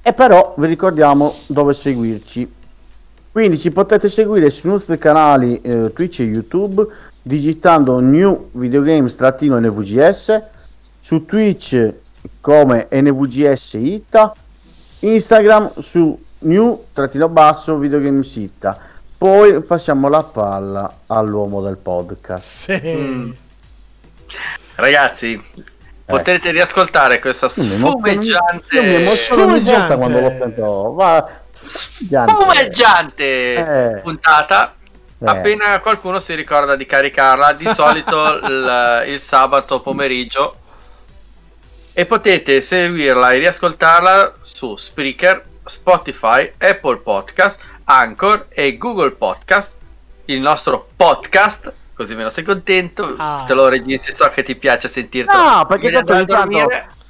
[0.02, 2.52] e però vi ricordiamo dove seguirci.
[3.30, 6.86] Quindi ci potete seguire sui nostri canali eh, Twitch e YouTube
[7.22, 10.42] digitando New Videogames-NVGS,
[10.98, 11.94] su Twitch
[12.40, 14.34] come NVGS Itta,
[15.00, 18.78] Instagram su New-Videogames Itta.
[19.16, 22.44] Poi passiamo la palla all'uomo del podcast.
[22.44, 22.96] Sì.
[22.96, 23.30] Mm.
[24.74, 25.40] Ragazzi,
[26.16, 28.74] potete riascoltare questa sfumeggiante.
[28.76, 29.96] io mi emoziono ogni volta Sfumeggiante.
[29.96, 30.92] quando lo sento.
[30.94, 32.32] Va, sfumeggiante.
[32.32, 33.54] Sfumeggiante
[33.96, 34.00] Eh.
[34.02, 34.74] puntata.
[35.18, 35.26] Eh.
[35.26, 40.56] Appena qualcuno si ricorda di caricarla, di solito il, il sabato pomeriggio.
[41.94, 49.74] E potete seguirla e riascoltarla su Spreaker, Spotify, Apple Podcast, Anchor e Google Podcast.
[50.26, 53.14] Il nostro podcast, così meno sei contento.
[53.16, 53.44] Ah.
[53.46, 55.34] Te lo registri, so che ti piace sentirti.
[55.34, 56.68] No, perché tanto ogni tanto,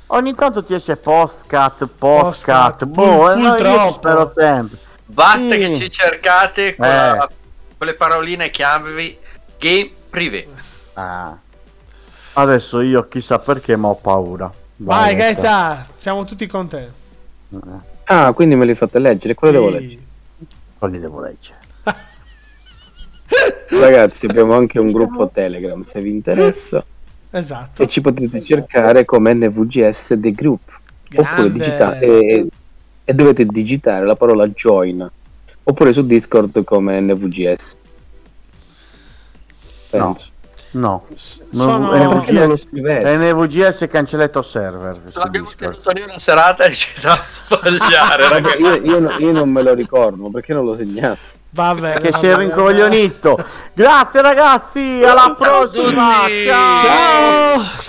[0.09, 4.79] ogni tanto ti esce postcat, Postcat, postcat, boh, pul- eh, no, io ci spero sempre.
[5.07, 5.59] Basta Sì.
[5.59, 6.91] che ci cercate con, Eh.
[7.17, 7.31] la-
[7.79, 9.19] con le paroline chiavi
[9.59, 10.49] Game Privé.
[10.95, 11.37] Ah.
[12.35, 14.51] Adesso io chissà perché ma ho paura.
[14.77, 15.41] Vai, Gaeta.
[15.43, 16.91] Gaeta, siamo tutti con te.
[17.51, 19.73] Eh, Ah, quindi me li fate leggere, quello devo Sì.
[19.81, 20.03] leggere.
[20.79, 21.59] Quelli devo leggere.
[23.81, 26.85] Ragazzi, abbiamo anche un gruppo Telegram se vi interessa.
[27.31, 27.83] Esatto.
[27.83, 30.61] E ci potete cercare come NVGS The Group.
[31.15, 32.47] Oppure digita- e,
[33.05, 35.11] e dovete digitare la parola join.
[35.65, 37.75] Oppure su Discord come NVGS.
[39.93, 40.15] No.
[40.15, 40.31] Penso.
[40.73, 41.05] No.
[41.15, 43.17] Sono- perché non lo scrivete?
[43.17, 45.01] NVGS cancelletto server.
[45.15, 49.75] L'abbiamo tenuto lì una serata e ci da sbagliare, io, io io non me lo
[49.75, 51.19] ricordo, perché non l'ho segnato?
[51.55, 51.93] Va bene.
[51.93, 53.45] Perché va sei bene, rincoglionito.
[53.74, 56.27] Grazie ragazzi, alla prossima.
[56.47, 56.79] Ciao.
[56.79, 57.82] Ciao.